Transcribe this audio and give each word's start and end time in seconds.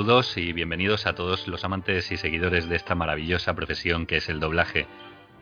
Saludos 0.00 0.38
y 0.38 0.54
bienvenidos 0.54 1.06
a 1.06 1.14
todos 1.14 1.46
los 1.46 1.62
amantes 1.62 2.10
y 2.10 2.16
seguidores 2.16 2.70
de 2.70 2.76
esta 2.76 2.94
maravillosa 2.94 3.52
profesión 3.52 4.06
que 4.06 4.16
es 4.16 4.30
el 4.30 4.40
doblaje. 4.40 4.86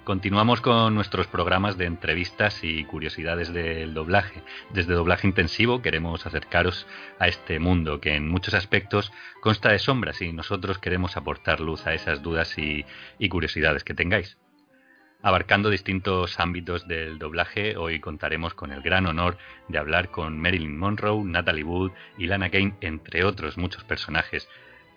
Continuamos 0.02 0.60
con 0.60 0.96
nuestros 0.96 1.28
programas 1.28 1.78
de 1.78 1.84
entrevistas 1.84 2.64
y 2.64 2.84
curiosidades 2.84 3.52
del 3.52 3.94
doblaje. 3.94 4.42
Desde 4.70 4.94
Doblaje 4.94 5.28
Intensivo 5.28 5.80
queremos 5.80 6.26
acercaros 6.26 6.88
a 7.20 7.28
este 7.28 7.60
mundo 7.60 8.00
que 8.00 8.16
en 8.16 8.28
muchos 8.28 8.52
aspectos 8.54 9.12
consta 9.42 9.70
de 9.70 9.78
sombras 9.78 10.20
y 10.22 10.32
nosotros 10.32 10.78
queremos 10.78 11.16
aportar 11.16 11.60
luz 11.60 11.86
a 11.86 11.94
esas 11.94 12.20
dudas 12.20 12.58
y, 12.58 12.84
curiosidades 13.28 13.84
que 13.84 13.94
tengáis. 13.94 14.38
Abarcando 15.20 15.68
distintos 15.68 16.38
ámbitos 16.38 16.86
del 16.86 17.18
doblaje, 17.18 17.76
hoy 17.76 17.98
contaremos 17.98 18.54
con 18.54 18.70
el 18.70 18.82
gran 18.82 19.06
honor 19.06 19.36
de 19.66 19.78
hablar 19.78 20.10
con 20.10 20.38
Marilyn 20.38 20.78
Monroe, 20.78 21.24
Natalie 21.24 21.64
Wood 21.64 21.90
y 22.18 22.26
Lana 22.26 22.50
Kane, 22.50 22.76
entre 22.80 23.24
otros 23.24 23.58
muchos 23.58 23.82
personajes 23.84 24.48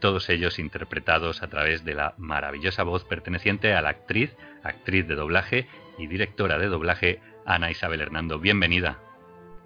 todos 0.02 0.30
ellos 0.30 0.60
interpretados 0.60 1.42
a 1.42 1.48
través 1.48 1.86
de 1.86 1.94
la 1.94 2.16
maravillosa 2.18 2.84
voz 2.84 3.06
perteneciente 3.06 3.74
a 3.74 3.82
la 3.82 3.90
actriz, 3.90 4.36
actriz 4.64 5.08
de 5.08 5.16
doblaje 5.16 5.68
y 5.98 6.08
directora 6.08 6.58
de 6.58 6.68
doblaje 6.68 7.22
Ana 7.46 7.72
Isabel 7.72 8.02
Hernando. 8.02 8.40
Bienvenida. 8.40 8.98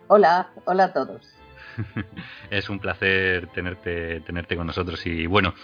Hola, 0.07 0.51
hola 0.65 0.83
a 0.85 0.93
todos. 0.93 1.33
es 2.49 2.69
un 2.69 2.79
placer 2.79 3.47
tenerte, 3.47 4.21
tenerte 4.21 4.55
con 4.55 4.67
nosotros 4.67 5.05
y 5.07 5.25
bueno, 5.25 5.55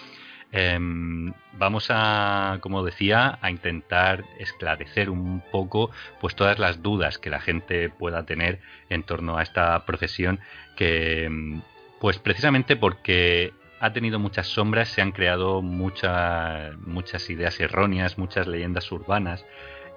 em, 0.51 1.33
vamos 1.53 1.87
a, 1.89 2.57
como 2.61 2.83
decía, 2.83 3.39
a 3.41 3.51
intentar 3.51 4.23
esclarecer 4.39 5.09
un 5.09 5.41
poco 5.51 5.91
pues 6.19 6.35
todas 6.35 6.59
las 6.59 6.81
dudas 6.81 7.17
que 7.17 7.29
la 7.29 7.39
gente 7.39 7.89
pueda 7.89 8.25
tener 8.25 8.59
en 8.89 9.03
torno 9.03 9.37
a 9.37 9.43
esta 9.43 9.85
profesión 9.85 10.39
que 10.75 11.25
em, 11.25 11.61
pues 11.99 12.19
precisamente 12.19 12.75
porque 12.75 13.53
ha 13.79 13.93
tenido 13.93 14.19
muchas 14.19 14.47
sombras, 14.47 14.89
se 14.89 15.01
han 15.01 15.11
creado 15.11 15.61
muchas 15.61 17.29
ideas 17.29 17.59
erróneas, 17.59 18.17
muchas 18.17 18.47
leyendas 18.47 18.91
urbanas 18.91 19.45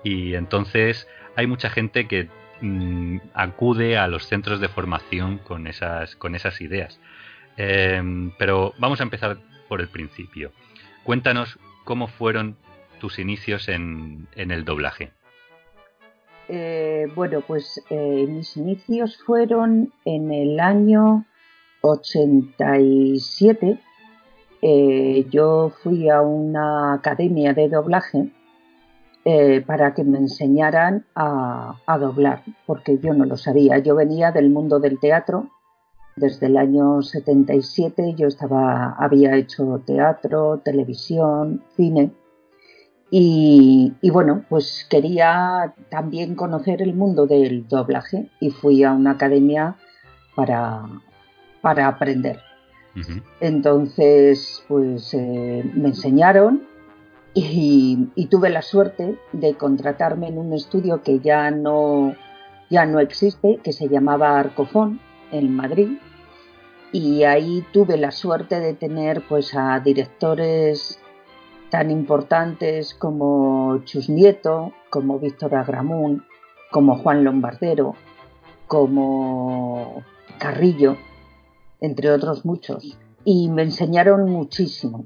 y 0.03 0.35
entonces 0.35 1.09
hay 1.37 1.47
mucha 1.47 1.71
gente 1.71 2.07
que 2.07 2.29
mm, 2.61 3.19
acude 3.35 3.99
a 3.99 4.09
los 4.09 4.27
centros 4.27 4.61
de 4.61 4.69
formación 4.69 5.39
con 5.39 5.67
esas, 5.67 6.17
con 6.17 6.35
esas 6.35 6.61
ideas. 6.61 7.01
Em, 7.57 8.33
pero 8.39 8.75
vamos 8.79 9.01
a 9.01 9.05
empezar 9.05 9.39
por 9.69 9.81
el 9.81 9.89
principio. 9.89 10.53
Cuéntanos 11.05 11.59
cómo 11.85 12.09
fueron 12.09 12.57
tus 13.01 13.19
inicios 13.19 13.69
en, 13.69 14.29
el 14.35 14.65
doblaje. 14.65 15.13
Eh, 16.49 17.07
bueno, 17.15 17.41
pues 17.47 17.83
eh, 17.91 18.27
mis 18.29 18.57
inicios 18.57 19.19
fueron 19.25 19.93
en 20.05 20.33
el 20.33 20.61
año 20.61 21.25
87 21.81 23.79
eh, 24.67 25.27
yo 25.29 25.73
fui 25.83 26.09
a 26.09 26.23
una 26.23 26.95
academia 26.95 27.53
de 27.53 27.69
doblaje 27.69 28.31
eh, 29.27 29.63
para 29.67 29.93
que 29.93 30.05
me 30.05 30.17
enseñaran 30.17 31.05
a, 31.15 31.77
doblar, 32.01 32.45
porque 32.65 32.99
yo 32.99 33.13
no 33.13 33.27
lo 33.27 33.37
sabía. 33.37 33.77
Yo 33.81 33.95
venía 33.95 34.33
del 34.33 34.49
mundo 34.49 34.81
del 34.81 34.99
teatro. 34.99 35.51
Desde 36.17 36.47
el 36.47 36.57
año 36.57 37.03
77 37.03 38.15
yo 38.17 38.29
estaba, 38.29 38.95
había 38.99 39.37
hecho 39.37 39.83
teatro, 39.85 40.61
televisión, 40.65 41.63
cine. 41.77 42.13
Y, 43.11 43.93
y, 44.01 44.11
bueno, 44.11 44.45
pues 44.49 44.87
quería 44.91 45.75
también 45.89 46.35
conocer 46.35 46.83
el 46.83 46.95
mundo 46.95 47.27
del 47.27 47.69
doblaje 47.69 48.29
y 48.41 48.51
fui 48.51 48.83
a 48.83 48.93
una 48.93 49.13
academia 49.13 49.77
para, 50.35 50.83
para 51.61 51.89
aprender. 51.89 52.41
Entonces, 53.41 54.63
pues 54.69 55.13
eh, 55.15 55.69
me 55.75 55.89
enseñaron 55.89 56.63
y, 57.35 58.29
tuve 58.31 58.51
la 58.51 58.63
suerte 58.63 59.19
de 59.33 59.55
contratarme 59.55 60.29
en 60.29 60.39
un 60.39 60.53
estudio 60.53 61.03
que 61.03 61.19
ya 61.19 61.51
no, 61.51 62.15
ya 62.71 62.87
no 62.87 63.01
existe, 63.01 63.59
que 63.63 63.73
se 63.73 63.89
llamaba 63.89 64.39
Arcofón, 64.39 65.01
en 65.33 65.55
Madrid. 65.55 65.99
Y 66.95 67.25
ahí 67.25 67.67
tuve 67.73 67.97
la 67.97 68.13
suerte 68.13 68.61
de 68.61 68.73
tener 68.73 69.27
pues 69.29 69.57
a 69.57 69.81
directores 69.81 71.01
tan 71.69 71.91
importantes 71.91 72.95
como 72.95 73.81
Chus 73.85 74.09
Nieto, 74.09 74.73
como 74.91 75.19
Víctor 75.19 75.57
Agramún, 75.57 76.23
como 76.71 76.97
Juan 76.97 77.25
Lombardero, 77.25 77.97
como 78.69 80.05
Carrillo, 80.39 80.97
entre 81.81 82.13
otros 82.13 82.45
muchos, 82.45 82.97
y 83.25 83.49
me 83.49 83.63
enseñaron 83.63 84.31
muchísimo. 84.31 85.05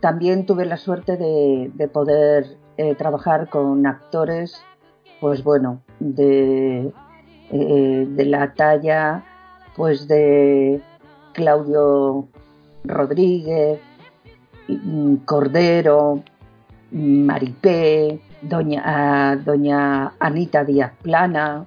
También 0.00 0.46
tuve 0.46 0.64
la 0.64 0.78
suerte 0.78 1.18
de, 1.18 1.88
poder 1.88 2.56
eh, 2.78 2.94
trabajar 2.94 3.50
con 3.50 3.86
actores, 3.86 4.62
pues 5.20 5.44
bueno, 5.44 5.82
de, 6.00 6.90
eh, 7.50 8.06
de 8.08 8.24
la 8.24 8.54
talla 8.54 9.26
pues 9.76 10.08
de 10.08 10.82
Claudio 11.38 12.26
Rodríguez, 12.82 13.78
mm, 14.66 15.14
Cordero, 15.24 16.24
Maripé, 16.90 18.18
doña, 18.42 19.36
doña 19.36 20.14
Anita 20.18 20.64
Díaz 20.64 20.92
Plana, 21.00 21.64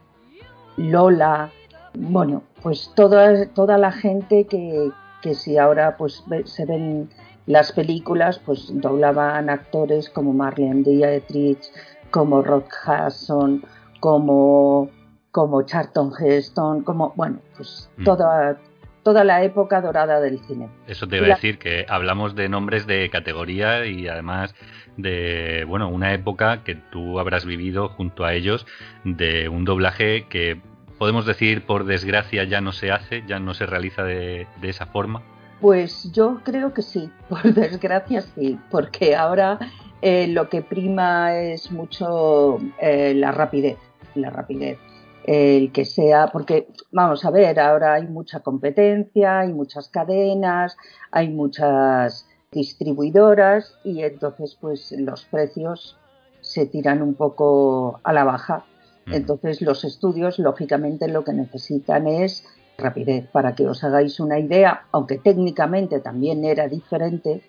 Lola, 0.75 1.49
bueno, 1.97 2.43
pues 2.61 2.91
toda, 2.95 3.45
toda 3.47 3.77
la 3.77 3.93
gente 3.93 4.45
que, 4.45 4.91
si 5.33 5.57
ahora 5.57 5.95
pues 5.95 6.21
se 6.43 6.65
ven 6.65 7.09
las 7.45 7.71
películas, 7.71 8.39
pues 8.45 8.67
doblaban 8.73 9.49
actores 9.49 10.09
como 10.09 10.33
Marlene 10.33 10.83
Dietrich, 10.83 11.71
como 12.11 12.41
Rod 12.41 12.65
Hudson, 12.85 13.63
como, 14.01 14.89
como 15.31 15.61
Charlton 15.61 16.11
Heston, 16.19 16.83
como, 16.83 17.13
bueno, 17.15 17.39
pues 17.55 17.89
mm. 17.95 18.03
toda, 18.03 18.59
toda 19.03 19.23
la 19.23 19.43
época 19.43 19.81
dorada 19.81 20.19
del 20.19 20.39
cine. 20.45 20.69
Eso 20.87 21.07
te 21.07 21.17
iba 21.17 21.27
a 21.27 21.29
decir, 21.29 21.57
que 21.57 21.85
hablamos 21.89 22.35
de 22.35 22.49
nombres 22.49 22.85
de 22.87 23.09
categoría 23.09 23.85
y 23.85 24.07
además 24.07 24.53
de, 24.97 25.65
bueno, 25.67 25.89
una 25.89 26.13
época 26.13 26.63
que 26.63 26.75
tú 26.75 27.19
habrás 27.19 27.45
vivido 27.45 27.89
junto 27.89 28.25
a 28.25 28.33
ellos 28.33 28.65
de 29.03 29.49
un 29.49 29.65
doblaje 29.65 30.27
que 30.27 30.61
podemos 31.01 31.25
decir, 31.25 31.65
por 31.65 31.85
desgracia, 31.85 32.43
ya 32.43 32.61
no 32.61 32.71
se 32.71 32.91
hace, 32.91 33.23
ya 33.25 33.39
no 33.39 33.55
se 33.55 33.65
realiza 33.65 34.03
de, 34.03 34.45
esa 34.61 34.85
forma? 34.85 35.23
Pues 35.59 36.11
yo 36.11 36.41
creo 36.43 36.73
que 36.73 36.83
sí, 36.83 37.09
por 37.29 37.41
desgracia 37.41 38.21
sí, 38.21 38.59
porque 38.69 39.15
ahora 39.15 39.57
eh, 40.03 40.27
lo 40.27 40.47
que 40.49 40.61
prima 40.61 41.35
es 41.35 41.71
mucho 41.71 42.59
eh, 42.79 43.13
la 43.15 43.31
rapidez, 43.31 43.77
la 44.13 44.29
rapidez. 44.29 44.77
El 45.23 45.71
que 45.71 45.85
sea, 45.85 46.27
porque 46.27 46.67
vamos 46.91 47.23
a 47.25 47.31
ver, 47.31 47.59
ahora 47.59 47.93
hay 47.93 48.07
mucha 48.07 48.39
competencia, 48.39 49.39
hay 49.39 49.53
muchas 49.53 49.89
cadenas, 49.89 50.77
hay 51.11 51.29
muchas 51.29 52.27
distribuidoras 52.51 53.77
y 53.83 54.01
entonces 54.03 54.57
pues 54.59 54.91
los 54.93 55.25
precios 55.25 55.97
se 56.41 56.65
tiran 56.65 57.01
un 57.01 57.13
poco 57.13 57.99
a 58.03 58.13
la 58.13 58.23
baja 58.23 58.65
Mm. 59.05 59.13
Entonces 59.13 59.61
los 59.61 59.83
estudios, 59.83 60.39
lógicamente, 60.39 61.07
lo 61.07 61.23
que 61.23 61.33
necesitan 61.33 62.07
es 62.07 62.43
rapidez. 62.77 63.27
Para 63.31 63.55
que 63.55 63.67
os 63.67 63.83
hagáis 63.83 64.19
una 64.19 64.39
idea, 64.39 64.85
aunque 64.91 65.17
técnicamente 65.17 65.99
también 65.99 66.45
era 66.45 66.67
diferente, 66.67 67.41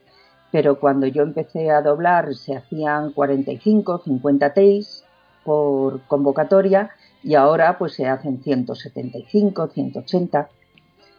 pero 0.50 0.78
cuando 0.78 1.06
yo 1.06 1.22
empecé 1.22 1.70
a 1.70 1.80
doblar 1.80 2.34
se 2.34 2.56
hacían 2.56 3.12
45, 3.12 4.02
50 4.04 4.48
takes 4.48 5.04
por 5.44 6.02
convocatoria 6.02 6.90
y 7.22 7.34
ahora 7.34 7.78
pues 7.78 7.94
se 7.94 8.06
hacen 8.06 8.42
175, 8.42 9.68
180. 9.68 10.48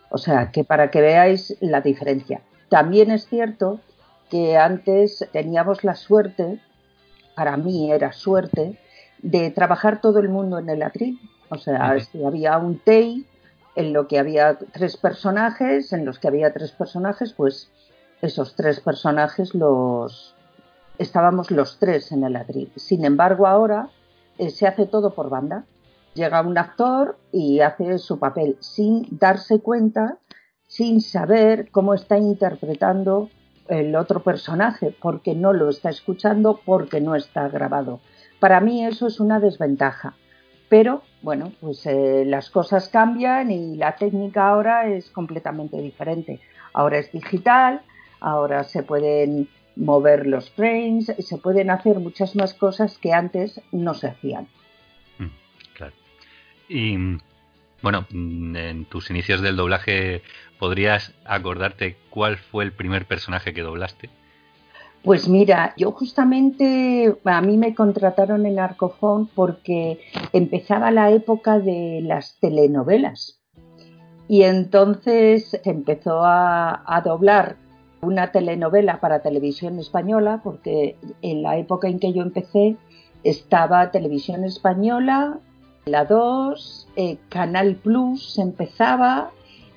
O 0.09 0.17
sea, 0.17 0.51
que 0.51 0.63
para 0.63 0.91
que 0.91 1.01
veáis 1.01 1.57
la 1.59 1.81
diferencia. 1.81 2.41
También 2.69 3.11
es 3.11 3.27
cierto 3.27 3.79
que 4.29 4.57
antes 4.57 5.27
teníamos 5.31 5.83
la 5.83 5.95
suerte, 5.95 6.59
para 7.35 7.57
mí 7.57 7.91
era 7.91 8.13
suerte, 8.13 8.79
de 9.21 9.51
trabajar 9.51 10.01
todo 10.01 10.19
el 10.19 10.29
mundo 10.29 10.59
en 10.59 10.69
el 10.69 10.83
atril. 10.83 11.19
O 11.49 11.57
sea, 11.57 11.99
si 11.99 12.23
había 12.23 12.57
un 12.57 12.79
TEI 12.79 13.25
en 13.75 13.93
lo 13.93 14.07
que 14.07 14.19
había 14.19 14.57
tres 14.57 14.97
personajes, 14.97 15.93
en 15.93 16.05
los 16.05 16.19
que 16.19 16.27
había 16.27 16.53
tres 16.53 16.71
personajes, 16.71 17.33
pues 17.33 17.71
esos 18.21 18.55
tres 18.55 18.79
personajes 18.79 19.53
los 19.53 20.35
estábamos 20.97 21.51
los 21.51 21.79
tres 21.79 22.11
en 22.11 22.23
el 22.23 22.35
atril. 22.35 22.71
Sin 22.75 23.05
embargo, 23.05 23.47
ahora 23.47 23.89
eh, 24.37 24.49
se 24.49 24.67
hace 24.67 24.85
todo 24.85 25.13
por 25.13 25.29
banda. 25.29 25.65
Llega 26.13 26.41
un 26.41 26.57
actor 26.57 27.17
y 27.31 27.61
hace 27.61 27.97
su 27.97 28.19
papel 28.19 28.57
sin 28.59 29.07
darse 29.09 29.59
cuenta, 29.59 30.19
sin 30.67 31.01
saber 31.01 31.71
cómo 31.71 31.95
está 31.95 32.19
interpretando 32.19 33.29
el 33.67 33.95
otro 33.95 34.21
personaje, 34.21 34.95
porque 35.01 35.33
no 35.33 35.53
lo 35.53 35.69
está 35.69 35.89
escuchando, 35.89 36.59
porque 36.65 37.01
no 37.01 37.15
está 37.15 37.47
grabado. 37.49 37.99
Para 38.39 38.59
mí 38.59 38.85
eso 38.85 39.07
es 39.07 39.19
una 39.19 39.39
desventaja. 39.39 40.15
Pero 40.69 41.01
bueno, 41.23 41.51
pues 41.59 41.85
eh, 41.87 42.25
las 42.25 42.49
cosas 42.49 42.89
cambian 42.89 43.49
y 43.49 43.75
la 43.75 43.95
técnica 43.95 44.49
ahora 44.49 44.87
es 44.87 45.09
completamente 45.09 45.81
diferente. 45.81 46.41
Ahora 46.73 46.99
es 46.99 47.11
digital, 47.11 47.81
ahora 48.19 48.63
se 48.63 48.83
pueden 48.83 49.49
mover 49.75 50.27
los 50.27 50.51
frames, 50.51 51.11
se 51.17 51.37
pueden 51.37 51.71
hacer 51.71 51.99
muchas 51.99 52.35
más 52.35 52.53
cosas 52.53 52.97
que 52.99 53.13
antes 53.13 53.61
no 53.71 53.93
se 53.93 54.07
hacían. 54.07 54.47
Mm. 56.69 56.73
Y 56.73 57.17
bueno, 57.81 58.05
en 58.11 58.85
tus 58.85 59.09
inicios 59.09 59.41
del 59.41 59.57
doblaje, 59.57 60.21
¿podrías 60.57 61.13
acordarte 61.25 61.97
cuál 62.09 62.37
fue 62.37 62.63
el 62.63 62.71
primer 62.71 63.05
personaje 63.05 63.53
que 63.53 63.61
doblaste? 63.61 64.09
Pues 65.03 65.27
mira, 65.27 65.73
yo 65.75 65.91
justamente 65.91 67.13
a 67.25 67.41
mí 67.41 67.57
me 67.57 67.75
contrataron 67.75 68.45
en 68.45 68.57
Arcofón 68.57 69.27
porque 69.27 69.99
empezaba 70.31 70.91
la 70.91 71.11
época 71.11 71.59
de 71.59 71.99
las 72.01 72.39
telenovelas 72.39 73.41
y 74.29 74.43
entonces 74.43 75.59
empezó 75.65 76.23
a, 76.23 76.83
a 76.85 77.01
doblar 77.01 77.57
una 78.01 78.31
telenovela 78.31 79.01
para 79.01 79.21
televisión 79.21 79.77
española 79.77 80.39
porque 80.41 80.95
en 81.21 81.43
la 81.43 81.57
época 81.57 81.89
en 81.89 81.99
que 81.99 82.13
yo 82.13 82.21
empecé 82.21 82.77
estaba 83.25 83.91
televisión 83.91 84.45
española, 84.45 85.39
la 85.85 86.05
2, 86.05 86.87
eh, 86.95 87.17
Canal 87.29 87.75
Plus 87.75 88.37
empezaba 88.39 89.31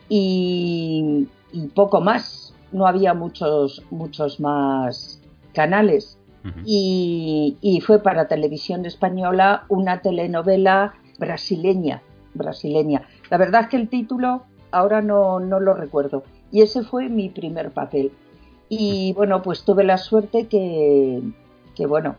y, 0.09 1.27
poco 1.75 2.01
más. 2.01 2.55
No 2.73 2.87
había 2.87 3.15
muchos, 3.15 3.83
muchos 3.91 4.41
más 4.41 5.21
canales. 5.55 6.19
y, 6.65 7.83
fue 7.85 8.01
para 8.01 8.29
televisión 8.29 8.87
española 8.87 9.65
una 9.69 10.01
telenovela 10.01 10.95
brasileña, 11.19 12.03
brasileña. 12.35 13.03
La 13.31 13.37
verdad 13.37 13.63
es 13.63 13.69
que 13.69 13.77
el 13.77 13.89
título 13.89 14.45
ahora 14.71 15.03
no, 15.03 15.41
no 15.41 15.59
lo 15.59 15.75
recuerdo. 15.75 16.23
Y 16.53 16.63
ese 16.63 16.83
fue 16.85 17.09
mi 17.09 17.29
primer 17.31 17.73
papel. 17.73 18.13
Y 18.69 19.13
bueno, 19.15 19.43
pues 19.43 19.65
tuve 19.65 19.83
la 19.85 19.99
suerte 19.99 20.47
que, 20.47 21.21
que 21.75 21.87
bueno, 21.87 22.17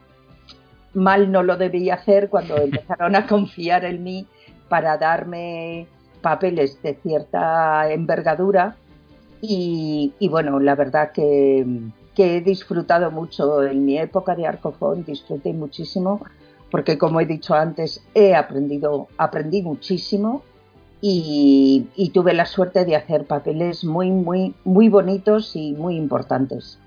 mal 0.98 1.32
no 1.32 1.44
lo 1.44 1.58
debía 1.58 1.94
hacer 1.94 2.28
cuando 2.28 2.58
empezaron 2.58 3.16
a 3.16 3.28
confiar 3.28 3.86
en 3.86 4.04
mí 4.04 4.26
para 4.68 4.98
darme 4.98 5.88
papeles 6.22 6.82
de 6.82 6.96
cierta 6.96 7.92
envergadura. 7.92 8.76
Y, 9.40 10.12
bueno, 10.32 10.60
la 10.60 10.74
verdad 10.74 11.12
que, 11.12 11.66
he 12.18 12.42
disfrutado 12.42 13.12
mucho 13.12 13.64
en 13.64 13.86
mi 13.86 14.00
época 14.00 14.34
de 14.34 14.48
arcofón, 14.48 15.06
disfruté 15.06 15.54
muchísimo 15.54 16.20
porque 16.72 16.98
como 16.98 17.22
he 17.22 17.26
dicho 17.28 17.54
antes, 17.54 18.04
he 18.16 18.36
aprendido, 18.36 19.08
aprendí 19.18 19.62
muchísimo 19.62 20.42
y, 21.00 21.88
y, 21.96 22.10
tuve 22.10 22.34
la 22.34 22.48
suerte 22.48 22.84
de 22.86 22.96
hacer 22.96 23.26
papeles 23.26 23.86
muy, 23.86 24.10
muy, 24.10 24.56
muy 24.66 24.90
bonitos 24.90 25.56
y 25.56 25.74
muy 25.74 25.96
importantes 25.96 26.80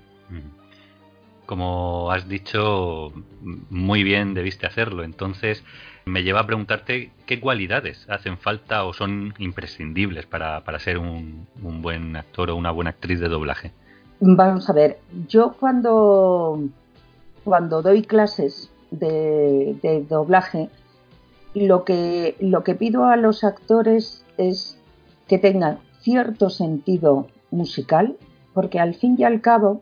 como 1.51 2.09
has 2.11 2.29
dicho, 2.29 3.11
muy 3.69 4.03
bien 4.03 4.33
debiste 4.33 4.67
hacerlo. 4.67 5.03
Entonces, 5.03 5.65
me 6.05 6.23
lleva 6.23 6.39
a 6.39 6.45
preguntarte 6.47 7.11
qué 7.25 7.41
cualidades 7.41 8.09
hacen 8.09 8.37
falta 8.37 8.85
o 8.85 8.93
son 8.93 9.33
imprescindibles 9.37 10.25
para, 10.25 10.63
ser 10.79 10.97
un, 10.97 11.45
buen 11.59 12.15
actor 12.15 12.51
o 12.51 12.55
una 12.55 12.71
buena 12.71 12.91
actriz 12.91 13.19
de 13.19 13.27
doblaje. 13.27 13.73
Vamos 14.21 14.69
a 14.69 14.71
ver, 14.71 14.99
yo 15.27 15.51
cuando, 15.59 16.57
cuando 17.43 17.81
doy 17.81 18.03
clases 18.03 18.71
de, 18.89 19.75
de 19.83 20.05
doblaje, 20.05 20.69
lo 21.53 21.83
que, 21.83 22.37
lo 22.39 22.63
que 22.63 22.75
pido 22.75 23.07
a 23.07 23.17
los 23.17 23.43
actores 23.43 24.23
es 24.37 24.79
que 25.27 25.37
tengan 25.37 25.79
cierto 25.99 26.49
sentido 26.49 27.27
musical, 27.49 28.15
porque 28.53 28.79
al 28.79 28.95
fin 28.95 29.17
y 29.19 29.25
al 29.25 29.41
cabo 29.41 29.81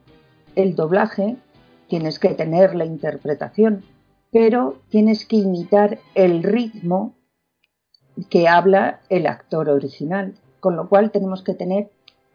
el 0.56 0.76
doblaje 0.76 1.38
tienes 1.90 2.20
que 2.20 2.30
tener 2.30 2.76
la 2.76 2.86
interpretación, 2.86 3.84
pero 4.32 4.78
tienes 4.90 5.26
que 5.26 5.38
imitar 5.38 6.00
el 6.16 6.44
ritmo 6.44 7.16
que 8.30 8.48
habla 8.48 9.02
el 9.10 9.28
actor 9.28 9.70
original, 9.70 10.36
con 10.60 10.76
lo 10.76 10.88
cual 10.88 11.12
tenemos 11.12 11.44
que 11.44 11.54
tener 11.54 11.90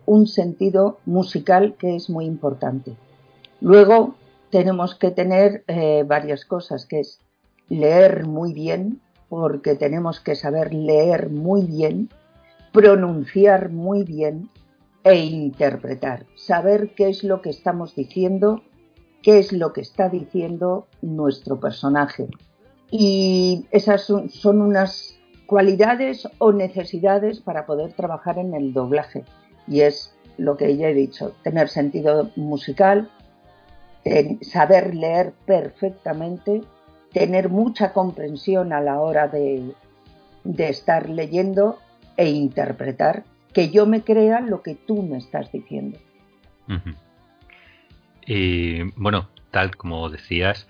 un 0.07 0.27
sentido 0.27 0.99
musical 1.07 1.77
que 1.79 1.95
es 1.95 2.11
muy 2.11 2.27
importante. 2.27 2.97
Luego 3.61 4.17
tenemos 4.51 4.95
que 4.95 5.11
tener 5.11 5.65
eh, 5.67 6.05
varias 6.07 6.45
cosas, 6.45 6.87
que 6.87 7.01
es 7.01 7.21
leer 7.69 8.27
muy 8.27 8.53
bien, 8.53 9.01
porque 9.29 9.75
tenemos 9.75 10.21
que 10.21 10.35
saber 10.35 10.75
leer 10.75 11.31
muy 11.31 11.63
bien, 11.63 12.11
pronunciar 12.73 13.71
muy 13.71 14.05
bien 14.05 14.51
e 15.05 15.17
interpretar, 15.17 16.27
saber 16.35 16.95
qué 16.95 17.09
es 17.09 17.25
lo 17.25 17.43
que 17.43 17.51
estamos 17.51 17.95
diciendo 17.95 18.63
qué 19.25 19.39
es 19.39 19.53
lo 19.53 19.73
que 19.73 19.81
está 19.81 20.11
diciendo 20.11 20.87
nuestro 21.01 21.59
personaje. 21.59 22.29
Y 22.91 23.67
esas 23.71 24.03
son, 24.05 24.61
unas 24.61 25.19
cualidades 25.47 26.29
o 26.39 26.53
necesidades 26.53 27.41
para 27.41 27.65
poder 27.65 27.95
trabajar 27.95 28.39
en 28.39 28.55
el 28.55 28.75
doblaje. 28.75 29.25
Y 29.67 29.81
es 29.81 30.15
lo 30.37 30.57
que 30.59 30.77
ya 30.77 30.89
he 30.89 30.95
dicho, 30.95 31.33
tener 31.43 31.69
sentido 31.69 32.31
musical, 32.37 33.11
saber 34.43 34.95
leer 34.95 35.33
perfectamente, 35.47 36.61
tener 37.13 37.49
mucha 37.49 37.95
comprensión 37.95 38.75
a 38.75 38.83
la 38.83 39.01
hora 39.01 39.29
de, 39.29 39.75
estar 40.59 41.09
leyendo 41.09 41.79
e 42.19 42.29
interpretar, 42.29 43.25
que 43.55 43.71
yo 43.71 43.87
me 43.87 44.03
crea 44.03 44.41
lo 44.41 44.63
que 44.63 44.75
tú 44.75 45.03
me 45.03 45.17
estás 45.17 45.51
diciendo. 45.51 45.99
Y 48.27 48.83
bueno, 48.97 49.29
tal 49.51 49.77
como 49.77 50.09
decías, 50.09 50.69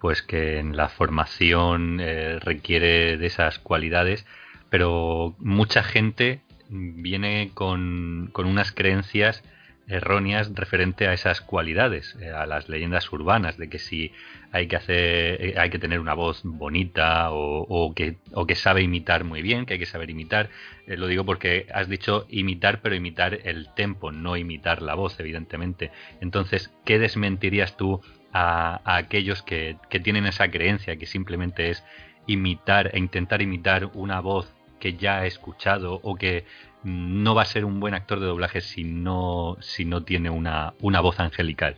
pues 0.00 0.22
que 0.22 0.58
en 0.58 0.76
la 0.76 0.88
formación 0.88 1.98
eh, 2.00 2.38
requiere 2.40 3.16
de 3.16 3.26
esas 3.26 3.58
cualidades, 3.58 4.26
pero 4.70 5.34
mucha 5.38 5.82
gente 5.82 6.42
viene 6.68 7.50
con, 7.54 8.30
con 8.32 8.46
unas 8.46 8.72
creencias 8.72 9.42
erróneas 9.86 10.54
referente 10.54 11.06
a 11.06 11.12
esas 11.12 11.40
cualidades, 11.40 12.16
eh, 12.20 12.30
a 12.30 12.46
las 12.46 12.68
leyendas 12.68 13.12
urbanas, 13.12 13.56
de 13.58 13.68
que 13.68 13.78
si 13.78 14.12
hay 14.52 14.66
que 14.66 14.76
hacer, 14.76 15.44
eh, 15.44 15.54
hay 15.58 15.70
que 15.70 15.78
tener 15.78 16.00
una 16.00 16.14
voz 16.14 16.40
bonita 16.44 17.28
o, 17.32 17.92
que, 17.94 18.16
o 18.32 18.46
que 18.46 18.54
sabe 18.54 18.82
imitar 18.82 19.24
muy 19.24 19.42
bien, 19.42 19.66
que 19.66 19.74
hay 19.74 19.78
que 19.78 19.86
saber 19.86 20.10
imitar. 20.10 20.48
Eh, 20.86 20.96
lo 20.96 21.06
digo 21.06 21.24
porque 21.24 21.66
has 21.72 21.88
dicho 21.88 22.26
imitar, 22.30 22.80
pero 22.80 22.94
imitar 22.94 23.40
el 23.44 23.68
tempo, 23.74 24.12
no 24.12 24.36
imitar 24.36 24.80
la 24.82 24.94
voz, 24.94 25.18
evidentemente. 25.20 25.90
Entonces, 26.20 26.72
¿qué 26.84 26.98
desmentirías 26.98 27.76
tú 27.76 28.00
a, 28.32 28.80
aquellos 28.96 29.42
que, 29.42 29.76
que 29.90 30.00
tienen 30.00 30.26
esa 30.26 30.50
creencia 30.50 30.96
que 30.96 31.06
simplemente 31.06 31.70
es 31.70 31.84
imitar 32.26 32.90
e 32.94 32.98
intentar 32.98 33.42
imitar 33.42 33.90
una 33.94 34.20
voz 34.20 34.54
que 34.80 34.94
ya 34.94 35.20
ha 35.20 35.26
escuchado 35.26 36.00
o 36.02 36.14
que 36.16 36.44
no 36.84 37.34
va 37.34 37.42
a 37.42 37.46
ser 37.46 37.64
un 37.64 37.80
buen 37.80 37.94
actor 37.94 38.20
de 38.20 38.26
doblaje 38.26 38.60
si 38.60 38.84
no, 38.84 39.56
si 39.60 39.84
no 39.84 40.04
tiene 40.04 40.30
una, 40.30 40.74
una 40.80 41.00
voz 41.00 41.18
angelical. 41.20 41.76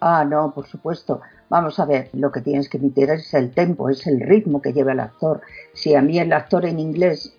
Ah, 0.00 0.24
no, 0.24 0.52
por 0.52 0.66
supuesto. 0.66 1.20
Vamos 1.48 1.78
a 1.78 1.86
ver, 1.86 2.10
lo 2.12 2.30
que 2.30 2.42
tienes 2.42 2.68
que 2.68 2.76
emitir 2.76 3.08
es 3.10 3.32
el 3.32 3.52
tempo, 3.52 3.88
es 3.88 4.06
el 4.06 4.20
ritmo 4.20 4.60
que 4.60 4.72
lleva 4.72 4.92
el 4.92 5.00
actor. 5.00 5.40
Si 5.72 5.94
a 5.94 6.02
mí 6.02 6.18
el 6.18 6.32
actor 6.32 6.66
en 6.66 6.78
inglés 6.78 7.34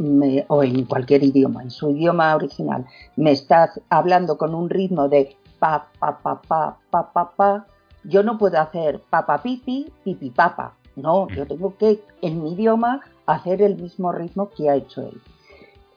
o 0.48 0.64
en 0.64 0.86
cualquier 0.86 1.24
idioma, 1.24 1.62
en 1.62 1.70
su 1.70 1.92
idioma 1.92 2.36
original, 2.36 2.86
me 3.16 3.32
está 3.32 3.72
hablando 3.90 4.38
con 4.38 4.56
un 4.56 4.70
ritmo 4.70 5.08
de 5.08 5.38
pa, 5.60 5.88
pa, 6.00 6.18
pa, 6.18 6.42
pa, 6.42 6.78
pa, 6.90 7.14
pa, 7.14 7.32
pa, 7.36 7.66
yo 8.04 8.24
no 8.24 8.38
puedo 8.38 8.60
hacer 8.60 9.02
pa 9.10 9.26
pipi, 9.44 9.92
pipi, 10.04 10.30
papa. 10.32 10.74
No, 10.96 11.30
yo 11.30 11.46
tengo 11.46 11.78
que, 11.78 12.02
en 12.22 12.44
mi 12.44 12.54
idioma, 12.54 13.02
hacer 13.26 13.62
el 13.62 13.78
mismo 13.78 14.12
ritmo 14.12 14.50
que 14.50 14.70
ha 14.70 14.76
hecho 14.76 15.02
él. 15.02 15.22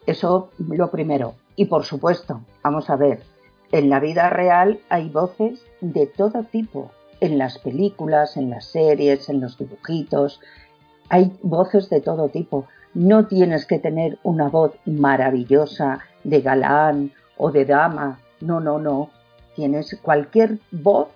Eso 0.06 0.50
lo 0.59 0.90
primero. 0.90 1.35
Y 1.56 1.66
por 1.66 1.85
supuesto, 1.85 2.40
vamos 2.62 2.90
a 2.90 2.97
ver, 2.97 3.23
en 3.71 3.88
la 3.88 4.00
vida 4.00 4.30
real 4.30 4.80
hay 4.88 5.09
voces 5.09 5.64
de 5.80 6.06
todo 6.06 6.44
tipo. 6.44 6.90
En 7.21 7.38
las 7.38 7.59
películas, 7.59 8.37
en 8.37 8.50
las 8.50 8.66
series, 8.66 9.28
en 9.28 9.40
los 9.40 9.56
dibujitos, 9.56 10.40
hay 11.09 11.32
voces 11.42 11.88
de 11.88 12.00
todo 12.00 12.28
tipo. 12.28 12.66
No 12.94 13.26
tienes 13.26 13.64
que 13.64 13.78
tener 13.78 14.18
una 14.23 14.49
voz 14.49 14.73
maravillosa 14.85 16.00
de 16.25 16.40
galán 16.40 17.12
o 17.37 17.50
de 17.50 17.64
dama. 17.64 18.18
No, 18.40 18.61
no, 18.61 18.78
no. 18.78 19.11
Tienes 19.54 19.99
cualquier 20.02 20.59
voz, 20.71 21.09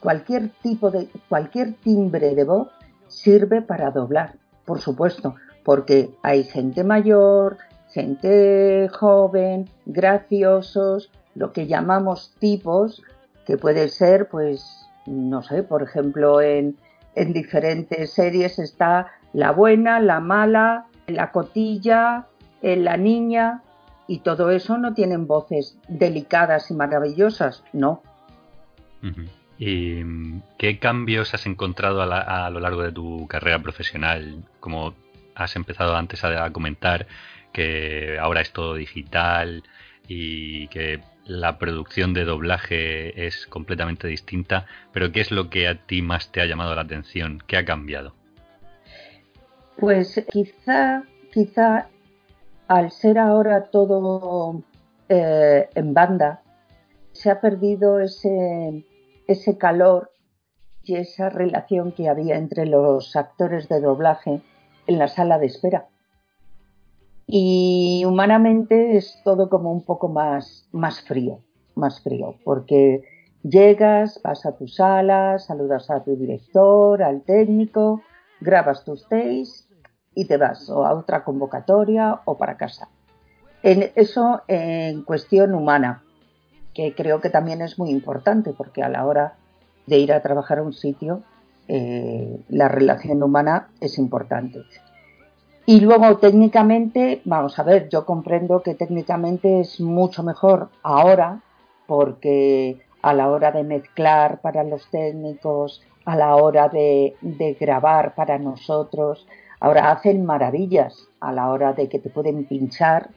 cualquier 0.00 0.50
tipo 0.62 0.90
de, 0.90 1.08
cualquier 1.28 1.74
timbre 1.74 2.34
de 2.34 2.44
voz 2.44 2.68
sirve 3.08 3.62
para 3.62 3.90
doblar, 3.90 4.34
por 4.64 4.80
supuesto, 4.80 5.34
porque 5.64 6.10
hay 6.22 6.44
gente 6.44 6.84
mayor, 6.84 7.58
gente 7.96 8.90
joven, 8.92 9.70
graciosos, 9.86 11.10
lo 11.34 11.54
que 11.54 11.66
llamamos 11.66 12.34
tipos, 12.38 13.02
que 13.46 13.56
puede 13.56 13.88
ser, 13.88 14.28
pues, 14.28 14.86
no 15.06 15.42
sé, 15.42 15.62
por 15.62 15.82
ejemplo, 15.82 16.42
en, 16.42 16.76
en 17.14 17.32
diferentes 17.32 18.12
series 18.12 18.58
está 18.58 19.12
la 19.32 19.52
buena, 19.52 19.98
la 19.98 20.20
mala, 20.20 20.88
la 21.06 21.32
cotilla, 21.32 22.26
la 22.60 22.98
niña, 22.98 23.62
y 24.06 24.18
todo 24.18 24.50
eso 24.50 24.76
no 24.76 24.92
tienen 24.92 25.26
voces 25.26 25.78
delicadas 25.88 26.70
y 26.70 26.74
maravillosas, 26.74 27.64
no. 27.72 28.02
¿Y 29.58 30.04
mm, 30.04 30.42
qué 30.58 30.78
cambios 30.78 31.32
has 31.32 31.46
encontrado 31.46 32.02
a, 32.02 32.50
lo 32.50 32.60
largo 32.60 32.82
de 32.82 32.92
tu 32.92 33.26
carrera 33.26 33.58
profesional? 33.60 34.44
Como 34.60 34.94
has 35.34 35.56
empezado 35.56 35.96
antes 35.96 36.24
a, 36.24 36.50
comentar, 36.50 37.06
que 37.56 38.18
ahora 38.20 38.42
es 38.42 38.52
todo 38.52 38.74
digital 38.74 39.62
y 40.06 40.68
que 40.68 41.00
la 41.24 41.56
producción 41.58 42.12
de 42.12 42.26
doblaje 42.26 43.26
es 43.26 43.46
completamente 43.46 44.06
distinta, 44.08 44.66
pero 44.92 45.10
¿qué 45.10 45.22
es 45.22 45.30
lo 45.30 45.48
que 45.48 45.66
a 45.66 45.74
ti 45.86 46.02
más 46.02 46.30
te 46.30 46.42
ha 46.42 46.44
llamado 46.44 46.74
la 46.74 46.82
atención? 46.82 47.42
¿Qué 47.46 47.56
ha 47.56 47.64
cambiado? 47.64 48.12
Pues 49.78 50.22
quizá, 50.30 51.04
quizá 51.32 51.88
al 52.68 52.90
ser 52.90 53.18
ahora 53.18 53.64
todo 53.64 54.62
eh, 55.08 55.70
en 55.74 55.94
banda, 55.94 56.42
se 57.12 57.30
ha 57.30 57.40
perdido 57.40 58.00
ese, 58.00 58.84
ese 59.26 59.56
calor 59.56 60.10
y 60.84 60.96
esa 60.96 61.30
relación 61.30 61.92
que 61.92 62.10
había 62.10 62.36
entre 62.36 62.66
los 62.66 63.16
actores 63.16 63.66
de 63.70 63.80
doblaje 63.80 64.42
en 64.86 64.98
la 64.98 65.08
sala 65.08 65.38
de 65.38 65.46
espera. 65.46 65.86
Y 67.26 68.04
humanamente 68.06 68.96
es 68.96 69.20
todo 69.24 69.48
como 69.48 69.72
un 69.72 69.84
poco 69.84 70.08
más, 70.08 70.68
más 70.72 71.00
frío, 71.00 71.40
más 71.74 72.00
frío, 72.00 72.36
porque 72.44 73.02
llegas, 73.42 74.20
vas 74.22 74.46
a 74.46 74.56
tu 74.56 74.68
sala, 74.68 75.38
saludas 75.38 75.90
a 75.90 76.04
tu 76.04 76.16
director, 76.16 77.02
al 77.02 77.22
técnico, 77.22 78.02
grabas 78.40 78.84
tus 78.84 79.08
takes 79.08 79.66
y 80.14 80.26
te 80.26 80.36
vas 80.36 80.68
o 80.70 80.84
a 80.84 80.94
otra 80.94 81.24
convocatoria 81.24 82.20
o 82.24 82.38
para 82.38 82.56
casa. 82.56 82.88
En 83.62 83.90
eso 83.96 84.42
en 84.46 85.02
cuestión 85.02 85.54
humana, 85.54 86.04
que 86.74 86.94
creo 86.94 87.20
que 87.20 87.30
también 87.30 87.60
es 87.60 87.78
muy 87.78 87.90
importante 87.90 88.52
porque 88.52 88.82
a 88.82 88.88
la 88.88 89.04
hora 89.04 89.34
de 89.86 89.98
ir 89.98 90.12
a 90.12 90.22
trabajar 90.22 90.58
a 90.58 90.62
un 90.62 90.72
sitio 90.72 91.22
eh, 91.68 92.38
la 92.48 92.68
relación 92.68 93.22
humana 93.22 93.68
es 93.80 93.98
importante. 93.98 94.62
Y 95.66 95.80
luego 95.80 96.18
técnicamente, 96.18 97.20
vamos 97.24 97.58
a 97.58 97.64
ver, 97.64 97.88
yo 97.88 98.06
comprendo 98.06 98.62
que 98.62 98.74
técnicamente 98.74 99.60
es 99.60 99.80
mucho 99.80 100.22
mejor 100.22 100.68
ahora 100.82 101.40
porque 101.86 102.80
a 103.02 103.12
la 103.12 103.28
hora 103.28 103.52
de 103.52 103.64
mezclar 103.64 104.40
para 104.40 104.62
los 104.64 104.88
técnicos, 104.90 105.82
a 106.04 106.16
la 106.16 106.36
hora 106.36 106.68
de 106.68 107.16
grabar 107.60 108.14
para 108.14 108.38
nosotros, 108.38 109.26
Ahora 109.60 109.90
hacen 109.90 110.24
maravillas 110.24 111.08
a 111.20 111.32
la 111.32 111.48
hora 111.50 111.72
de 111.72 111.88
que 111.88 111.98
te 111.98 112.10
pueden 112.10 112.44
pinchar. 112.44 113.10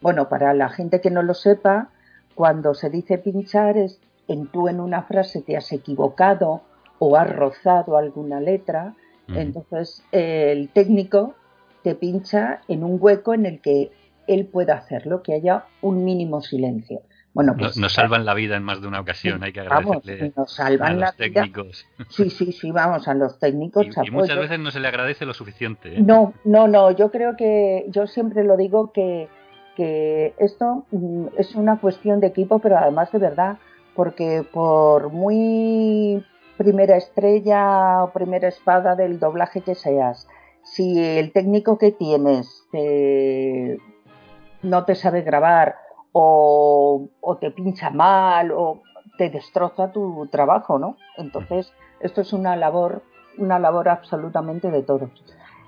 Bueno, 0.00 0.28
para 0.28 0.54
la 0.54 0.68
gente 0.68 1.00
que 1.00 1.10
no 1.10 1.22
lo 1.22 1.34
sepa, 1.34 1.90
cuando 2.34 2.74
se 2.74 2.90
dice 2.90 3.18
pinchar 3.18 3.76
es 3.76 4.00
en 4.28 4.46
tú 4.46 4.68
en 4.68 4.80
una 4.80 5.02
frase 5.02 5.42
te 5.42 5.56
has 5.56 5.72
equivocado 5.72 6.62
o 6.98 7.16
has 7.16 7.34
rozado 7.34 7.96
alguna 7.96 8.40
letra, 8.40 8.94
entonces 9.28 10.02
el 10.12 10.68
técnico 10.70 11.34
te 11.86 11.94
pincha 11.94 12.62
en 12.66 12.82
un 12.82 12.98
hueco 13.00 13.32
en 13.32 13.46
el 13.46 13.60
que 13.60 13.92
él 14.26 14.46
pueda 14.46 14.74
hacerlo, 14.74 15.22
que 15.22 15.34
haya 15.34 15.66
un 15.82 16.04
mínimo 16.04 16.42
silencio. 16.42 17.02
Bueno, 17.32 17.54
pues, 17.56 17.76
nos, 17.76 17.92
salvan 17.92 18.24
la 18.24 18.34
vida 18.34 18.56
en 18.56 18.64
más 18.64 18.80
de 18.80 18.88
una 18.88 18.98
ocasión, 18.98 19.44
hay 19.44 19.52
que 19.52 19.60
agradecerle 19.60 20.32
nos 20.36 20.52
salvan 20.52 20.88
a 20.88 20.92
los 20.94 21.00
la 21.00 21.12
técnicos. 21.12 21.86
Sí, 22.08 22.28
sí, 22.30 22.50
sí, 22.50 22.72
vamos, 22.72 23.06
a 23.06 23.14
los 23.14 23.38
técnicos. 23.38 23.86
Y, 23.86 24.10
muchas 24.10 24.36
veces 24.36 24.58
no 24.58 24.72
se 24.72 24.80
le 24.80 24.88
agradece 24.88 25.26
lo 25.26 25.32
suficiente. 25.32 25.94
¿eh? 25.94 26.02
No, 26.02 26.34
no, 26.44 26.66
no, 26.66 26.90
yo 26.90 27.12
creo 27.12 27.36
que, 27.36 27.86
yo 27.90 28.08
siempre 28.08 28.42
lo 28.42 28.56
digo 28.56 28.90
que, 28.90 29.28
que 29.76 30.34
esto 30.38 30.86
mm, 30.90 31.26
es 31.38 31.54
una 31.54 31.78
cuestión 31.78 32.18
de 32.18 32.26
equipo, 32.26 32.58
pero 32.58 32.78
además 32.78 33.12
de 33.12 33.20
verdad, 33.20 33.58
porque 33.94 34.44
por 34.52 35.12
muy 35.12 36.24
primera 36.56 36.96
estrella 36.96 38.02
o 38.02 38.10
primera 38.10 38.48
espada 38.48 38.96
del 38.96 39.20
doblaje 39.20 39.60
que 39.60 39.76
seas, 39.76 40.26
si 40.66 40.98
el 40.98 41.32
técnico 41.32 41.78
que 41.78 41.92
tienes 41.92 42.66
no 44.62 44.84
te 44.84 44.94
sabe 44.94 45.22
grabar, 45.22 45.76
o, 46.18 47.38
te 47.40 47.50
pincha 47.50 47.90
mal 47.90 48.50
o 48.52 48.82
te 49.18 49.30
destroza 49.30 49.92
tu 49.92 50.26
trabajo, 50.30 50.78
¿no? 50.78 50.96
Entonces, 51.16 51.72
esto 52.00 52.22
es 52.22 52.32
una 52.32 52.56
labor, 52.56 53.02
una 53.38 53.58
labor 53.58 53.88
absolutamente 53.88 54.70
de 54.70 54.82
todos. 54.82 55.10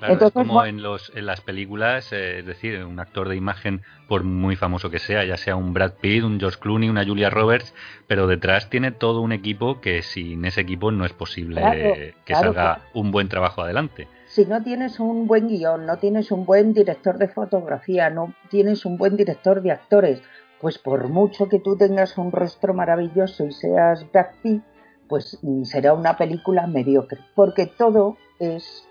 Entonces, 0.00 0.33
como 0.33 0.64
en, 0.64 0.81
los, 0.81 1.12
en 1.17 1.26
las 1.26 1.40
películas, 1.40 2.12
eh, 2.12 2.38
es 2.38 2.47
decir, 2.47 2.85
un 2.85 3.00
actor 3.00 3.28
de 3.28 3.37
imagen, 3.37 3.83
por 4.07 4.23
muy 4.23 4.55
famoso 4.55 4.90
que 4.90 5.00
sea, 5.00 5.25
ya 5.25 5.37
sea 5.37 5.57
un 5.57 5.75
Brad 5.75 5.95
Pitt, 6.00 6.23
un 6.23 6.38
George 6.38 6.59
Clooney, 6.61 6.88
una 6.88 7.05
Julia 7.05 7.31
Roberts, 7.31 7.75
pero 8.07 8.26
detrás 8.26 8.71
tiene 8.71 8.93
todo 8.93 9.21
un 9.21 9.33
equipo 9.33 9.81
que 9.81 10.02
sin 10.02 10.45
ese 10.45 10.61
equipo 10.61 10.93
no 10.93 11.05
es 11.05 11.12
posible 11.12 12.14
que 12.25 12.35
salga 12.35 12.83
un 12.95 13.11
buen 13.11 13.28
trabajo 13.28 13.62
adelante 13.62 14.07
si 14.28 14.44
no 14.44 14.62
tienes 14.62 15.00
un 15.00 15.26
buen 15.26 15.49
guion, 15.49 15.87
no 15.87 15.97
tienes 15.97 16.30
un 16.30 16.44
buen 16.44 16.75
director 16.75 17.16
de 17.18 17.28
fotografía, 17.28 18.11
no 18.11 18.35
tienes 18.50 18.85
un 18.85 18.99
buen 18.99 19.16
director 19.16 19.62
de 19.62 19.73
actores, 19.73 20.23
pues 20.61 20.78
por 20.78 21.08
mucho 21.08 21.49
que 21.49 21.58
tú 21.58 21.76
tengas 21.76 22.18
un 22.18 22.30
rostro 22.30 22.75
maravilloso 22.75 23.47
y 23.47 23.52
seas 23.52 24.11
Brad 24.12 24.26
Pitt, 24.42 24.62
pues 25.08 25.38
será 25.64 25.94
una 25.94 26.18
película 26.18 26.66
mediocre, 26.66 27.20
porque 27.35 27.66
todo 27.66 28.18
es, 28.38 28.87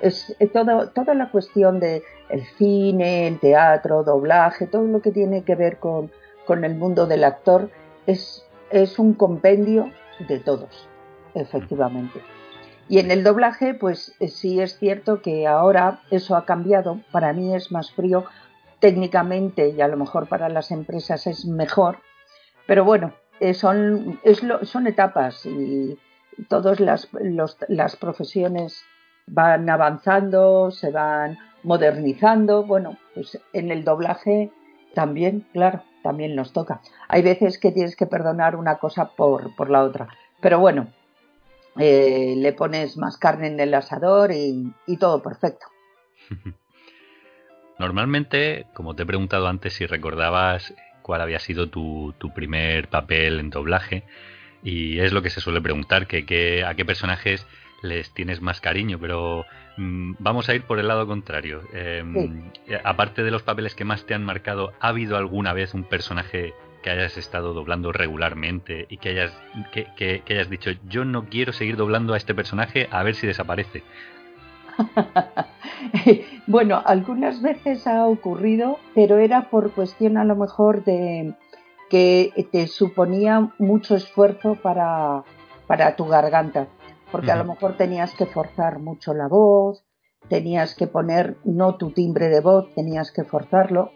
es 0.00 0.34
eh, 0.38 0.46
todo, 0.46 0.88
toda 0.88 1.14
la 1.14 1.30
cuestión 1.30 1.78
de 1.78 2.02
el 2.30 2.42
cine, 2.56 3.28
el 3.28 3.38
teatro, 3.40 4.02
doblaje, 4.04 4.66
todo 4.66 4.84
lo 4.84 5.02
que 5.02 5.10
tiene 5.10 5.44
que 5.44 5.54
ver 5.54 5.78
con, 5.78 6.10
con 6.46 6.64
el 6.64 6.76
mundo 6.76 7.06
del 7.06 7.24
actor 7.24 7.68
es, 8.06 8.46
es 8.70 8.98
un 8.98 9.12
compendio 9.12 9.90
de 10.28 10.38
todos, 10.38 10.88
efectivamente. 11.34 12.20
Y 12.92 12.98
en 12.98 13.10
el 13.10 13.24
doblaje, 13.24 13.72
pues 13.72 14.14
eh, 14.20 14.28
sí 14.28 14.60
es 14.60 14.78
cierto 14.78 15.22
que 15.22 15.46
ahora 15.46 16.02
eso 16.10 16.36
ha 16.36 16.44
cambiado. 16.44 17.00
Para 17.10 17.32
mí 17.32 17.54
es 17.54 17.72
más 17.72 17.90
frío 17.90 18.26
técnicamente 18.80 19.70
y 19.70 19.80
a 19.80 19.88
lo 19.88 19.96
mejor 19.96 20.28
para 20.28 20.50
las 20.50 20.70
empresas 20.70 21.26
es 21.26 21.46
mejor. 21.46 22.00
Pero 22.66 22.84
bueno, 22.84 23.14
eh, 23.40 23.54
son, 23.54 24.20
son 24.64 24.86
etapas 24.86 25.46
y 25.46 25.98
todas 26.50 26.80
las, 26.80 27.08
las 27.68 27.96
profesiones 27.96 28.84
van 29.26 29.70
avanzando, 29.70 30.70
se 30.70 30.90
van 30.90 31.38
modernizando. 31.62 32.62
Bueno, 32.64 32.98
pues 33.14 33.40
en 33.54 33.70
el 33.70 33.84
doblaje 33.84 34.50
también, 34.94 35.46
claro, 35.54 35.82
también 36.02 36.36
nos 36.36 36.52
toca. 36.52 36.82
Hay 37.08 37.22
veces 37.22 37.58
que 37.58 37.72
tienes 37.72 37.96
que 37.96 38.04
perdonar 38.04 38.54
una 38.54 38.76
cosa 38.76 39.12
por, 39.16 39.56
por 39.56 39.70
la 39.70 39.82
otra. 39.82 40.08
Pero 40.42 40.58
bueno, 40.58 40.88
eh, 41.78 42.34
le 42.36 42.52
pones 42.52 42.96
más 42.96 43.16
carne 43.16 43.46
en 43.48 43.60
el 43.60 43.74
asador 43.74 44.30
y, 44.32 44.72
todo 44.98 45.22
perfecto. 45.22 45.66
Normalmente, 47.78 48.66
como 48.74 48.94
te 48.94 49.02
he 49.02 49.06
preguntado 49.06 49.48
antes 49.48 49.72
si 49.72 49.86
recordabas 49.86 50.74
cuál 51.02 51.20
había 51.20 51.40
sido 51.40 51.68
tu, 51.68 52.14
primer 52.34 52.88
papel 52.88 53.40
en 53.40 53.50
doblaje, 53.50 54.04
y 54.62 55.00
es 55.00 55.12
lo 55.12 55.22
que 55.22 55.30
se 55.30 55.40
suele 55.40 55.60
preguntar, 55.60 56.06
que, 56.06 56.64
a 56.64 56.74
qué 56.74 56.84
personajes 56.84 57.46
les 57.82 58.12
tienes 58.14 58.40
más 58.40 58.60
cariño, 58.60 58.98
pero 59.00 59.44
mm, 59.76 60.14
vamos 60.20 60.48
a 60.48 60.54
ir 60.54 60.62
por 60.62 60.78
el 60.78 60.86
lado 60.86 61.06
contrario. 61.06 61.62
Em, 61.72 62.52
aparte 62.84 63.24
de 63.24 63.32
los 63.32 63.42
papeles 63.42 63.74
que 63.74 63.84
más 63.84 64.06
te 64.06 64.14
han 64.14 64.24
marcado, 64.24 64.72
¿ha 64.78 64.88
habido 64.88 65.16
alguna 65.16 65.52
vez 65.52 65.74
un 65.74 65.82
personaje 65.82 66.54
que 66.82 66.90
hayas 66.90 67.16
estado 67.16 67.54
doblando 67.54 67.92
regularmente 67.92 68.86
y 68.88 68.98
que 68.98 69.10
hayas, 69.10 69.32
que, 69.72 70.22
hayas 70.28 70.50
dicho, 70.50 70.70
yo 70.88 71.04
no 71.04 71.26
quiero 71.26 71.52
seguir 71.52 71.76
doblando 71.76 72.14
a 72.14 72.16
este 72.16 72.34
personaje 72.34 72.88
a 72.90 73.02
ver 73.02 73.14
si 73.14 73.26
desaparece? 73.26 73.82
bueno, 76.46 76.82
algunas 76.84 77.40
veces 77.40 77.86
ha 77.86 78.06
ocurrido, 78.06 78.78
pero 78.94 79.18
era 79.18 79.48
por 79.48 79.72
cuestión 79.72 80.18
a 80.18 80.24
lo 80.24 80.36
mejor 80.36 80.84
de 80.84 81.34
que 81.88 82.32
te 82.50 82.66
suponía 82.66 83.52
mucho 83.58 83.96
esfuerzo 83.96 84.56
para, 84.56 85.24
para 85.66 85.94
tu 85.94 86.06
garganta, 86.06 86.68
porque 87.10 87.30
a 87.30 87.36
lo 87.36 87.44
mejor 87.44 87.76
tenías 87.76 88.14
que 88.14 88.26
forzar 88.26 88.78
mucho 88.78 89.12
la 89.12 89.28
voz, 89.28 89.84
tenías 90.28 90.74
que 90.74 90.86
poner 90.86 91.36
no 91.44 91.76
tu 91.76 91.90
timbre 91.90 92.28
de 92.28 92.40
voz, 92.40 92.74
tenías 92.74 93.12
que 93.12 93.24
forzarlo 93.24 93.92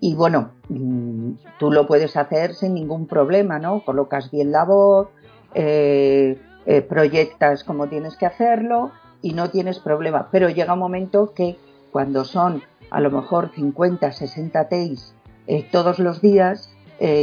y 0.00 0.14
bueno, 0.14 0.52
mm, 0.68 1.32
tú 1.58 1.70
lo 1.70 1.86
puedes 1.86 2.16
hacer 2.16 2.54
sin 2.54 2.74
ningún 2.74 3.06
problema, 3.06 3.58
¿no? 3.58 3.84
Colocas 3.84 4.30
bien 4.30 4.50
la 4.50 4.64
voz, 4.64 5.08
eh, 5.54 6.40
eh, 6.66 6.82
proyectas 6.82 7.64
como 7.64 7.86
tienes 7.88 8.16
que 8.16 8.26
hacerlo 8.26 8.92
y 9.20 9.34
no 9.34 9.50
tienes 9.50 9.78
problema. 9.78 10.28
Pero 10.32 10.48
llega 10.48 10.72
un 10.72 10.78
momento 10.78 11.34
que 11.34 11.58
cuando 11.92 12.24
son 12.24 12.62
a 12.90 13.00
lo 13.00 13.10
mejor 13.10 13.50
50, 13.54 14.10
60 14.10 14.68
takes 14.68 15.12
eh, 15.46 15.68
todos 15.70 15.98
los 15.98 16.20
días, 16.20 16.74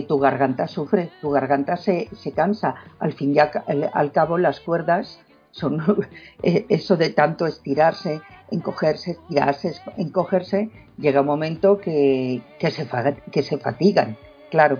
tu 0.08 0.18
garganta 0.18 0.68
sufre, 0.68 1.12
tu 1.22 1.30
garganta 1.30 1.78
se, 1.78 2.10
se 2.16 2.32
cansa. 2.32 2.74
Al 2.98 3.14
fin 3.14 3.36
y 3.36 3.38
al, 3.38 4.12
cabo 4.12 4.40
las 4.40 4.60
cuerdas 4.60 5.20
son 5.52 5.80
eso 6.42 6.98
de 6.98 7.12
tanto 7.12 7.46
estirarse 7.46 8.22
encogerse, 8.51 9.12
estirarse, 9.12 9.74
encogerse, 9.98 10.70
llega 10.98 11.22
un 11.22 11.27
momento 11.27 11.77
que, 11.80 12.42
que, 12.60 12.72
se, 12.72 12.88
que 13.32 13.44
se 13.44 13.58
fatigan, 13.58 14.18
claro. 14.50 14.80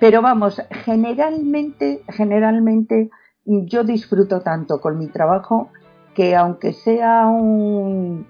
Pero 0.00 0.22
vamos, 0.22 0.62
generalmente, 0.84 2.02
generalmente 2.08 3.10
yo 3.44 3.82
disfruto 3.82 4.40
tanto 4.40 4.80
con 4.80 4.98
mi 4.98 5.08
trabajo 5.08 5.70
que 6.14 6.36
aunque 6.36 6.72
sea 6.72 7.26
un, 7.26 8.26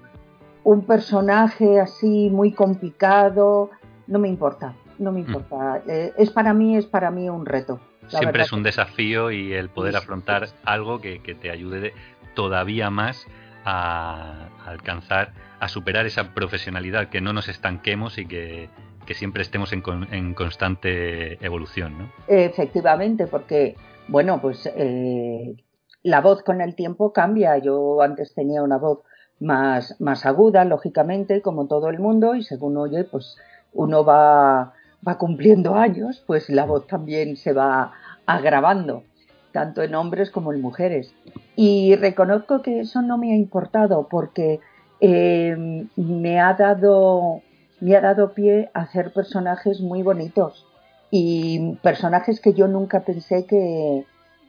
un 0.63 0.85
personaje 0.85 1.79
así 1.79 2.29
muy 2.29 2.53
complicado, 2.53 3.69
no 4.07 4.19
me 4.19 4.27
importa, 4.27 4.75
no 4.97 5.11
me 5.11 5.21
mm. 5.21 5.25
importa. 5.25 5.83
Eh, 5.87 6.13
es 6.17 6.29
para 6.29 6.53
mí, 6.53 6.77
es 6.77 6.85
para 6.85 7.11
mí 7.11 7.29
un 7.29 7.45
reto. 7.45 7.79
Siempre 8.07 8.43
es 8.43 8.51
un 8.51 8.63
desafío 8.63 9.31
y 9.31 9.53
el 9.53 9.69
poder 9.69 9.95
afrontar 9.95 10.47
algo 10.63 10.99
que, 10.99 11.19
te 11.39 11.51
ayude 11.51 11.93
todavía 12.33 12.89
más 12.89 13.27
a, 13.69 14.49
alcanzar, 14.65 15.33
a 15.59 15.67
superar 15.67 16.05
esa 16.05 16.33
profesionalidad, 16.33 17.09
que 17.09 17.21
no 17.21 17.33
nos 17.33 17.47
estanquemos 17.47 18.17
y 18.17 18.25
que, 18.25 18.69
siempre 19.15 19.41
estemos 19.41 19.73
en, 19.73 19.81
en, 20.11 20.35
constante 20.35 21.43
evolución. 21.43 21.97
¿no? 21.97 22.11
Efectivamente, 22.27 23.25
porque, 23.25 23.75
bueno, 24.07 24.39
pues 24.39 24.71
eh, 24.75 25.55
la 26.03 26.21
voz 26.21 26.43
con 26.43 26.61
el 26.61 26.75
tiempo 26.75 27.11
cambia. 27.11 27.57
Yo 27.57 28.03
antes 28.03 28.35
tenía 28.35 28.61
una 28.61 28.77
voz 28.77 28.99
más, 29.39 29.99
más 29.99 30.27
aguda, 30.27 30.63
lógicamente, 30.63 31.41
como 31.41 31.67
todo 31.67 31.89
el 31.89 31.97
mundo, 31.97 32.35
y 32.35 32.43
según 32.43 32.77
oye, 32.77 33.03
pues 33.03 33.35
uno 33.73 34.05
va, 34.05 34.73
va 35.07 35.17
cumpliendo 35.17 35.73
años, 35.73 36.23
pues 36.27 36.47
la 36.49 36.65
voz 36.65 36.85
también 36.85 37.35
se 37.35 37.51
va 37.51 37.93
agravando, 38.27 39.05
tanto 39.51 39.81
en 39.81 39.95
hombres 39.95 40.31
como 40.31 40.53
en 40.53 40.61
mujeres. 40.61 41.13
Y 41.55 41.95
reconozco 41.95 42.61
que 42.61 42.81
eso 42.81 43.01
no 43.01 43.17
me 43.17 43.33
ha 43.33 43.35
importado 43.35 44.07
porque 44.09 44.59
eh, 45.01 45.85
me 45.95 46.39
ha 46.39 46.53
dado 46.53 47.41
me 47.79 47.95
ha 47.95 48.01
dado 48.01 48.33
pie 48.33 48.69
a 48.73 48.81
hacer 48.81 49.13
personajes 49.13 49.79
muy 49.79 50.03
bonitos 50.03 50.65
y 51.11 51.77
personajes 51.81 52.39
que 52.39 52.53
yo 52.53 52.67
nunca 52.67 53.01
pensé 53.01 53.45
que, 53.45 54.05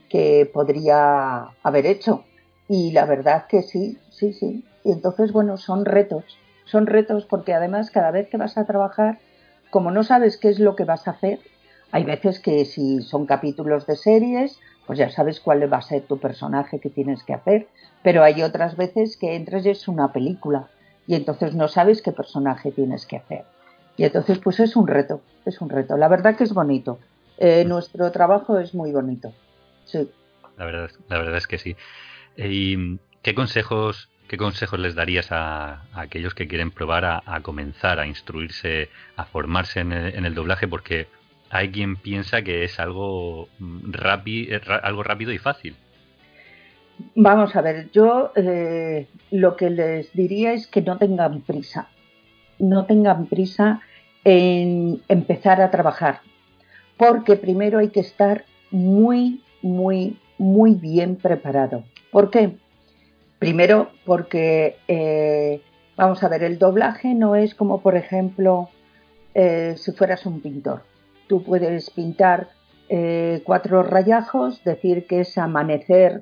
que 0.09 0.51
podría 0.53 1.49
haber 1.63 1.87
hecho. 1.87 2.25
Y 2.69 2.93
la 2.93 3.07
verdad 3.07 3.47
que 3.47 3.63
sí, 3.63 3.99
sí, 4.11 4.33
sí. 4.33 4.65
Y 4.85 4.93
entonces, 4.93 5.33
bueno, 5.33 5.57
son 5.57 5.85
retos. 5.85 6.25
Son 6.65 6.87
retos 6.87 7.25
porque 7.25 7.55
además 7.55 7.91
cada 7.91 8.11
vez 8.11 8.29
que 8.29 8.37
vas 8.37 8.59
a 8.59 8.67
trabajar, 8.67 9.19
como 9.71 9.91
no 9.91 10.03
sabes 10.03 10.37
qué 10.37 10.49
es 10.49 10.59
lo 10.59 10.77
que 10.77 10.85
vas 10.85 11.09
a 11.09 11.13
hacer, 11.13 11.41
hay 11.93 12.05
veces 12.05 12.39
que 12.39 12.65
si 12.65 13.03
son 13.03 13.27
capítulos 13.27 13.87
de 13.87 13.97
series, 13.97 14.59
pues 14.91 14.99
ya 14.99 15.09
sabes 15.09 15.39
cuál 15.39 15.73
va 15.73 15.77
a 15.77 15.83
ser 15.83 16.03
tu 16.03 16.19
personaje 16.19 16.81
que 16.81 16.91
tienes 16.91 17.23
que 17.23 17.33
hacer, 17.33 17.69
pero 18.03 18.25
hay 18.25 18.43
otras 18.43 18.77
veces 18.77 19.17
que 19.17 19.37
entras 19.37 19.65
y 19.65 19.71
es 19.71 19.87
una 19.87 20.13
película 20.13 20.67
y 21.07 21.15
entonces 21.15 21.55
no 21.55 21.69
sabes 21.69 22.03
qué 22.03 22.11
personaje 22.11 22.73
tienes 22.73 23.07
que 23.07 23.19
hacer. 23.19 23.45
Y 23.97 24.03
entonces 24.03 24.41
pues 24.41 24.59
es 24.59 24.75
un 24.75 24.89
reto, 24.89 25.23
es 25.47 25.61
un 25.61 25.71
reto. 25.71 25.97
La 25.97 26.09
verdad 26.09 26.35
que 26.35 26.43
es 26.43 26.53
bonito. 26.53 26.99
Eh, 27.39 27.65
nuestro 27.65 28.11
trabajo 28.11 28.59
es 28.59 28.75
muy 28.75 28.91
bonito. 28.91 29.33
Sí. 29.85 30.11
La 30.59 30.65
verdad, 30.65 30.91
la 31.09 31.19
verdad 31.19 31.37
es 31.37 31.47
que 31.47 31.59
sí. 31.59 31.77
¿Y 32.37 32.99
qué 33.23 33.37
consejos 33.37 34.09
¿Qué 34.27 34.37
consejos 34.37 34.81
les 34.81 34.97
darías 34.97 35.31
a, 35.31 35.83
aquellos 35.93 36.35
que 36.35 36.49
quieren 36.49 36.73
probar 36.73 37.05
a, 37.05 37.41
comenzar, 37.43 38.01
a 38.01 38.07
instruirse, 38.09 38.89
a 39.17 39.25
formarse 39.25 39.79
en 39.79 39.93
el, 39.93 40.35
doblaje? 40.35 40.67
Porque 40.67 41.09
hay 41.51 41.71
quien 41.71 41.97
piensa 41.97 42.43
que 42.43 42.65
es 42.65 42.79
algo, 42.79 43.49
mm, 43.59 43.93
algo 44.83 45.03
rápido 45.03 45.33
y 45.33 45.39
fácil. 45.39 45.77
Vamos 47.15 47.57
a 47.57 47.63
ver, 47.63 47.91
yo 47.93 48.33
eh, 48.37 49.09
lo 49.31 49.57
que 49.57 49.71
les 49.71 50.13
diría 50.13 50.53
es 50.53 50.67
que 50.67 50.83
no 50.83 50.99
tengan 50.99 51.41
prisa, 51.41 51.89
no 52.59 52.87
tengan 52.87 53.27
prisa 53.27 53.81
en 54.23 55.03
empezar 55.09 55.61
a 55.61 55.71
trabajar, 55.71 56.21
porque 56.97 57.37
primero 57.37 57.79
hay 57.79 57.89
que 57.89 58.01
estar 58.01 58.45
muy, 58.71 59.43
muy, 59.63 60.19
muy 60.39 60.75
bien 60.75 61.17
preparado. 61.17 61.85
¿Por 62.11 62.31
qué? 62.31 62.57
Primero 63.39 63.91
porque, 64.05 64.77
eh, 64.87 65.63
vamos 65.97 66.23
a 66.23 66.29
ver, 66.29 66.45
el 66.45 66.59
doblaje 66.59 67.15
no 67.15 67.35
es 67.35 67.55
como, 67.55 67.81
por 67.81 67.97
ejemplo, 67.97 68.69
eh, 69.35 69.75
si 69.79 69.93
fueras 69.93 70.27
un 70.27 70.41
pintor. 70.43 70.83
Tú 71.31 71.43
puedes 71.45 71.89
pintar 71.91 72.51
eh, 72.89 73.41
cuatro 73.47 73.85
rayajos, 73.85 74.65
decir 74.65 75.07
que 75.07 75.21
es 75.21 75.39
amanecer 75.39 76.21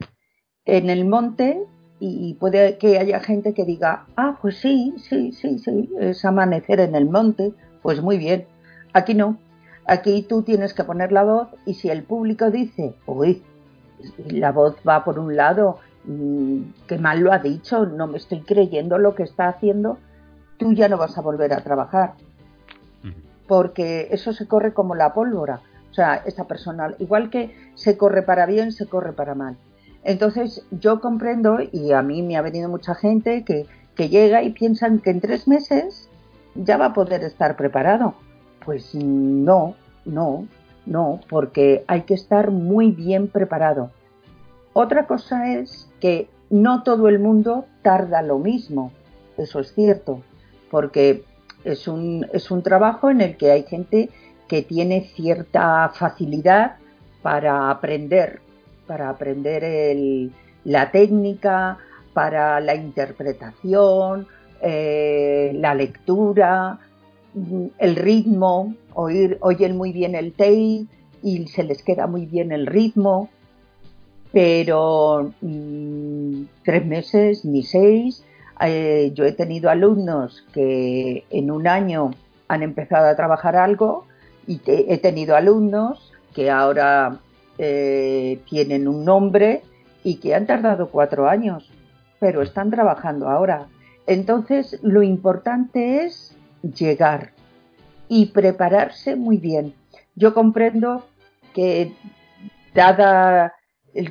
en 0.66 0.90
el 0.90 1.04
monte 1.06 1.64
y 1.98 2.34
puede 2.34 2.76
que 2.78 2.98
haya 2.98 3.18
gente 3.18 3.54
que 3.54 3.64
diga, 3.64 4.06
ah, 4.16 4.38
pues 4.40 4.58
sí, 4.58 4.94
sí, 4.98 5.32
sí, 5.32 5.58
sí, 5.58 5.90
es 5.98 6.24
amanecer 6.24 6.78
en 6.78 6.94
el 6.94 7.06
monte, 7.06 7.54
pues 7.82 8.02
muy 8.02 8.18
bien. 8.18 8.46
Aquí 8.92 9.14
no, 9.14 9.38
aquí 9.86 10.22
tú 10.22 10.42
tienes 10.42 10.74
que 10.74 10.84
poner 10.84 11.10
la 11.10 11.24
voz 11.24 11.48
y 11.64 11.72
si 11.74 11.88
el 11.88 12.04
público 12.04 12.50
dice, 12.50 12.94
uy, 13.06 13.42
la 14.26 14.52
voz 14.52 14.76
va 14.86 15.04
por 15.04 15.18
un 15.18 15.34
lado 15.34 15.78
Mm, 16.08 16.72
qué 16.86 16.96
mal 16.96 17.20
lo 17.20 17.32
ha 17.34 17.38
dicho, 17.38 17.84
no 17.84 18.06
me 18.06 18.16
estoy 18.16 18.40
creyendo 18.40 18.96
lo 18.96 19.14
que 19.14 19.24
está 19.24 19.48
haciendo, 19.48 19.98
tú 20.56 20.72
ya 20.72 20.88
no 20.88 20.96
vas 20.96 21.18
a 21.18 21.20
volver 21.20 21.52
a 21.52 21.62
trabajar. 21.62 22.14
Porque 23.48 24.08
eso 24.12 24.32
se 24.32 24.46
corre 24.46 24.72
como 24.72 24.94
la 24.94 25.12
pólvora. 25.12 25.62
O 25.90 25.94
sea, 25.94 26.22
esta 26.26 26.44
persona, 26.44 26.94
igual 27.00 27.30
que 27.30 27.56
se 27.74 27.96
corre 27.96 28.22
para 28.22 28.46
bien, 28.46 28.70
se 28.70 28.86
corre 28.86 29.12
para 29.12 29.34
mal. 29.34 29.56
Entonces 30.04 30.64
yo 30.70 31.00
comprendo, 31.00 31.58
y 31.72 31.90
a 31.92 32.02
mí 32.02 32.22
me 32.22 32.36
ha 32.36 32.42
venido 32.42 32.68
mucha 32.68 32.94
gente 32.94 33.42
que, 33.44 33.66
que 33.96 34.08
llega 34.08 34.44
y 34.44 34.52
piensan 34.52 35.00
que 35.00 35.10
en 35.10 35.20
tres 35.20 35.48
meses 35.48 36.08
ya 36.54 36.76
va 36.76 36.86
a 36.86 36.92
poder 36.92 37.24
estar 37.24 37.56
preparado. 37.56 38.14
Pues 38.64 38.94
no, 38.94 39.74
no, 40.04 40.46
no, 40.86 41.20
porque 41.28 41.84
hay 41.88 42.02
que 42.02 42.14
estar 42.14 42.50
muy 42.50 42.92
bien 42.92 43.28
preparado. 43.28 43.90
Otra 44.72 45.06
cosa 45.06 45.54
es 45.54 45.90
que 46.00 46.28
no 46.50 46.82
todo 46.82 47.08
el 47.08 47.18
mundo 47.18 47.66
tarda 47.82 48.22
lo 48.22 48.38
mismo, 48.38 48.92
eso 49.36 49.60
es 49.60 49.74
cierto, 49.74 50.22
porque 50.70 51.24
es 51.72 51.88
un, 51.88 52.26
es 52.32 52.50
un 52.50 52.62
trabajo 52.62 53.10
en 53.10 53.20
el 53.20 53.36
que 53.36 53.50
hay 53.50 53.64
gente 53.64 54.10
que 54.48 54.62
tiene 54.62 55.10
cierta 55.14 55.90
facilidad 55.94 56.76
para 57.22 57.70
aprender, 57.70 58.40
para 58.86 59.10
aprender 59.10 60.30
la 60.64 60.90
técnica, 60.90 61.78
para 62.14 62.60
la 62.60 62.74
interpretación, 62.74 64.26
eh, 64.62 65.52
la 65.54 65.74
lectura, 65.74 66.78
el 67.78 67.96
ritmo, 67.96 68.74
oír, 68.94 69.38
oyen 69.40 69.76
muy 69.76 69.92
bien 69.92 70.14
el 70.14 70.32
take 70.32 70.86
y 71.22 71.46
se 71.48 71.62
les 71.62 71.82
queda 71.82 72.06
muy 72.06 72.26
bien 72.26 72.52
el 72.52 72.66
ritmo 72.66 73.28
pero 74.32 75.32
mm, 75.40 76.42
tres 76.64 76.86
meses 76.86 77.44
ni 77.44 77.62
seis. 77.62 78.24
Eh, 78.60 79.12
yo 79.14 79.24
he 79.24 79.32
tenido 79.32 79.70
alumnos 79.70 80.44
que 80.52 81.24
en 81.30 81.50
un 81.50 81.68
año 81.68 82.10
han 82.48 82.62
empezado 82.62 83.06
a 83.06 83.16
trabajar 83.16 83.56
algo 83.56 84.06
y 84.46 84.60
he 84.66 84.98
tenido 84.98 85.36
alumnos 85.36 86.12
que 86.34 86.50
ahora 86.50 87.18
eh, 87.58 88.40
tienen 88.48 88.88
un 88.88 89.04
nombre 89.04 89.62
y 90.02 90.16
que 90.16 90.34
han 90.34 90.46
tardado 90.46 90.90
cuatro 90.90 91.28
años, 91.28 91.70
pero 92.18 92.42
están 92.42 92.70
trabajando 92.70 93.28
ahora. 93.28 93.66
Entonces, 94.06 94.78
lo 94.82 95.02
importante 95.02 96.04
es 96.04 96.34
llegar 96.62 97.32
y 98.08 98.26
prepararse 98.26 99.16
muy 99.16 99.36
bien. 99.36 99.74
Yo 100.14 100.32
comprendo 100.34 101.06
que 101.54 101.92
dada 102.74 103.54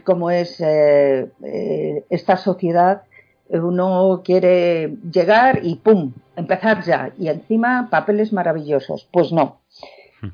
como 0.03 0.31
es 0.31 0.59
eh, 0.59 1.31
eh, 1.43 2.05
esta 2.09 2.37
sociedad, 2.37 3.03
uno 3.49 4.21
quiere 4.23 4.97
llegar 5.11 5.59
y 5.63 5.75
¡pum! 5.75 6.13
empezar 6.35 6.83
ya. 6.83 7.11
Y 7.17 7.29
encima 7.29 7.87
papeles 7.89 8.33
maravillosos. 8.33 9.07
Pues 9.11 9.31
no. 9.31 9.59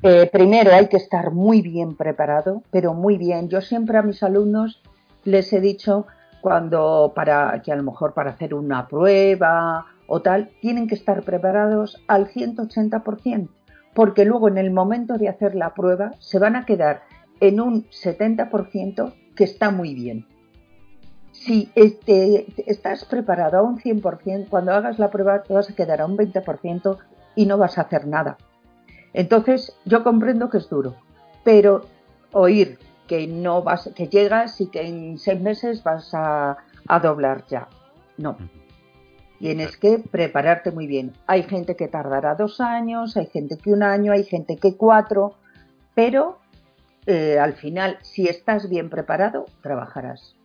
Eh, 0.02 0.30
primero 0.32 0.74
hay 0.74 0.88
que 0.88 0.98
estar 0.98 1.32
muy 1.32 1.62
bien 1.62 1.96
preparado, 1.96 2.64
pero 2.72 2.94
muy 2.94 3.18
bien. 3.18 3.50
Yo 3.50 3.62
siempre 3.62 3.98
a 3.98 4.02
mis 4.02 4.24
alumnos 4.24 4.82
les 5.26 5.52
he 5.54 5.60
dicho 5.60 6.08
cuando 6.42 7.14
para 7.16 7.62
que 7.62 7.72
a 7.72 7.76
lo 7.76 7.84
mejor 7.84 8.14
para 8.14 8.32
hacer 8.32 8.54
una 8.54 8.88
prueba 8.88 9.86
o 10.08 10.22
tal, 10.22 10.50
tienen 10.62 10.88
que 10.88 10.96
estar 10.96 11.24
preparados 11.24 12.04
al 12.08 12.28
180%, 12.28 13.48
porque 13.94 14.26
luego 14.26 14.50
en 14.50 14.58
el 14.58 14.72
momento 14.72 15.18
de 15.18 15.30
hacer 15.30 15.56
la 15.56 15.74
prueba 15.74 16.12
se 16.20 16.40
van 16.40 16.58
a 16.58 16.66
quedar 16.66 17.04
en 17.40 17.62
un 17.62 17.86
70% 17.90 19.14
que 19.36 19.44
está 19.46 19.72
muy 19.72 19.94
bien. 19.94 20.28
Si 21.34 21.70
este, 21.76 22.46
estás 22.68 23.06
preparado 23.06 23.58
a 23.58 23.64
un 23.64 23.80
100%, 23.80 24.48
cuando 24.50 24.72
hagas 24.72 25.00
la 25.00 25.10
prueba 25.10 25.44
te 25.44 25.54
vas 25.54 25.70
a 25.70 25.76
quedar 25.76 26.00
a 26.00 26.06
un 26.06 26.16
20% 26.16 26.98
y 27.36 27.46
no 27.46 27.58
vas 27.58 27.78
a 27.78 27.82
hacer 27.82 28.08
nada. 28.08 28.38
Entonces, 29.14 29.76
yo 29.84 30.04
comprendo 30.04 30.50
que 30.50 30.60
es 30.60 30.70
duro, 30.70 30.96
pero 31.44 31.82
oír 32.32 32.80
que 33.08 33.28
no 33.28 33.62
vas, 33.62 33.90
que 33.96 34.08
llegas 34.08 34.62
y 34.62 34.68
que 34.68 34.88
en 34.88 35.18
seis 35.18 35.42
meses 35.42 35.84
vas 35.84 36.14
a, 36.14 36.58
a 36.88 37.00
doblar 37.00 37.46
ya. 37.48 37.68
No. 38.18 38.38
Tienes 39.40 39.76
que 39.76 40.00
prepararte 40.00 40.72
muy 40.72 40.88
bien. 40.88 41.14
Hay 41.28 41.44
gente 41.44 41.76
que 41.76 41.88
tardará 41.88 42.36
dos 42.36 42.62
años, 42.62 43.18
hay 43.18 43.26
gente 43.26 43.58
que 43.58 43.72
un 43.72 43.84
año, 43.84 44.14
hay 44.14 44.24
gente 44.24 44.56
que 44.56 44.78
cuatro, 44.78 45.34
pero 45.96 46.38
eh, 47.06 47.38
al 47.40 47.54
final, 47.54 47.98
si 48.02 48.28
estás 48.28 48.70
bien 48.70 48.90
preparado, 48.90 49.46
trabajarás. 49.62 50.36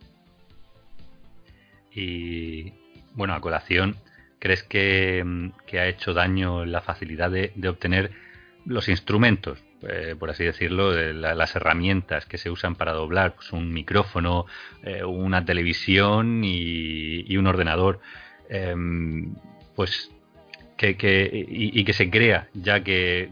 Y 1.99 2.73
bueno, 3.13 3.33
a 3.33 3.41
colación, 3.41 3.97
¿crees 4.39 4.63
que, 4.63 5.23
mm, 5.25 5.51
ha 5.73 5.87
hecho 5.87 6.13
daño 6.13 6.65
la 6.65 6.81
facilidad 6.81 7.29
de, 7.31 7.51
obtener 7.67 8.11
los 8.65 8.87
instrumentos, 8.87 9.63
eh, 9.81 10.15
por 10.17 10.29
así 10.29 10.43
decirlo, 10.43 10.93
las 11.13 11.55
herramientas 11.55 12.25
que 12.25 12.37
se 12.37 12.49
usan 12.49 12.75
para 12.75 12.93
doblar? 12.93 13.35
Pues 13.35 13.51
un 13.51 13.73
micrófono, 13.73 14.45
eh, 14.83 15.03
una 15.03 15.43
televisión 15.45 16.43
y, 16.43 17.35
un 17.37 17.47
ordenador. 17.47 17.99
Em, 18.49 19.35
pues 19.75 20.11
que, 20.79 21.29
y, 21.49 21.83
que 21.83 21.93
se 21.93 22.09
crea 22.09 22.47
ya 22.53 22.83
que, 22.83 23.31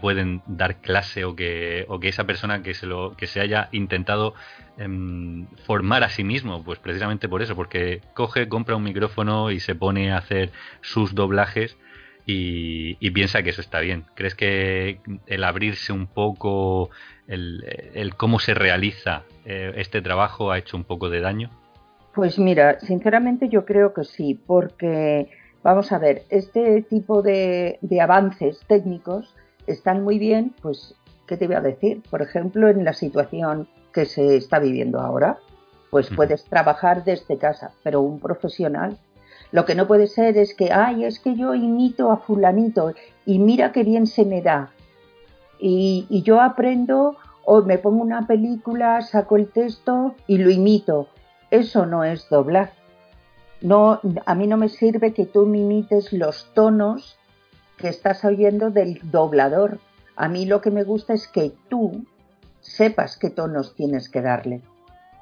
pueden 0.00 0.40
dar 0.46 0.76
clase 0.80 1.24
o 1.24 1.36
que, 1.36 1.84
o 1.88 2.00
que 2.00 2.08
esa 2.08 2.24
persona 2.24 2.62
que 2.62 2.72
se, 2.72 2.86
lo, 2.86 3.14
que 3.16 3.26
se 3.26 3.40
haya 3.40 3.68
intentado 3.72 4.34
em, 4.78 5.46
formar 5.66 6.04
a 6.04 6.08
sí 6.08 6.24
mismo, 6.24 6.64
pues 6.64 6.78
precisamente 6.78 7.28
por 7.28 7.42
eso, 7.42 7.54
porque 7.54 8.00
coge, 8.14 8.48
compra 8.48 8.76
un 8.76 8.82
micrófono 8.82 9.50
y 9.50 9.60
se 9.60 9.74
pone 9.74 10.10
a 10.10 10.16
hacer 10.16 10.52
sus 10.80 11.14
doblajes 11.14 11.76
y, 12.24 13.10
piensa 13.10 13.42
que 13.42 13.50
eso 13.50 13.60
está 13.60 13.80
bien. 13.80 14.04
¿Crees 14.14 14.34
que 14.34 15.00
el 15.26 15.44
abrirse 15.44 15.92
un 15.92 16.06
poco, 16.06 16.90
el, 17.28 17.62
el 17.94 18.16
cómo 18.16 18.38
se 18.38 18.54
realiza 18.54 19.22
eh, 19.44 19.74
este 19.76 20.00
trabajo 20.00 20.50
ha 20.50 20.58
hecho 20.58 20.76
un 20.76 20.84
poco 20.84 21.10
de 21.10 21.20
daño? 21.20 21.50
Pues 22.14 22.38
mira, 22.38 22.80
sinceramente 22.80 23.50
yo 23.50 23.66
creo 23.66 23.92
que 23.92 24.04
sí, 24.04 24.40
porque 24.46 25.28
Vamos 25.66 25.90
a 25.90 25.98
ver, 25.98 26.22
este 26.28 26.82
tipo 26.82 27.22
de, 27.22 27.80
avances 28.00 28.60
técnicos 28.68 29.34
están 29.66 30.04
muy 30.04 30.16
bien, 30.16 30.54
pues, 30.62 30.94
¿qué 31.26 31.36
te 31.36 31.48
voy 31.48 31.56
a 31.56 31.60
decir? 31.60 32.04
Por 32.08 32.22
ejemplo, 32.22 32.68
en 32.68 32.84
la 32.84 32.92
situación 32.92 33.66
que 33.92 34.04
se 34.04 34.36
está 34.36 34.60
viviendo 34.60 35.00
ahora, 35.00 35.38
pues 35.90 36.08
puedes 36.14 36.44
trabajar 36.44 37.02
desde 37.02 37.36
casa, 37.36 37.72
pero 37.82 38.00
un 38.00 38.20
profesional. 38.20 38.96
Lo 39.50 39.64
que 39.64 39.74
no 39.74 39.88
puede 39.88 40.06
ser 40.06 40.38
es 40.38 40.54
que, 40.54 40.70
ay, 40.70 41.04
es 41.04 41.18
que 41.18 41.34
yo 41.34 41.52
imito 41.52 42.12
a 42.12 42.18
fulanito 42.18 42.94
y 43.24 43.40
mira 43.40 43.72
qué 43.72 43.82
bien 43.82 44.06
se 44.06 44.24
me 44.24 44.42
da. 44.42 44.70
Y, 45.58 46.06
y 46.08 46.22
yo 46.22 46.40
aprendo 46.40 47.16
o 47.44 47.62
me 47.62 47.78
pongo 47.78 48.04
una 48.04 48.28
película, 48.28 49.02
saco 49.02 49.34
el 49.34 49.48
texto 49.48 50.14
y 50.28 50.38
lo 50.38 50.48
imito. 50.48 51.08
Eso 51.50 51.86
no 51.86 52.04
es 52.04 52.28
doblar. 52.28 52.70
No, 53.60 54.00
a 54.26 54.34
mí 54.34 54.46
no 54.46 54.56
me 54.56 54.68
sirve 54.68 55.12
que 55.12 55.26
tú 55.26 55.46
me 55.46 55.58
imites 55.58 56.12
los 56.12 56.52
tonos 56.54 57.16
que 57.76 57.88
estás 57.88 58.24
oyendo 58.24 58.70
del 58.70 59.00
doblador. 59.10 59.80
A 60.14 60.28
mí 60.28 60.46
lo 60.46 60.60
que 60.60 60.70
me 60.70 60.84
gusta 60.84 61.14
es 61.14 61.28
que 61.28 61.52
tú 61.68 62.04
sepas 62.60 63.16
qué 63.16 63.30
tonos 63.30 63.74
tienes 63.74 64.08
que 64.08 64.22
darle, 64.22 64.60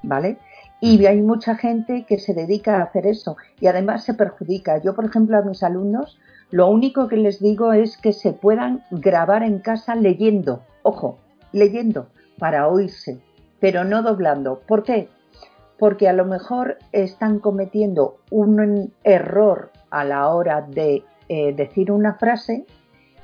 ¿vale? 0.02 0.38
Y 0.80 1.04
hay 1.06 1.20
mucha 1.20 1.56
gente 1.56 2.04
que 2.06 2.18
se 2.18 2.34
dedica 2.34 2.76
a 2.76 2.84
hacer 2.84 3.06
eso 3.06 3.36
y 3.60 3.66
además 3.66 4.04
se 4.04 4.14
perjudica. 4.14 4.78
Yo, 4.78 4.94
por 4.94 5.06
ejemplo, 5.06 5.38
a 5.38 5.42
mis 5.42 5.62
alumnos, 5.62 6.18
lo 6.50 6.68
único 6.68 7.08
que 7.08 7.16
les 7.16 7.40
digo 7.40 7.72
es 7.72 7.96
que 7.96 8.12
se 8.12 8.32
puedan 8.32 8.84
grabar 8.90 9.42
en 9.42 9.60
casa 9.60 9.94
leyendo, 9.94 10.62
ojo, 10.82 11.18
leyendo 11.52 12.08
para 12.38 12.68
oírse, 12.68 13.18
pero 13.60 13.84
no 13.84 14.02
doblando. 14.02 14.60
¿Por 14.66 14.82
qué? 14.82 15.08
Porque 15.78 16.08
a 16.08 16.12
lo 16.12 16.24
mejor 16.24 16.78
están 16.92 17.38
cometiendo 17.38 18.18
un 18.30 18.92
error 19.02 19.70
a 19.90 20.04
la 20.04 20.28
hora 20.28 20.62
de 20.62 21.04
eh, 21.28 21.54
decir 21.54 21.90
una 21.90 22.14
frase 22.14 22.64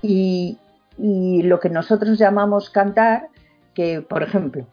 y, 0.03 0.59
lo 0.99 1.61
que 1.61 1.71
nosotros 1.71 2.19
llamamos 2.19 2.69
cantar, 2.69 3.29
que 3.75 4.03
por 4.03 4.23
ejemplo, 4.23 4.67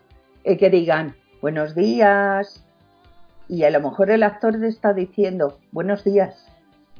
eh, 0.43 0.57
que 0.57 0.69
digan 0.69 1.15
buenos 1.41 1.73
días 1.73 2.65
y 3.47 3.63
a 3.63 3.69
lo 3.69 3.79
mejor 3.79 4.11
el 4.11 4.23
actor 4.23 4.61
está 4.65 4.93
diciendo 4.93 5.57
buenos 5.71 6.03
días, 6.03 6.45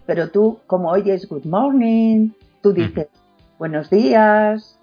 pero 0.06 0.30
tú 0.30 0.60
como 0.66 0.90
oyes 0.92 1.28
good 1.28 1.44
morning, 1.44 2.30
tú 2.62 2.72
dices 2.72 3.10
buenos 3.60 3.90
días 3.90 4.80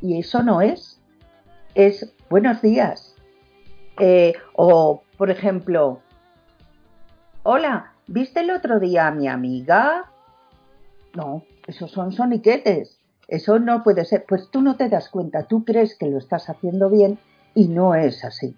y 0.00 0.20
eso 0.20 0.44
no 0.44 0.60
es, 0.60 1.00
es 1.74 2.14
buenos 2.30 2.62
días. 2.62 3.16
Eh, 3.98 4.34
o 4.54 5.02
por 5.16 5.30
ejemplo, 5.30 6.00
hola, 7.42 7.92
¿viste 8.06 8.40
el 8.40 8.50
otro 8.50 8.78
día 8.78 9.06
a 9.06 9.10
mi 9.12 9.28
amiga? 9.28 10.10
No, 11.14 11.44
esos 11.66 11.90
son 11.90 12.12
soniquetes. 12.12 12.98
Eso 13.28 13.58
no 13.58 13.82
puede 13.82 14.04
ser. 14.04 14.24
Pues 14.28 14.50
tú 14.50 14.62
no 14.62 14.76
te 14.76 14.88
das 14.88 15.08
cuenta, 15.08 15.44
tú 15.44 15.64
crees 15.64 15.96
que 15.98 16.08
lo 16.08 16.18
estás 16.18 16.48
haciendo 16.48 16.90
bien 16.90 17.18
y 17.54 17.68
no 17.68 17.94
es 17.94 18.24
así. 18.24 18.54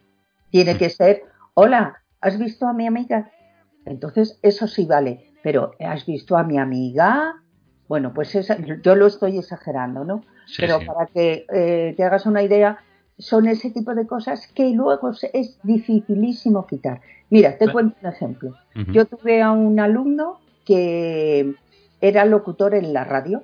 Tiene 0.51 0.77
que 0.77 0.91
ser, 0.91 1.23
hola, 1.55 2.03
¿has 2.21 2.39
visto 2.39 2.67
a 2.67 2.73
mi 2.73 2.87
amiga? 2.87 3.31
Entonces, 3.85 4.39
eso 4.43 4.67
sí 4.67 4.87
vale. 4.87 5.33
Pero, 5.43 5.73
¿has 5.81 6.05
visto 6.05 6.37
a 6.37 6.43
mi 6.43 6.59
amiga? 6.59 7.43
Bueno, 7.89 8.13
pues 8.13 8.37
yo 8.83 8.95
lo 8.95 9.07
estoy 9.07 9.39
exagerando, 9.39 10.05
¿no? 10.05 10.23
Pero 10.59 10.81
para 10.85 11.07
que 11.07 11.47
eh, 11.53 11.95
te 11.97 12.05
hagas 12.05 12.27
una 12.27 12.43
idea, 12.43 12.79
son 13.19 13.49
ese 13.49 13.71
tipo 13.71 13.95
de 13.95 14.07
cosas 14.07 14.47
que 14.55 14.71
luego 14.71 15.11
es 15.33 15.59
dificilísimo 15.63 16.67
quitar. 16.67 17.01
Mira, 17.31 17.59
te 17.59 17.71
cuento 17.71 17.97
un 18.01 18.09
ejemplo. 18.09 18.55
Yo 18.93 19.07
tuve 19.07 19.43
a 19.43 19.51
un 19.53 19.81
alumno 19.81 20.41
que 20.65 21.55
era 22.01 22.25
locutor 22.25 22.75
en 22.75 22.93
la 22.93 23.05
radio. 23.05 23.43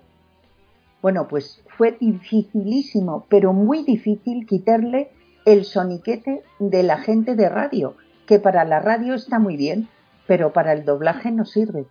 Bueno, 1.02 1.28
pues 1.28 1.62
fue 1.76 1.96
dificilísimo, 2.00 3.26
pero 3.28 3.52
muy 3.52 3.82
difícil 3.82 4.46
quitarle 4.46 5.10
el 5.44 5.64
soniquete 5.64 6.42
de 6.58 6.82
la 6.82 6.98
gente 6.98 7.34
de 7.34 7.48
radio, 7.48 7.94
que 8.26 8.38
para 8.38 8.64
la 8.64 8.80
radio 8.80 9.14
está 9.14 9.38
muy 9.38 9.56
bien, 9.56 9.88
pero 10.26 10.52
para 10.52 10.72
el 10.72 10.84
doblaje 10.84 11.30
no 11.30 11.44
sirve. 11.44 11.84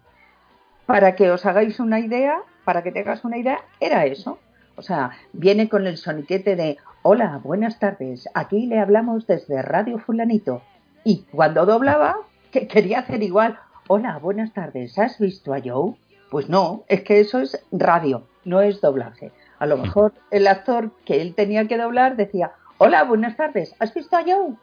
Para 0.87 1.15
que 1.15 1.29
os 1.29 1.45
hagáis 1.45 1.79
una 1.79 1.99
idea, 1.99 2.39
para 2.65 2.81
que 2.81 2.91
tengas 2.91 3.23
una 3.23 3.37
idea, 3.37 3.59
era 3.79 4.05
eso. 4.05 4.39
O 4.75 4.81
sea, 4.81 5.11
viene 5.33 5.69
con 5.69 5.85
el 5.85 5.97
soniquete 5.97 6.55
de 6.55 6.77
Hola, 7.05 7.41
buenas 7.43 7.79
tardes. 7.79 8.29
Aquí 8.33 8.65
le 8.65 8.79
hablamos 8.79 9.27
desde 9.27 9.61
Radio 9.61 9.99
Fulanito. 9.99 10.61
Y 11.03 11.23
cuando 11.33 11.65
doblaba, 11.65 12.15
que 12.49 12.65
quería 12.65 12.99
hacer 12.99 13.21
igual. 13.23 13.59
Hola, 13.89 14.19
buenas 14.19 14.53
tardes. 14.53 14.97
¿Has 14.97 15.19
visto 15.19 15.53
a 15.53 15.59
Joe? 15.59 15.95
Pues 16.31 16.47
no, 16.47 16.85
es 16.87 17.01
que 17.01 17.19
eso 17.19 17.41
es 17.41 17.61
radio, 17.73 18.25
no 18.45 18.61
es 18.61 18.79
doblaje. 18.79 19.33
A 19.59 19.65
lo 19.65 19.75
mejor 19.75 20.13
el 20.31 20.47
actor 20.47 20.91
que 21.03 21.19
él 21.19 21.35
tenía 21.35 21.67
que 21.67 21.77
doblar 21.77 22.15
decía, 22.15 22.53
hola, 22.77 23.03
buenas 23.03 23.35
tardes. 23.35 23.75
¿Has 23.79 23.93
visto 23.93 24.15
a 24.15 24.23
Joe? 24.23 24.55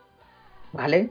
Vale, 0.72 1.10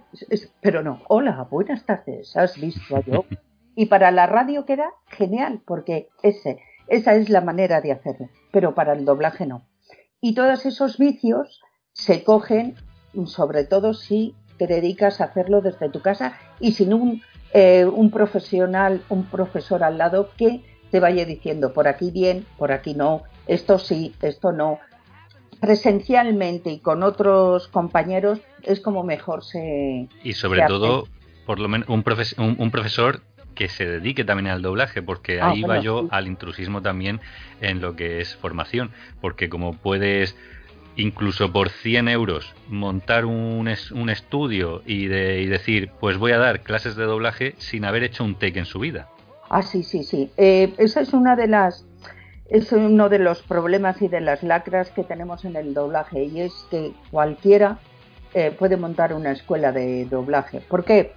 pero 0.61 0.81
no, 0.81 1.03
hola, 1.09 1.45
buenas 1.51 1.85
tardes. 1.85 2.35
¿Has 2.35 2.59
visto 2.59 2.97
a 2.97 3.03
Joe? 3.03 3.25
Y 3.75 3.85
para 3.85 4.09
la 4.09 4.25
radio 4.25 4.65
queda 4.65 4.93
genial, 5.05 5.61
porque 5.63 6.09
ese, 6.23 6.57
esa 6.87 7.13
es 7.13 7.29
la 7.29 7.41
manera 7.41 7.81
de 7.81 7.91
hacerlo, 7.91 8.29
pero 8.51 8.73
para 8.73 8.93
el 8.93 9.05
doblaje 9.05 9.45
no. 9.45 9.68
Y 10.21 10.33
todos 10.33 10.65
esos 10.65 10.97
vicios 10.97 11.61
se 11.93 12.23
cogen, 12.23 12.75
sobre 13.25 13.63
todo 13.63 13.93
si 13.93 14.35
te 14.57 14.67
dedicas 14.67 15.21
a 15.21 15.25
hacerlo 15.25 15.61
desde 15.61 15.89
tu 15.89 16.01
casa 16.01 16.37
y 16.59 16.73
sin 16.73 16.93
un, 16.93 17.21
eh, 17.53 17.85
un 17.85 18.11
profesional, 18.11 19.01
un 19.09 19.25
profesor 19.25 19.83
al 19.83 19.97
lado 19.97 20.29
que 20.37 20.61
te 20.91 20.99
vaya 20.99 21.25
diciendo 21.25 21.73
por 21.73 21.87
aquí 21.87 22.11
bien, 22.11 22.45
por 22.57 22.71
aquí 22.71 22.93
no, 22.93 23.23
esto 23.47 23.79
sí, 23.79 24.13
esto 24.21 24.51
no. 24.51 24.79
Presencialmente 25.59 26.71
y 26.71 26.79
con 26.79 27.03
otros 27.03 27.67
compañeros 27.67 28.39
es 28.63 28.79
como 28.79 29.03
mejor 29.03 29.43
se. 29.43 30.07
Y 30.23 30.33
sobre 30.33 30.65
todo, 30.67 31.07
por 31.45 31.59
lo 31.59 31.67
menos, 31.67 31.89
un, 31.89 32.55
un, 32.59 32.71
profesor 32.71 33.21
que 33.59 33.67
se 33.67 33.85
dedique 33.85 34.23
también 34.23 34.47
al 34.47 34.61
doblaje, 34.61 35.01
porque 35.01 35.41
ah, 35.41 35.49
ahí 35.49 35.63
va 35.63 35.79
yo 35.79 36.07
al 36.11 36.27
intrusismo 36.27 36.81
también 36.81 37.19
en 37.59 37.81
lo 37.81 37.97
que 37.97 38.21
es 38.21 38.37
formación, 38.37 38.91
porque 39.19 39.49
como 39.49 39.73
puedes 39.73 40.37
incluso 40.95 41.51
por 41.51 41.67
100 41.67 42.07
euros 42.07 42.55
montar 42.69 43.25
un, 43.25 43.69
un 43.91 44.09
estudio 44.09 44.81
y, 44.85 45.07
de, 45.07 45.41
y 45.41 45.47
decir, 45.47 45.91
pues 45.99 46.17
voy 46.17 46.31
a 46.31 46.37
dar 46.37 46.61
clases 46.61 46.95
de 46.95 47.03
doblaje 47.03 47.55
sin 47.57 47.83
haber 47.83 48.03
hecho 48.03 48.23
un 48.23 48.35
take 48.35 48.59
en 48.59 48.65
su 48.65 48.79
vida. 48.79 49.09
Ah, 49.49 49.61
sí, 49.61 49.83
sí, 49.83 50.05
sí. 50.05 50.31
Eh, 50.37 50.73
esa 50.77 51.01
es 51.01 51.11
una 51.11 51.35
de 51.35 51.47
las 51.47 51.85
es 52.49 52.71
uno 52.71 53.09
de 53.09 53.19
los 53.19 53.41
problemas 53.41 54.01
y 54.01 54.07
de 54.07 54.21
las 54.21 54.41
lacras 54.41 54.89
que 54.91 55.03
tenemos 55.03 55.43
en 55.43 55.57
el 55.57 55.73
doblaje 55.73 56.23
y 56.23 56.39
es 56.39 56.53
que 56.71 56.93
cualquiera 57.11 57.77
eh, 58.33 58.55
puede 58.57 58.77
montar 58.77 59.13
una 59.13 59.33
escuela 59.33 59.73
de 59.73 60.05
doblaje. 60.05 60.61
¿Por 60.61 60.85
qué? 60.85 61.11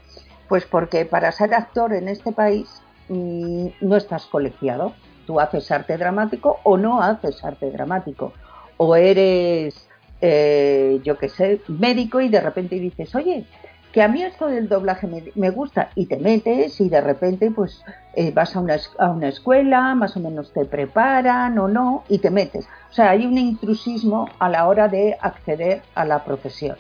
Pues 0.49 0.67
porque 0.67 1.05
para 1.05 1.33
ser 1.33 1.55
actor 1.55 1.93
en 1.93 2.09
este 2.09 2.33
país 2.33 2.69
mm, 3.09 3.67
no 3.81 3.97
estás 3.97 4.27
colegiado. 4.27 4.95
Tú 5.27 5.41
haces 5.41 5.71
arte 5.71 5.97
dramático 5.97 6.59
o 6.65 6.77
no 6.77 7.01
haces 7.01 7.45
arte 7.45 7.71
dramático. 7.71 8.33
O 8.77 8.97
eres, 8.97 9.89
eh, 10.21 11.01
yo 11.05 11.17
qué 11.19 11.29
sé, 11.29 11.61
médico 11.69 12.21
y 12.21 12.29
de 12.29 12.41
repente 12.41 12.77
dices, 12.77 13.15
oye, 13.15 13.47
que 13.93 14.03
a 14.03 14.09
mí 14.09 14.23
esto 14.23 14.47
del 14.47 14.69
doblaje 14.69 15.07
me, 15.35 15.51
gusta 15.51 15.91
y 15.95 16.07
te 16.07 16.17
metes 16.17 16.81
y 16.81 16.89
de 16.89 17.01
repente 17.03 17.51
pues 17.51 17.85
eh, 18.15 18.33
vas 18.33 18.57
a 18.57 18.61
una, 18.61 18.77
a 18.99 19.11
una, 19.11 19.29
escuela, 19.29 19.95
más 19.95 20.17
o 20.17 20.21
menos 20.21 20.53
te 20.53 20.65
preparan 20.65 21.59
o 21.59 21.69
no 21.69 22.03
y 22.09 22.19
te 22.19 22.31
metes. 22.31 22.67
O 22.91 22.93
sea, 22.95 23.11
hay 23.11 23.27
un 23.27 23.37
intrusismo 23.37 24.29
a 24.39 24.49
la 24.49 24.67
hora 24.67 24.89
de 24.89 25.17
acceder 25.21 25.83
a 25.95 26.07
la 26.07 26.25
profesión. 26.25 26.77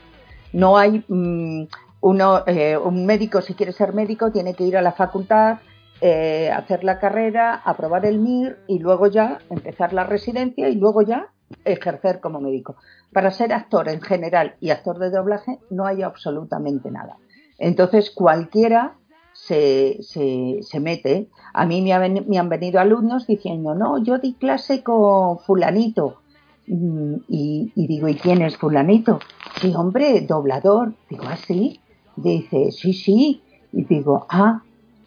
No 0.55 0.79
hay 0.79 1.05
mm, 1.07 1.65
uno, 2.03 2.43
eh, 2.47 2.77
un 2.77 3.07
médico, 3.07 3.41
si 3.41 3.55
quiere 3.55 3.73
ser 3.73 3.95
médico, 3.95 4.31
tiene 4.31 4.55
que 4.55 4.65
ir 4.65 4.77
a 4.77 4.83
la 4.83 4.93
facultad, 4.93 5.59
eh, 6.01 6.51
hacer 6.51 6.83
la 6.83 6.99
carrera, 6.99 7.63
aprobar 7.65 8.05
el 8.05 8.19
MIR 8.19 8.59
y 8.67 8.81
luego 8.81 9.07
ya 9.07 9.39
empezar 9.51 9.93
la 9.93 10.05
residencia 10.05 10.69
y 10.69 10.75
luego 10.75 11.03
ya 11.03 11.29
ejercer 11.65 12.21
como 12.21 12.41
médico. 12.41 12.77
Para 13.13 13.31
ser 13.31 13.53
actor 13.53 13.89
en 13.89 14.01
general 14.01 14.57
y 14.61 14.71
actor 14.71 14.99
de 14.99 15.11
doblaje 15.11 15.61
no 15.71 15.87
hay 15.87 16.03
absolutamente 16.03 16.91
nada. 16.91 17.19
Entonces 17.59 18.11
cualquiera 18.11 18.97
se, 19.33 19.99
se, 20.03 20.81
mete. 20.81 21.29
A 21.55 21.67
mí 21.67 21.83
me, 21.83 21.93
han 21.93 22.49
venido 22.49 22.81
alumnos 22.81 23.29
diciendo, 23.29 23.77
no, 23.77 24.03
yo 24.03 24.19
di 24.19 24.35
clase 24.35 24.83
con 24.83 25.39
fulanito. 25.39 26.19
Mm, 26.67 27.15
y, 27.29 27.73
digo, 27.75 28.09
¿y 28.09 28.17
quién 28.17 28.43
es 28.43 28.57
fulanito? 28.57 29.21
Sí, 29.61 29.73
hombre, 29.77 30.21
doblador. 30.23 30.95
Digo, 31.09 31.25
¿ah, 31.27 31.37
sí? 31.37 31.81
Dice, 32.17 32.71
sí, 32.73 32.93
sí. 32.93 33.43
Y 33.73 33.85
digo, 33.85 34.27
ah, 34.29 34.63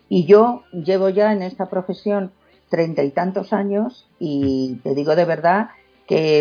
y 0.10 0.26
yo 0.26 0.64
llevo 0.72 1.10
ya 1.10 1.34
en 1.34 1.42
esta 1.42 1.68
profesión 1.68 2.32
treinta 2.70 3.04
y 3.04 3.12
tantos 3.12 3.54
años 3.54 4.08
y 4.20 4.80
te 4.84 4.96
digo 4.96 5.16
de 5.16 5.26
verdad 5.26 5.70
que 6.08 6.40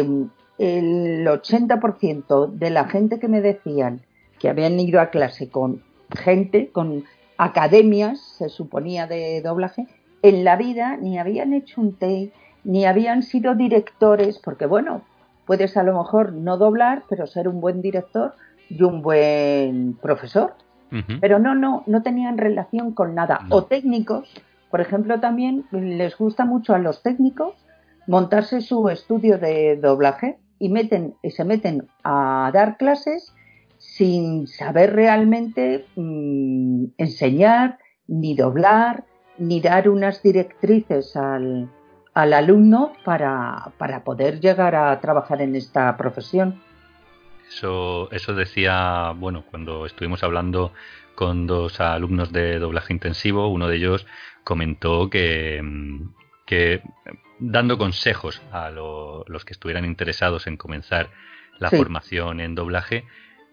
el 0.58 1.26
80% 1.26 2.50
de 2.50 2.70
la 2.70 2.88
gente 2.88 3.18
que 3.18 3.28
me 3.28 3.40
decían 3.40 4.02
que 4.38 4.48
habían 4.48 4.78
ido 4.78 5.00
a 5.00 5.10
clase 5.10 5.48
con 5.48 5.82
gente, 6.10 6.70
con 6.70 7.04
academias, 7.36 8.20
se 8.38 8.48
suponía 8.48 9.06
de 9.06 9.42
doblaje, 9.42 9.86
en 10.22 10.44
la 10.44 10.56
vida 10.56 10.96
ni 10.96 11.18
habían 11.18 11.52
hecho 11.52 11.80
un 11.80 11.94
take, 11.94 12.32
ni 12.62 12.86
habían 12.86 13.22
sido 13.22 13.54
directores, 13.54 14.38
porque 14.38 14.66
bueno, 14.66 15.02
puedes 15.46 15.76
a 15.76 15.82
lo 15.82 15.96
mejor 15.96 16.32
no 16.32 16.56
doblar, 16.56 17.02
pero 17.08 17.26
ser 17.26 17.48
un 17.48 17.60
buen 17.60 17.82
director 17.82 18.34
y 18.68 18.82
un 18.82 19.02
buen 19.02 19.94
profesor. 19.94 20.54
Pero 21.20 21.40
no, 21.40 21.56
no, 21.56 21.82
no 21.88 22.02
tenían 22.04 22.38
relación 22.38 22.92
con 22.92 23.16
nada. 23.16 23.40
O 23.50 23.64
técnicos, 23.64 24.32
por 24.70 24.80
ejemplo, 24.80 25.18
también 25.18 25.64
les 25.72 26.16
gusta 26.16 26.44
mucho 26.44 26.72
a 26.72 26.78
los 26.78 27.02
técnicos 27.02 27.54
montarse 28.06 28.60
su 28.60 28.88
estudio 28.88 29.38
de 29.38 29.76
doblaje 29.76 30.38
y 30.58 30.68
meten, 30.68 31.14
y 31.22 31.30
se 31.30 31.44
meten 31.44 31.88
a 32.04 32.50
dar 32.54 32.76
clases 32.76 33.34
sin 33.78 34.46
saber 34.46 34.94
realmente 34.94 35.86
mm, 35.96 36.84
enseñar, 36.98 37.78
ni 38.06 38.34
doblar, 38.34 39.04
ni 39.38 39.60
dar 39.60 39.88
unas 39.88 40.22
directrices 40.22 41.16
al, 41.16 41.70
al 42.14 42.32
alumno 42.32 42.92
para, 43.04 43.72
para, 43.78 44.04
poder 44.04 44.40
llegar 44.40 44.74
a 44.74 44.98
trabajar 45.00 45.42
en 45.42 45.56
esta 45.56 45.96
profesión. 45.96 46.62
Eso, 47.48 48.10
eso 48.10 48.34
decía, 48.34 49.12
bueno, 49.16 49.44
cuando 49.50 49.86
estuvimos 49.86 50.22
hablando 50.22 50.72
con 51.14 51.46
dos 51.46 51.80
alumnos 51.80 52.32
de 52.32 52.58
doblaje 52.58 52.92
intensivo, 52.92 53.48
uno 53.48 53.68
de 53.68 53.76
ellos 53.76 54.06
comentó 54.42 55.08
que, 55.10 55.62
que 56.46 56.82
dando 57.38 57.78
consejos 57.78 58.42
a 58.52 58.70
los 58.70 59.44
que 59.44 59.52
estuvieran 59.52 59.84
interesados 59.84 60.46
en 60.46 60.56
comenzar 60.56 61.10
la 61.58 61.70
formación 61.70 62.40
en 62.40 62.54
doblaje, 62.54 63.04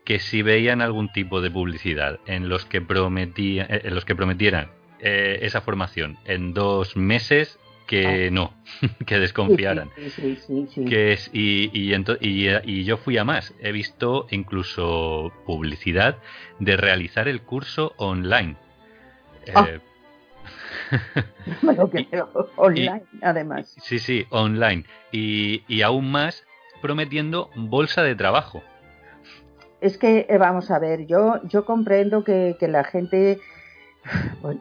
que 0.06 0.20
si 0.20 0.42
veían 0.42 0.82
algún 0.82 1.12
tipo 1.12 1.42
de 1.42 1.52
publicidad 1.52 2.20
en 2.26 2.50
los 2.50 2.66
que, 2.66 2.82
prometía, 2.82 3.66
eh, 3.70 3.82
en 3.86 3.96
los 3.96 4.06
que 4.06 4.16
prometieran 4.16 4.72
eh, 5.00 5.40
esa 5.42 5.62
formación 5.62 6.18
en 6.26 6.54
dos 6.54 6.98
meses, 6.98 7.60
que 7.88 8.28
ah. 8.28 8.32
no, 8.32 8.54
que 9.06 9.20
desconfiaran. 9.20 9.90
que 10.88 11.14
es, 11.14 11.30
y, 11.34 11.70
y, 11.74 11.94
y, 12.22 12.84
yo 12.84 12.98
fui 12.98 13.18
a 13.18 13.24
más. 13.24 13.54
He 13.60 13.72
visto 13.72 14.28
incluso 14.32 15.32
publicidad 15.46 16.18
de 16.60 16.78
realizar 16.78 17.28
el 17.28 17.42
curso 17.42 17.94
online. 17.98 18.56
Ah. 19.54 19.68
Eh, 19.70 19.80
me 21.62 21.74
lo 21.74 21.90
online, 22.56 23.04
además. 23.22 23.76
Sí, 23.82 24.00
sí, 24.00 24.26
online. 24.30 24.86
Y, 25.12 25.64
y 25.68 25.82
aún 25.82 26.12
más 26.12 26.46
prometiendo 26.82 27.50
bolsa 27.56 28.04
de 28.04 28.16
trabajo. 28.16 28.64
Es 29.80 29.98
que, 29.98 30.28
eh, 30.30 30.38
vamos 30.38 30.70
a 30.70 30.80
ver, 30.80 31.08
yo, 31.08 31.40
yo 31.46 31.66
comprendo 31.66 32.24
que, 32.24 32.56
que 32.60 32.68
la 32.68 32.84
gente 32.84 33.40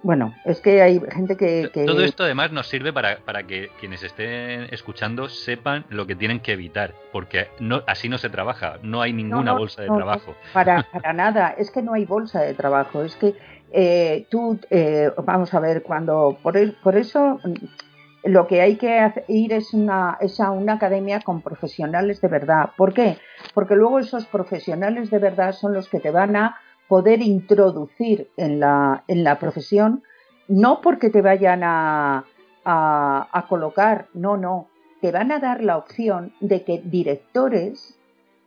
bueno, 0.02 0.34
es 0.44 0.60
que 0.60 0.82
hay 0.82 1.00
gente 1.10 1.36
que, 1.36 1.70
Todo 1.86 2.02
esto 2.02 2.24
además 2.24 2.52
nos 2.52 2.68
sirve 2.68 2.92
para, 2.92 3.18
para, 3.18 3.44
que 3.44 3.70
quienes 3.80 4.02
estén 4.02 4.66
escuchando 4.70 5.28
sepan 5.28 5.84
lo 5.88 6.06
que 6.06 6.14
tienen 6.14 6.40
que 6.40 6.52
evitar, 6.52 6.94
porque 7.12 7.48
no, 7.58 7.82
así 7.86 8.08
no 8.08 8.18
se 8.18 8.28
trabaja, 8.28 8.78
no 8.82 9.00
hay 9.00 9.12
ninguna 9.12 9.52
bolsa 9.52 9.82
de 9.82 9.88
trabajo. 9.88 10.34
Para, 10.52 10.82
para 10.92 11.12
nada, 11.12 11.54
es 11.56 11.70
que 11.70 11.82
no 11.82 11.94
hay 11.94 12.04
bolsa 12.04 12.40
de 12.40 12.54
trabajo, 12.54 13.02
es 13.02 13.16
que 13.16 13.34
eh, 13.72 14.26
tú, 14.30 14.58
eh, 14.70 15.10
vamos 15.24 15.54
a 15.54 15.60
ver, 15.60 15.82
cuando, 15.82 16.38
por, 16.42 16.54
por 16.82 16.96
eso 16.96 17.38
mm, 17.42 18.30
lo 18.30 18.46
que 18.46 18.60
hay 18.60 18.76
que 18.76 19.24
ir 19.28 19.52
es, 19.52 19.72
una, 19.72 20.18
es 20.20 20.40
a 20.40 20.50
una 20.50 20.74
academia 20.74 21.20
con 21.20 21.40
profesionales 21.40 22.20
de 22.20 22.28
verdad. 22.28 22.70
¿Por 22.76 22.92
qué? 22.92 23.18
Porque 23.54 23.76
luego 23.76 23.98
esos 23.98 24.26
profesionales 24.26 25.10
de 25.10 25.18
verdad 25.18 25.52
son 25.52 25.72
los 25.72 25.88
que 25.88 26.00
te 26.00 26.10
van 26.10 26.36
a 26.36 26.58
poder 26.90 27.22
introducir 27.22 28.32
en 28.36 28.58
la, 28.58 29.04
en 29.06 29.22
la 29.22 29.38
profesión, 29.38 30.02
no 30.48 30.80
porque 30.80 31.08
te 31.08 31.22
vayan 31.22 31.62
a, 31.62 32.24
a, 32.64 33.46
colocar, 33.48 34.08
no, 34.12 34.36
no, 34.36 34.66
te 35.00 35.12
van 35.12 35.30
a 35.30 35.38
dar 35.38 35.62
la 35.62 35.76
opción 35.76 36.32
de 36.40 36.64
que 36.64 36.82
directores 36.84 37.96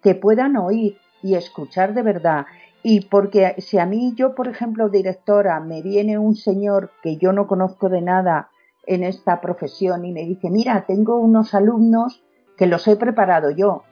te 0.01 0.13
puedan 0.13 0.57
oír 0.57 0.97
y 1.21 1.35
escuchar 1.35 1.93
de 1.93 2.01
verdad. 2.01 2.45
Y 2.83 3.05
porque 3.05 3.55
si 3.59 3.77
a 3.77 3.85
mí, 3.85 4.11
yo 4.17 4.35
por 4.35 4.49
ejemplo, 4.49 4.89
directora, 4.89 5.61
me 5.61 5.81
viene 5.81 6.17
un 6.17 6.35
señor 6.35 6.91
que 7.01 7.15
yo 7.15 7.31
no 7.31 7.47
conozco 7.47 7.87
de 7.87 8.01
nada 8.01 8.49
en 8.85 9.05
esta 9.05 9.39
profesión 9.39 10.03
y 10.03 10.11
me 10.11 10.25
dice, 10.25 10.49
mira, 10.49 10.83
tengo 10.85 11.17
unos 11.17 11.53
alumnos 11.53 12.21
que 12.57 12.67
los 12.67 12.85
he 12.89 12.97
preparado 12.97 13.51
yo, 13.51 13.83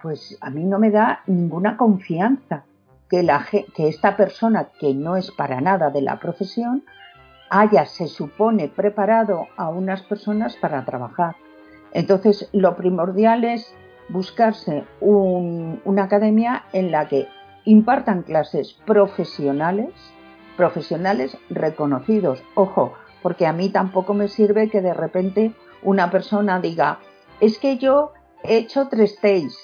pues 0.00 0.38
a 0.40 0.50
mí 0.50 0.62
no 0.62 0.78
me 0.78 0.92
da 0.92 1.22
ninguna 1.26 1.76
confianza 1.76 2.62
que, 3.08 3.66
esta 3.88 4.16
persona 4.16 4.68
que 4.78 4.94
no 4.94 5.16
es 5.16 5.30
para 5.30 5.60
nada 5.60 5.90
de 5.90 6.02
la 6.02 6.18
profesión 6.18 6.84
haya, 7.50 7.86
se 7.86 8.08
supone, 8.08 8.68
preparado 8.68 9.48
a 9.56 9.70
unas 9.70 10.02
personas 10.02 10.56
para 10.56 10.84
trabajar. 10.84 11.36
Entonces, 11.92 12.48
lo 12.52 12.76
primordial 12.76 13.44
es 13.44 13.74
buscarse 14.10 14.84
una 15.00 16.04
academia 16.04 16.64
en 16.72 16.90
la 16.90 17.08
que 17.08 17.26
impartan 17.64 18.22
clases 18.22 18.74
profesionales, 18.84 19.90
profesionales 20.56 21.36
reconocidos. 21.48 22.42
Ojo, 22.54 22.92
porque 23.22 23.46
a 23.46 23.52
mí 23.52 23.70
tampoco 23.70 24.14
me 24.14 24.28
sirve 24.28 24.68
que 24.68 24.82
de 24.82 24.94
repente 24.94 25.54
una 25.82 26.10
persona 26.10 26.60
diga, 26.60 26.98
es 27.40 27.58
que 27.58 27.78
yo 27.78 28.12
he 28.42 28.58
hecho 28.58 28.88
tres 28.88 29.18
T's. 29.20 29.56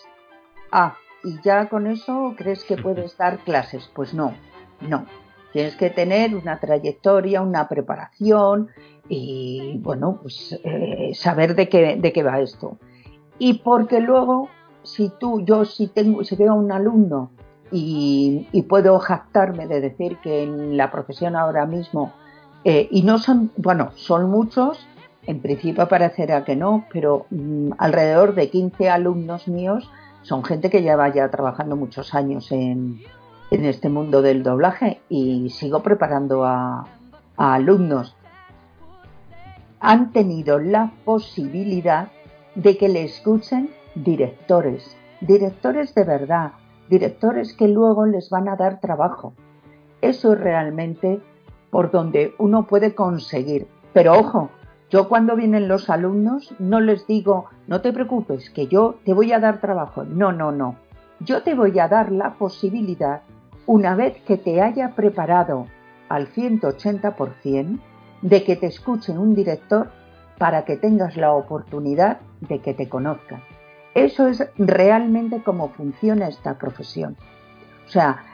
Ah, 0.73 0.97
y 1.25 1.41
ya 1.43 1.69
con 1.69 1.87
eso 1.87 2.35
crees 2.37 2.65
que 2.65 2.77
puedes 2.77 3.17
dar 3.17 3.39
clases. 3.39 3.91
Pues 3.95 4.15
no, 4.15 4.35
no. 4.81 5.07
Tienes 5.53 5.77
que 5.77 5.91
tener 5.91 6.35
una 6.35 6.59
trayectoria, 6.59 7.41
una 7.41 7.69
preparación 7.69 8.69
y, 9.09 9.79
bueno, 9.83 10.19
pues 10.21 10.59
eh, 10.65 11.13
saber 11.15 11.55
de 11.55 11.69
qué, 11.69 11.97
de 11.97 12.13
qué 12.13 12.23
va 12.23 12.41
esto. 12.41 12.77
Y 13.39 13.55
porque 13.55 14.01
luego, 14.01 14.49
si 14.83 15.11
tú, 15.21 15.45
yo 15.45 15.65
si 15.65 15.89
tengo, 15.89 16.25
si 16.25 16.37
veo 16.37 16.53
a 16.53 16.57
un 16.57 16.73
alumno 16.73 17.31
y, 17.71 18.49
puedo 18.69 18.99
jactarme 18.99 19.67
de 19.67 19.81
decir 19.81 20.19
que 20.23 20.43
en 20.43 20.77
la 20.77 20.91
profesión 20.91 21.37
ahora 21.37 21.67
mismo, 21.67 22.13
eh, 22.65 22.89
y 22.91 23.03
no 23.03 23.19
son, 23.19 23.51
bueno, 23.57 23.91
son 23.95 24.31
muchos, 24.31 24.87
en 25.27 25.41
principio 25.41 25.89
parecerá 25.89 26.45
que 26.45 26.57
no, 26.57 26.87
pero 26.93 27.27
mm, 27.31 27.73
alrededor 27.79 28.35
de 28.35 28.51
15 28.51 28.91
alumnos 28.91 29.49
míos 29.49 29.89
son 30.25 30.43
gente 30.43 30.71
que 30.71 30.83
ya 30.83 30.97
vaya 30.97 31.31
trabajando 31.31 31.77
muchos 31.77 32.15
años 32.15 32.51
en, 32.51 33.01
este 33.51 33.89
mundo 33.89 34.21
del 34.21 34.43
doblaje 34.43 35.01
y 35.09 35.51
sigo 35.51 35.81
preparando 35.81 36.45
a, 36.45 36.89
alumnos. 37.37 38.17
Han 39.79 40.13
tenido 40.13 40.59
la 40.59 40.93
posibilidad 41.05 42.09
de 42.57 42.77
que 42.77 42.89
le 42.89 43.05
escuchen 43.05 43.71
directores, 43.95 44.97
directores 45.21 45.95
de 45.95 46.05
verdad, 46.05 46.53
directores 46.89 47.53
que 47.53 47.69
luego 47.69 48.07
les 48.07 48.29
van 48.31 48.49
a 48.49 48.57
dar 48.57 48.81
trabajo. 48.81 49.35
Eso 50.01 50.33
es 50.33 50.41
realmente 50.41 51.21
por 51.71 51.91
donde 51.91 52.35
uno 52.39 52.67
puede 52.67 52.95
conseguir. 52.95 53.69
Pero 53.93 54.15
ojo, 54.19 54.51
yo 54.95 55.09
cuando 55.09 55.35
vienen 55.35 55.67
los 55.67 55.91
alumnos 55.91 56.55
no 56.61 56.79
les 56.79 57.05
digo, 57.09 57.47
no 57.67 57.81
te 57.81 57.93
preocupes, 57.93 58.49
que 58.51 58.69
yo 58.69 58.95
te 59.05 59.13
voy 59.13 59.33
a 59.33 59.41
dar 59.41 59.61
trabajo. 59.61 60.05
No, 60.05 60.31
no, 60.31 60.53
no. 60.53 60.77
Yo 61.19 61.43
te 61.43 61.57
voy 61.57 61.77
a 61.81 61.89
dar 61.89 62.13
la 62.13 62.35
posibilidad 62.35 63.23
una 63.67 63.97
vez 63.97 64.17
que 64.25 64.37
te 64.37 64.63
haya 64.63 64.91
preparado 64.95 65.67
al 66.09 66.29
180% 66.29 67.81
de 68.23 68.45
que 68.45 68.55
te 68.55 68.67
escuchen 68.67 69.19
un 69.19 69.35
director 69.35 69.91
para 70.39 70.65
que 70.65 70.77
tengas 70.77 71.17
la 71.17 71.33
oportunidad 71.33 72.21
de 72.43 72.61
que 72.61 72.73
te 72.73 72.89
conozcan. 72.89 73.43
Eso 73.97 74.29
es 74.29 74.49
realmente 74.57 75.43
cómo 75.43 75.71
funciona 75.71 76.29
esta 76.29 76.57
profesión. 76.57 77.17
O 77.85 77.91
sea, 77.91 78.25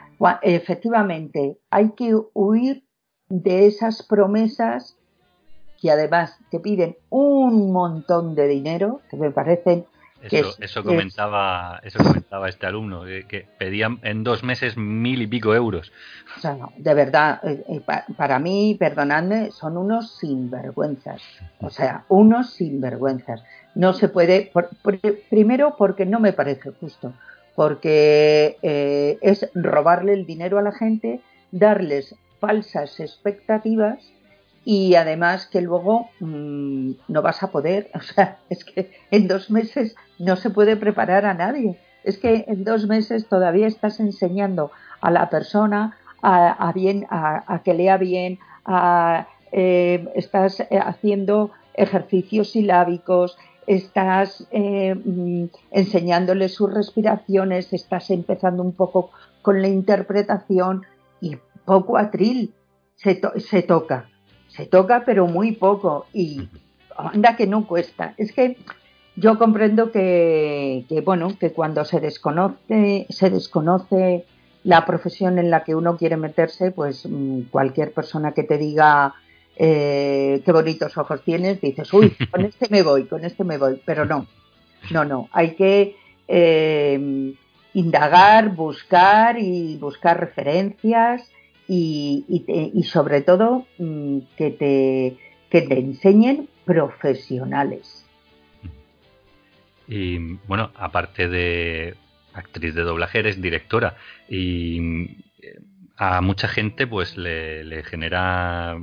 efectivamente 0.43 1.57
hay 1.71 1.93
que 1.93 2.15
huir 2.35 2.85
de 3.29 3.65
esas 3.65 4.03
promesas 4.03 5.00
que 5.81 5.91
además 5.91 6.37
te 6.49 6.59
piden 6.59 6.95
un 7.09 7.71
montón 7.71 8.35
de 8.35 8.47
dinero, 8.47 9.01
que 9.09 9.17
me 9.17 9.31
parecen 9.31 9.85
eso, 10.21 10.83
comentaba, 10.83 11.79
eso 11.83 12.03
comentaba 12.03 12.47
este 12.47 12.67
alumno, 12.67 13.03
que 13.27 13.47
pedían 13.57 13.99
en 14.03 14.23
dos 14.23 14.43
meses 14.43 14.77
mil 14.77 15.21
y 15.21 15.27
pico 15.27 15.55
euros. 15.55 15.91
O 16.37 16.39
sea, 16.39 16.53
no, 16.53 16.71
de 16.77 16.93
verdad, 16.93 17.39
eh, 17.43 17.63
eh, 17.67 17.81
para 18.15 18.37
mí, 18.39 18.75
perdonadme, 18.79 19.51
son 19.51 19.77
unos 19.77 20.17
sinvergüenzas. 20.19 21.21
O 21.59 21.69
sea, 21.69 22.05
unos 22.09 22.51
sinvergüenzas. 22.51 23.43
No 23.73 23.93
se 23.93 24.09
puede, 24.09 24.51
primero 25.29 25.75
porque 25.77 26.05
no 26.05 26.19
me 26.19 26.33
parece 26.33 26.71
justo, 26.79 27.13
porque 27.55 28.57
eh, 28.61 29.17
es 29.21 29.49
robarle 29.55 30.13
el 30.13 30.25
dinero 30.25 30.59
a 30.59 30.61
la 30.61 30.71
gente, 30.71 31.21
darles 31.51 32.15
falsas 32.39 32.99
expectativas 32.99 34.11
y 34.63 34.95
además 34.95 35.47
que 35.47 35.61
luego 35.61 36.09
mm, 36.19 36.91
no 37.07 37.21
vas 37.21 37.43
a 37.43 37.51
poder, 37.51 37.89
o 37.95 38.01
sea, 38.01 38.39
es 38.49 38.65
que 38.65 38.91
en 39.11 39.27
dos 39.27 39.49
meses 39.49 39.95
no 40.19 40.35
se 40.35 40.49
puede 40.49 40.75
preparar 40.75 41.25
a 41.25 41.33
nadie. 41.33 41.79
Es 42.03 42.17
que 42.17 42.45
en 42.47 42.63
dos 42.63 42.87
meses 42.87 43.27
todavía 43.27 43.67
estás 43.67 43.99
enseñando 43.99 44.71
a 45.01 45.11
la 45.11 45.29
persona 45.29 45.97
a, 46.23 46.71
bien, 46.73 47.07
a, 47.09 47.61
que 47.63 47.73
lea 47.73 47.97
bien, 47.97 48.39
a, 48.65 49.27
eh, 49.51 50.07
estás 50.15 50.59
eh, 50.59 50.79
haciendo 50.79 51.51
ejercicios 51.73 52.51
silábicos, 52.51 53.37
estás 53.67 54.47
eh, 54.51 54.95
mm, 54.95 55.45
enseñándole 55.71 56.49
sus 56.49 56.73
respiraciones, 56.73 57.73
estás 57.73 58.09
empezando 58.09 58.61
un 58.63 58.73
poco 58.73 59.11
con 59.41 59.61
la 59.61 59.67
interpretación 59.67 60.85
y 61.21 61.37
poco 61.65 61.97
atril 61.97 62.53
se, 62.95 63.19
se 63.37 63.63
toca 63.63 64.09
se 64.55 64.65
toca 64.65 65.03
pero 65.05 65.27
muy 65.27 65.53
poco 65.53 66.05
y 66.13 66.47
anda 66.95 67.35
que 67.35 67.47
no 67.47 67.67
cuesta. 67.67 68.13
Es 68.17 68.31
que 68.31 68.57
yo 69.15 69.37
comprendo 69.37 69.91
que, 69.91 70.85
bueno, 71.05 71.37
que 71.39 71.51
cuando 71.51 71.85
se 71.85 71.99
desconoce, 71.99 73.07
se 73.09 73.29
desconoce 73.29 74.25
la 74.63 74.85
profesión 74.85 75.39
en 75.39 75.49
la 75.49 75.63
que 75.63 75.75
uno 75.75 75.97
quiere 75.97 76.17
meterse, 76.17 76.71
pues 76.71 77.05
mm, 77.09 77.43
cualquier 77.49 77.93
persona 77.93 78.33
que 78.33 78.43
te 78.43 78.57
diga 78.57 79.15
eh, 79.55 80.41
qué 80.45 80.51
bonitos 80.51 80.97
ojos 80.97 81.23
tienes, 81.23 81.59
dices, 81.61 81.91
uy, 81.93 82.15
con 82.31 82.45
este 82.45 82.67
me 82.69 82.83
voy, 82.83 83.05
con 83.05 83.25
este 83.25 83.43
me 83.43 83.57
voy, 83.57 83.81
pero 83.85 84.05
no, 84.05 84.27
no, 84.91 85.03
no, 85.03 85.29
hay 85.31 85.55
que 85.55 85.95
eh, 86.27 87.33
indagar, 87.73 88.55
buscar 88.55 89.39
y 89.39 89.77
buscar 89.77 90.19
referencias 90.19 91.29
y, 91.73 92.83
sobre 92.83 93.21
todo 93.21 93.65
mm, 93.77 94.19
que 94.35 94.51
te, 94.51 95.17
que 95.49 95.61
te 95.61 95.79
enseñen 95.79 96.49
profesionales. 96.65 98.05
Y 99.87 100.17
bueno, 100.47 100.71
aparte 100.75 101.29
de 101.29 101.95
actriz 102.33 102.75
de 102.75 102.81
doblaje, 102.81 103.19
eres 103.19 103.41
directora 103.41 103.95
y 104.29 105.05
eh, 105.41 105.59
a 105.95 106.21
mucha 106.21 106.49
gente 106.49 106.87
pues 106.87 107.15
le, 107.17 107.83
genera 107.83 108.77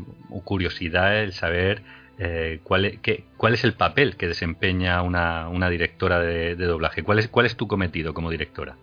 curiosidad 0.44 1.22
el 1.22 1.32
saber 1.32 1.82
eh, 2.18 2.60
cuál, 2.62 2.86
es, 2.86 2.98
cuál 3.36 3.54
es 3.54 3.64
el 3.64 3.74
papel 3.74 4.16
que 4.16 4.28
desempeña 4.28 5.02
una, 5.02 5.48
una 5.48 5.68
directora 5.68 6.20
de, 6.20 6.56
de, 6.56 6.64
doblaje. 6.64 7.02
¿Cuál 7.02 7.18
es, 7.18 7.28
¿Cuál 7.28 7.46
es 7.46 7.56
tu 7.56 7.68
cometido 7.68 8.14
como 8.14 8.30
directora? 8.30 8.76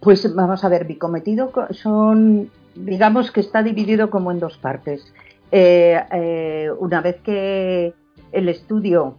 Pues 0.00 0.34
vamos 0.34 0.64
a 0.64 0.68
ver, 0.68 0.86
mi 0.86 0.96
cometido 0.96 1.52
son 1.70 2.50
digamos 2.74 3.30
que 3.30 3.40
está 3.40 3.62
dividido 3.62 4.10
como 4.10 4.30
en 4.30 4.40
dos 4.40 4.56
partes. 4.58 5.12
Eh, 5.50 6.00
eh, 6.12 6.70
una 6.78 7.00
vez 7.00 7.16
que 7.22 7.94
el 8.32 8.48
estudio, 8.48 9.16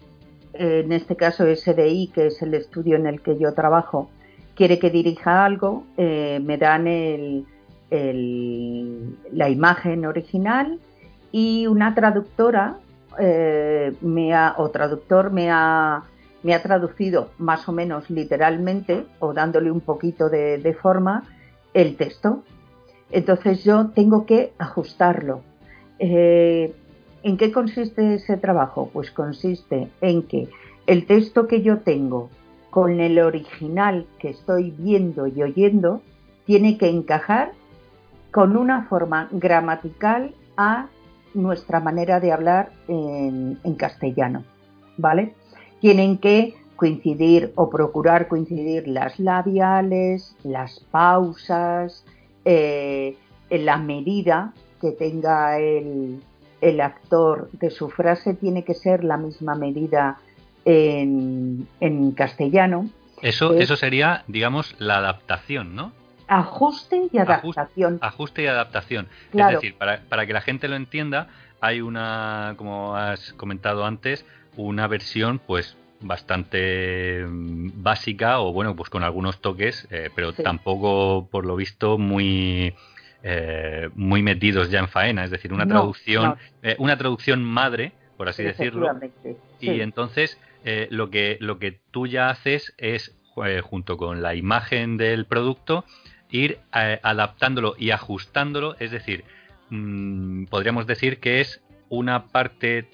en 0.54 0.92
este 0.92 1.16
caso 1.16 1.46
SDI, 1.46 2.12
que 2.13 2.28
es 2.28 2.42
el 2.42 2.54
estudio 2.54 2.96
en 2.96 3.08
el 3.08 3.22
que 3.22 3.38
yo 3.38 3.54
trabajo, 3.54 4.10
quiere 4.56 4.80
que 4.80 4.89
dirija 4.89 5.46
algo, 5.46 5.84
eh, 5.98 6.39
me 6.44 6.58
dan 6.58 7.46
la 9.32 9.50
imagen 9.50 10.06
original 10.06 10.80
y 11.32 11.68
una 11.68 11.94
traductora 11.94 12.78
me 13.20 14.34
ha, 14.34 14.56
o 14.58 14.70
traductor 14.72 15.32
me 15.32 15.52
ha, 15.52 16.04
me 16.42 16.56
ha 16.56 16.63
traducido 16.63 17.30
más 17.38 17.70
o 17.70 17.72
menos 17.72 18.10
literalmente 18.10 19.06
o 19.20 19.34
dándole 19.34 19.70
un 19.70 19.82
poquito 19.82 20.30
de 20.30 20.78
forma 20.82 21.24
el 21.76 21.96
texto 21.98 22.44
entonces 23.12 23.63
yo 23.63 23.88
tengo 23.88 24.26
que 24.26 24.54
ajustarlo. 24.58 25.42
Eh, 26.00 26.74
¿En 27.24 27.38
qué 27.38 27.52
consiste 27.52 28.16
ese 28.16 28.38
trabajo? 28.38 28.89
Pues 28.92 29.12
consiste 29.12 29.89
en 30.02 30.24
que 30.24 30.50
el 30.88 31.06
texto 31.06 31.48
que 31.48 31.62
yo 31.62 31.80
tengo 31.80 32.30
con 32.70 33.00
el 33.00 33.20
original 33.20 34.08
que 34.20 34.30
estoy 34.30 34.72
viendo 34.72 35.28
y 35.28 35.42
oyendo 35.42 36.02
tiene 36.46 36.78
que 36.78 36.89
encajar 36.89 37.52
con 38.32 38.58
una 38.58 38.86
forma 38.86 39.30
gramatical 39.32 40.34
a 40.58 40.88
nuestra 41.34 41.80
manera 41.80 42.20
de 42.20 42.32
hablar 42.32 42.72
en, 42.88 43.58
castellano, 43.78 44.44
¿vale? 44.98 45.34
Tienen 45.80 46.18
que 46.18 46.56
coincidir 46.76 47.54
o 47.56 47.70
procurar 47.70 48.28
coincidir 48.28 48.88
las 48.88 49.20
labiales, 49.20 50.36
las 50.44 50.80
pausas, 50.80 52.06
eh, 52.45 53.15
en 53.49 53.65
la 53.65 53.77
medida 53.77 54.53
que 54.82 54.91
tenga 54.91 55.60
el, 55.60 56.21
actor 56.82 57.49
de 57.51 57.69
su 57.69 57.89
frase 57.89 58.34
tiene 58.36 58.63
que 58.63 58.73
ser 58.73 59.03
la 59.03 59.17
misma 59.17 59.56
medida 59.56 60.17
en, 60.65 61.67
castellano. 62.15 62.89
Eso, 63.21 63.53
eso 63.53 63.75
sería, 63.75 64.23
digamos, 64.27 64.75
la 64.79 64.97
adaptación, 64.97 65.75
¿no? 65.75 65.91
Ajuste 66.27 67.10
y 67.12 67.17
adaptación. 67.17 67.99
Ajuste, 68.01 68.43
y 68.43 68.47
adaptación. 68.47 69.08
Es 69.34 69.47
decir, 69.47 69.75
para, 69.77 70.01
para, 70.08 70.25
que 70.25 70.34
la 70.34 70.41
gente 70.41 70.67
lo 70.67 70.75
entienda, 70.75 71.27
hay 71.60 71.82
una, 71.82 72.56
como 72.58 72.95
has 72.95 73.34
comentado 73.34 73.86
antes, 73.86 74.25
una 74.56 74.88
versión, 74.88 75.39
pues 75.39 75.77
bastante 76.04 77.26
mm, 77.26 77.82
básica 77.82 78.39
o 78.39 78.54
bueno 78.54 78.76
pues 78.76 78.89
con 78.89 79.04
algunos 79.04 79.42
toques 79.42 79.88
eh, 79.89 80.10
pero 80.16 80.34
tampoco 80.34 81.28
por 81.32 81.46
lo 81.46 81.56
visto 81.56 81.98
muy 81.98 82.76
eh, 83.24 83.89
muy 83.96 84.22
metidos 84.22 84.70
ya 84.70 84.80
en 84.80 84.89
faena. 84.89 85.24
Es 85.24 85.32
decir 85.32 85.54
una 85.54 85.66
traducción 85.66 86.36
eh, 86.62 86.76
una 86.78 86.98
traducción 86.98 87.44
madre 87.44 87.94
por 88.18 88.30
así 88.30 88.44
decirlo. 88.44 89.00
y 89.60 89.82
entonces 89.82 90.39
lo 90.89 91.10
que 91.10 91.38
lo 91.42 91.60
que 91.60 91.80
tú 91.92 92.08
ya 92.08 92.30
haces 92.30 92.74
es 92.78 93.16
junto 93.63 93.98
con 93.98 94.22
la 94.22 94.36
imagen 94.36 94.98
del 94.98 95.26
producto 95.26 95.84
ir 96.30 96.60
adaptándolo 96.72 97.76
y 97.78 97.92
ajustándolo. 97.92 98.75
Es 98.80 98.92
decir 98.92 99.23
mm, 99.69 100.46
podríamos 100.46 100.86
decir 100.86 101.19
que 101.19 101.42
es 101.42 101.62
una 101.90 102.27
parte 102.27 102.88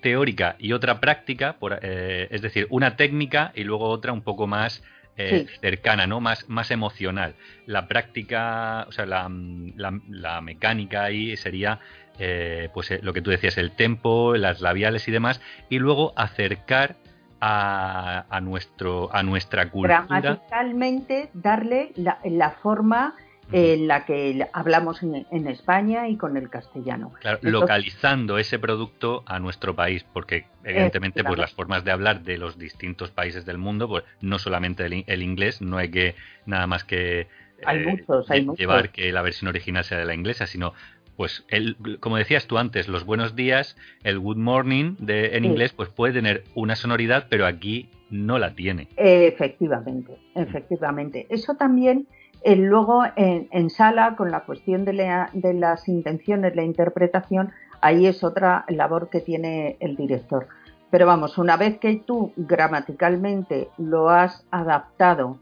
teórica 0.00 0.56
y 0.58 0.72
otra 0.72 1.00
práctica, 1.00 1.54
por, 1.58 1.78
eh, 1.82 2.28
es 2.30 2.42
decir, 2.42 2.66
una 2.70 2.96
técnica 2.96 3.52
y 3.54 3.64
luego 3.64 3.88
otra 3.88 4.12
un 4.12 4.22
poco 4.22 4.46
más 4.46 4.82
eh, 5.16 5.46
cercana, 5.60 6.06
¿no? 6.06 6.20
Más, 6.20 6.48
más 6.48 6.70
emocional. 6.70 7.34
La 7.66 7.88
práctica, 7.88 8.86
o 8.88 8.92
sea, 8.92 9.06
la, 9.06 9.28
la, 9.28 10.40
mecánica 10.40 11.04
ahí 11.04 11.36
sería, 11.36 11.80
eh, 12.18 12.70
pues 12.72 12.90
lo 13.02 13.12
que 13.12 13.20
tú 13.20 13.30
decías, 13.30 13.58
el 13.58 13.72
tempo, 13.72 14.34
las 14.36 14.60
labiales 14.60 15.06
y 15.08 15.10
demás, 15.10 15.40
y 15.68 15.78
luego 15.78 16.14
acercar 16.16 16.96
a, 17.40 18.24
a 18.30 18.40
nuestro, 18.40 19.14
a 19.14 19.22
nuestra 19.22 19.70
cultura. 19.70 20.06
Gramaticalmente 20.08 21.30
darle 21.34 21.92
la, 21.96 22.18
la 22.24 22.50
forma 22.52 23.14
en 23.52 23.88
la 23.88 24.04
que 24.04 24.46
hablamos 24.52 25.02
en, 25.02 25.46
España 25.48 26.08
y 26.08 26.16
con 26.16 26.36
el 26.36 26.48
castellano. 26.48 27.12
localizando 27.42 28.38
ese 28.38 28.58
producto 28.58 29.22
a 29.26 29.38
nuestro 29.38 29.74
país, 29.74 30.04
porque 30.12 30.46
evidentemente 30.64 31.24
pues 31.24 31.38
las 31.38 31.52
formas 31.52 31.84
de 31.84 31.90
hablar 31.90 32.22
de 32.22 32.38
los 32.38 32.58
distintos 32.58 33.10
países 33.10 33.44
del 33.44 33.58
mundo, 33.58 33.88
pues 33.88 34.04
no 34.20 34.38
solamente 34.38 34.84
el, 34.84 35.22
inglés, 35.22 35.60
no 35.60 35.78
hay 35.78 35.90
que 35.90 36.14
nada 36.46 36.66
más 36.66 36.84
que 36.84 37.26
eh, 37.68 38.46
llevar 38.56 38.90
que 38.90 39.12
la 39.12 39.22
versión 39.22 39.48
original 39.48 39.84
sea 39.84 39.98
de 39.98 40.04
la 40.04 40.14
inglesa, 40.14 40.46
sino 40.46 40.72
pues 41.16 41.44
el, 41.48 41.76
como 42.00 42.16
decías 42.16 42.46
tú 42.46 42.56
antes, 42.56 42.88
los 42.88 43.04
buenos 43.04 43.36
días, 43.36 43.76
el 44.04 44.18
good 44.18 44.38
morning 44.38 44.96
de, 44.98 45.36
en 45.36 45.44
inglés, 45.44 45.72
pues 45.74 45.90
puede 45.90 46.14
tener 46.14 46.44
una 46.54 46.76
sonoridad, 46.76 47.26
pero 47.28 47.44
aquí 47.44 47.90
no 48.08 48.38
la 48.38 48.54
tiene. 48.54 48.88
Efectivamente, 48.96 50.16
efectivamente. 50.34 51.26
Eso 51.28 51.56
también 51.56 52.06
Eh, 52.42 52.56
luego, 52.56 53.02
en, 53.16 53.70
sala, 53.70 54.16
con 54.16 54.30
la 54.30 54.44
cuestión 54.44 54.84
de, 54.84 54.94
las 54.94 55.88
intenciones, 55.88 56.56
la 56.56 56.62
interpretación, 56.62 57.52
ahí 57.80 58.06
es 58.06 58.24
otra 58.24 58.64
labor 58.68 59.10
que 59.10 59.20
tiene 59.20 59.76
el 59.80 59.96
director. 59.96 60.48
Pero 60.90 61.06
vamos, 61.06 61.38
una 61.38 61.56
vez 61.56 61.78
que 61.78 61.96
tú 61.96 62.32
gramaticalmente 62.36 63.68
lo 63.76 64.08
has 64.08 64.44
adaptado 64.50 65.38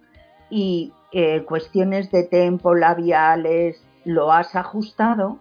y 0.51 0.92
eh, 1.12 1.44
cuestiones 1.44 2.11
de 2.11 2.24
tempo, 2.24 2.74
labiales, 2.74 3.82
lo 4.05 4.32
has 4.32 4.57
ajustado, 4.57 5.38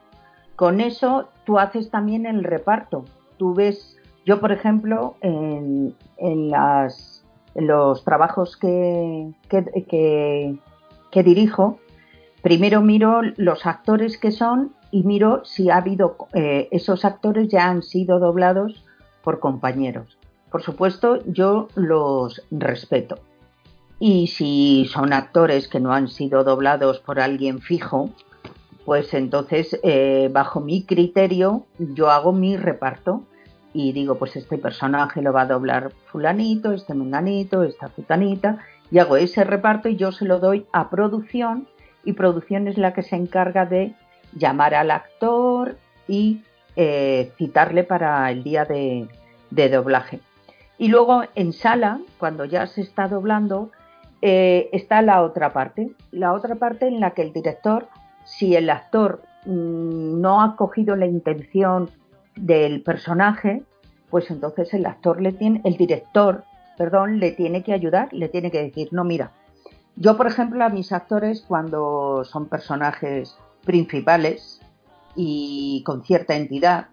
con 0.56 0.82
eso 0.82 1.30
tú 1.46 1.60
haces 1.60 1.90
también 1.90 2.26
el 2.26 2.44
reparto. 2.44 3.06
Tú 3.38 3.54
ves, 3.54 3.98
yo 4.26 4.40
por 4.40 4.52
ejemplo, 4.52 5.16
en, 5.22 5.96
los 7.56 8.04
trabajos 8.04 8.58
que, 8.58 9.32
que, 9.50 10.58
dirijo, 11.24 11.80
primero 12.42 12.82
miro 12.82 13.22
los 13.38 13.66
actores 13.66 14.18
que 14.18 14.32
son 14.32 14.74
y 14.92 15.04
miro 15.04 15.44
si 15.46 15.70
ha 15.70 15.78
habido, 15.78 16.18
eh, 16.34 16.68
esos 16.72 17.06
actores 17.06 17.50
ya 17.50 17.70
han 17.70 17.84
sido 17.84 18.20
doblados 18.20 18.84
por 19.24 19.40
compañeros. 19.40 20.18
Por 20.52 20.64
supuesto, 20.64 21.24
yo 21.26 21.68
los 21.76 22.42
respeto. 22.52 23.20
Y 24.00 24.28
si 24.28 24.88
son 24.92 25.12
actores 25.12 25.68
que 25.68 25.80
no 25.80 25.92
han 25.92 26.08
sido 26.08 26.44
doblados 26.44 27.00
por 27.00 27.20
alguien 27.20 27.60
fijo, 27.60 28.12
pues 28.86 29.14
entonces, 29.14 29.78
eh, 29.84 30.30
bajo 30.32 30.62
mi 30.62 30.84
criterio, 30.84 31.66
yo 31.78 32.10
hago 32.10 32.32
mi 32.32 32.56
reparto 32.56 33.24
y 33.74 33.92
digo, 33.92 34.16
pues 34.16 34.36
este 34.36 34.58
personaje 34.58 35.22
lo 35.22 35.34
va 35.34 35.42
a 35.42 35.48
doblar 35.48 35.92
fulanito, 36.06 36.72
este 36.72 36.94
menganito, 36.94 37.64
esta 37.64 37.90
futanita, 37.90 38.60
y 38.92 39.00
hago 39.00 39.18
ese 39.18 39.44
reparto 39.44 39.90
y 39.90 39.96
yo 39.96 40.12
se 40.12 40.26
lo 40.26 40.40
doy 40.40 40.66
a 40.72 40.90
producción 40.90 41.68
y 42.04 42.14
producción 42.14 42.68
es 42.68 42.78
la 42.78 42.94
que 42.94 43.04
se 43.04 43.16
encarga 43.16 43.66
de 43.66 43.94
llamar 44.34 44.74
al 44.76 44.92
actor 44.92 45.78
y 46.08 46.42
eh, 46.76 47.32
citarle 47.38 47.84
para 47.84 48.30
el 48.32 48.44
día 48.44 48.66
de, 48.66 49.08
doblaje. 49.50 50.20
Y 50.78 50.90
luego 50.90 51.24
en 51.36 51.54
sala, 51.54 52.00
cuando 52.18 52.46
ya 52.46 52.68
se 52.68 52.82
está 52.82 53.08
doblando, 53.08 53.72
eh, 54.22 54.70
está 54.72 55.02
la 55.02 55.22
otra 55.22 55.52
parte, 55.52 55.90
la 56.12 56.34
otra 56.34 56.56
parte 56.56 56.88
en 56.88 57.00
la 57.00 57.12
que 57.12 57.24
el 57.24 57.34
director 57.34 57.88
si 58.28 58.56
el 58.56 58.70
actor 58.70 59.22
mm, 59.46 60.22
no 60.22 60.42
ha 60.42 60.56
cogido 60.56 60.96
la 60.96 61.08
intención 61.08 61.90
del 62.36 62.84
personaje, 62.84 63.64
pues 64.10 64.30
entonces 64.30 64.74
el 64.74 64.86
actor 64.86 65.22
le 65.22 65.32
tiene, 65.32 65.62
el 65.64 65.78
director, 65.78 66.44
perdón, 66.78 67.20
le 67.20 67.32
tiene 67.32 67.64
que 67.64 67.74
ayudar, 67.74 68.10
le 68.14 68.30
tiene 68.30 68.52
que 68.52 68.64
decir, 68.64 68.90
no, 68.92 69.04
mira, 69.04 69.32
yo 69.96 70.16
por 70.16 70.28
ejemplo 70.28 70.64
a 70.64 70.70
mis 70.70 70.92
actores 70.92 71.44
cuando 71.48 72.24
son 72.24 72.46
personajes 72.46 73.36
principales 73.66 74.62
y 75.16 75.82
con 75.86 76.04
cierta 76.04 76.36
entidad, 76.36 76.88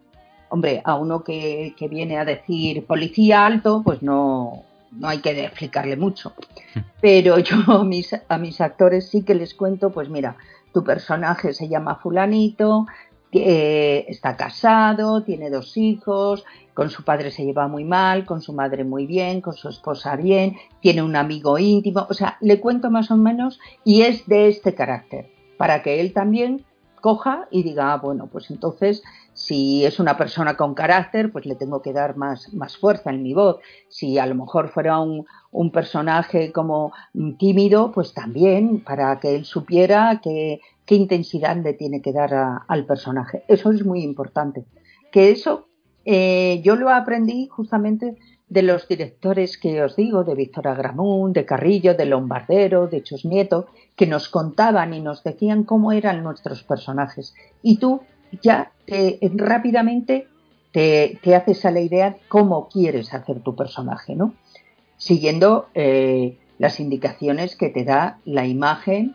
hombre, 0.49 0.81
a 0.85 0.95
uno 0.97 1.23
que, 1.23 1.75
viene 1.91 2.19
a 2.19 2.25
decir 2.25 2.87
policía 2.87 3.45
alto, 3.45 3.83
pues 3.85 4.03
no, 4.03 4.63
no 4.93 5.09
hay 5.09 5.19
que 5.19 5.45
explicarle 5.45 5.97
mucho. 5.97 6.33
Pero 7.03 7.39
yo 7.39 7.57
a 7.69 7.85
mis, 7.85 8.17
a 8.29 8.39
mis 8.39 8.61
actores 8.61 9.09
sí 9.11 9.23
que 9.23 9.35
les 9.35 9.55
cuento, 9.55 9.91
pues 9.91 10.09
mira, 10.09 10.37
tu 10.73 10.83
personaje 10.83 11.53
se 11.53 11.69
llama 11.69 11.97
fulanito, 11.97 12.87
está 13.35 14.37
casado, 14.37 15.23
tiene 15.23 15.51
dos 15.51 15.77
hijos, 15.77 16.45
con 16.73 16.91
su 16.91 17.05
padre 17.05 17.31
se 17.31 17.45
lleva 17.45 17.69
muy 17.69 17.85
mal, 17.85 18.27
con 18.27 18.43
su 18.43 18.53
madre 18.53 18.85
muy 18.85 19.07
bien, 19.07 19.41
con 19.41 19.55
su 19.55 19.69
esposa 19.69 20.17
bien, 20.17 20.57
tiene 20.81 21.03
un 21.03 21.17
amigo 21.17 21.59
íntimo, 21.59 22.07
o 22.09 22.15
sea, 22.15 22.37
le 22.41 22.61
cuento 22.61 22.91
más 22.91 23.11
o 23.11 23.17
menos 23.17 23.59
y 23.85 24.03
es 24.03 24.27
de 24.27 24.49
este 24.49 24.75
carácter, 24.75 25.31
para 25.57 25.83
que 25.83 26.01
él 26.01 26.13
también 26.13 26.65
coja 27.01 27.49
y 27.51 27.63
diga, 27.63 27.93
ah, 27.93 27.99
bueno, 27.99 28.29
pues 28.33 28.51
entonces 28.51 29.03
si 29.45 29.85
es 29.85 30.01
una 30.01 30.17
persona 30.17 30.57
con 30.57 30.75
carácter, 30.75 31.31
pues 31.31 31.45
le 31.45 31.55
tengo 31.55 31.83
que 31.83 31.93
dar 31.93 32.17
más, 32.17 32.55
más 32.55 32.79
fuerza 32.79 33.11
en 33.11 33.23
mi 33.23 33.35
voz. 33.35 33.59
Si 33.89 34.19
a 34.19 34.25
lo 34.25 34.35
mejor 34.35 34.71
fuera 34.71 34.99
un, 35.01 35.27
un 35.51 35.71
personaje 35.71 36.51
como 36.51 36.93
tímido, 37.39 37.93
pues 37.93 38.15
también 38.15 38.81
para 38.81 39.21
que 39.21 39.37
él 39.37 39.45
supiera 39.45 40.23
qué 40.23 40.61
intensidad 40.87 41.59
le 41.59 41.75
tiene 41.75 42.01
que 42.01 42.13
dar 42.13 42.63
al 42.67 42.87
personaje. 42.87 43.45
Eso 43.47 43.71
es 43.71 43.85
muy 43.85 44.03
importante. 44.03 44.65
Que 45.13 45.31
eso 45.31 45.69
eh, 46.07 46.63
yo 46.65 46.77
lo 46.77 46.89
aprendí 46.89 47.47
justamente 47.47 48.17
de 48.49 48.63
los 48.63 48.89
directores 48.89 49.59
que 49.59 49.83
os 49.83 49.95
digo, 49.95 50.25
de 50.25 50.35
Víctor 50.35 50.69
Agramún, 50.69 51.35
de 51.35 51.45
Carrillo, 51.45 51.95
de 51.95 52.07
Lombardero, 52.07 52.87
de 52.87 53.03
Chus 53.03 53.27
Nieto, 53.27 53.67
que 53.95 54.07
nos 54.07 54.29
contaban 54.29 54.95
y 54.95 55.01
nos 55.01 55.23
decían 55.23 55.65
cómo 55.65 55.93
eran 55.93 56.23
nuestros 56.23 56.63
personajes. 56.63 57.35
Y 57.63 57.79
tú 57.79 58.01
ya 58.43 58.73
rápidamente 59.35 60.29
te, 60.73 61.35
haces 61.35 61.65
a 61.65 61.71
la 61.71 61.81
idea 61.81 62.11
de 62.11 62.17
cómo 62.29 62.69
quieres 62.69 63.15
hacer 63.15 63.41
tu 63.41 63.55
personaje, 63.55 64.17
¿no? 64.17 64.35
Siguiendo 64.97 65.69
eh, 65.75 66.37
las 66.59 66.81
indicaciones 66.81 67.57
que 67.57 67.69
te 67.69 67.85
da 67.85 68.19
la 68.25 68.47
imagen 68.47 69.15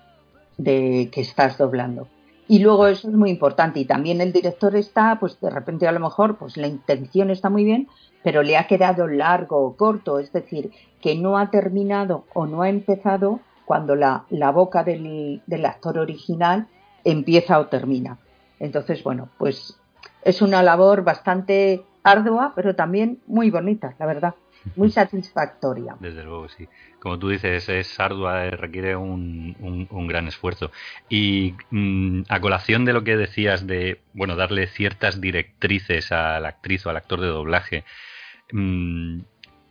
de 0.57 1.09
que 1.11 1.21
estás 1.21 1.57
doblando. 1.57 2.07
Y 2.47 2.59
luego 2.59 2.87
eso 2.87 3.09
es 3.09 3.13
muy 3.13 3.29
importante. 3.29 3.79
Y 3.79 3.85
también 3.85 4.21
el 4.21 4.33
director 4.33 4.75
está, 4.75 5.17
pues 5.19 5.39
de 5.39 5.49
repente 5.49 5.87
a 5.87 5.91
lo 5.91 5.99
mejor, 5.99 6.37
pues 6.37 6.57
la 6.57 6.67
intención 6.67 7.29
está 7.29 7.49
muy 7.49 7.63
bien, 7.63 7.87
pero 8.23 8.41
le 8.41 8.57
ha 8.57 8.65
quedado 8.65 9.07
largo 9.07 9.57
o 9.57 9.75
corto. 9.75 10.19
Es 10.19 10.31
decir, 10.31 10.71
que 11.01 11.15
no 11.15 11.37
ha 11.37 11.51
terminado 11.51 12.25
o 12.33 12.47
no 12.47 12.61
ha 12.61 12.69
empezado 12.69 13.41
cuando 13.65 13.95
la, 13.95 14.25
la 14.29 14.51
boca 14.51 14.83
del, 14.83 15.41
del 15.45 15.65
actor 15.65 15.99
original 15.99 16.67
empieza 17.03 17.59
o 17.59 17.67
termina. 17.67 18.17
Entonces, 18.59 19.03
bueno, 19.03 19.29
pues 19.37 19.79
es 20.23 20.41
una 20.41 20.63
labor 20.63 21.03
bastante 21.03 21.83
ardua, 22.03 22.53
pero 22.55 22.75
también 22.75 23.19
muy 23.27 23.49
bonita, 23.49 23.95
la 23.99 24.05
verdad, 24.05 24.35
muy 24.75 24.89
satisfactoria. 24.91 25.95
Desde 25.99 26.23
luego, 26.23 26.49
sí. 26.49 26.67
Como 26.99 27.17
tú 27.17 27.29
dices, 27.29 27.69
es 27.69 27.99
ardua, 27.99 28.45
eh, 28.45 28.51
requiere 28.51 28.95
un, 28.95 29.87
un, 29.89 30.07
gran 30.07 30.27
esfuerzo. 30.27 30.71
Y 31.07 31.55
mm, 31.71 32.23
a 32.27 32.41
colación 32.41 32.85
de 32.85 32.93
lo 32.93 33.03
que 33.03 33.15
decías 33.15 33.67
de, 33.67 34.01
bueno, 34.13 34.35
darle 34.35 34.67
ciertas 34.67 35.21
directrices 35.21 36.11
a 36.11 36.39
la 36.39 36.49
actriz 36.49 36.85
o 36.85 36.89
al 36.89 36.97
actor 36.97 37.21
de 37.21 37.27
doblaje, 37.27 37.85
mm, 38.51 39.19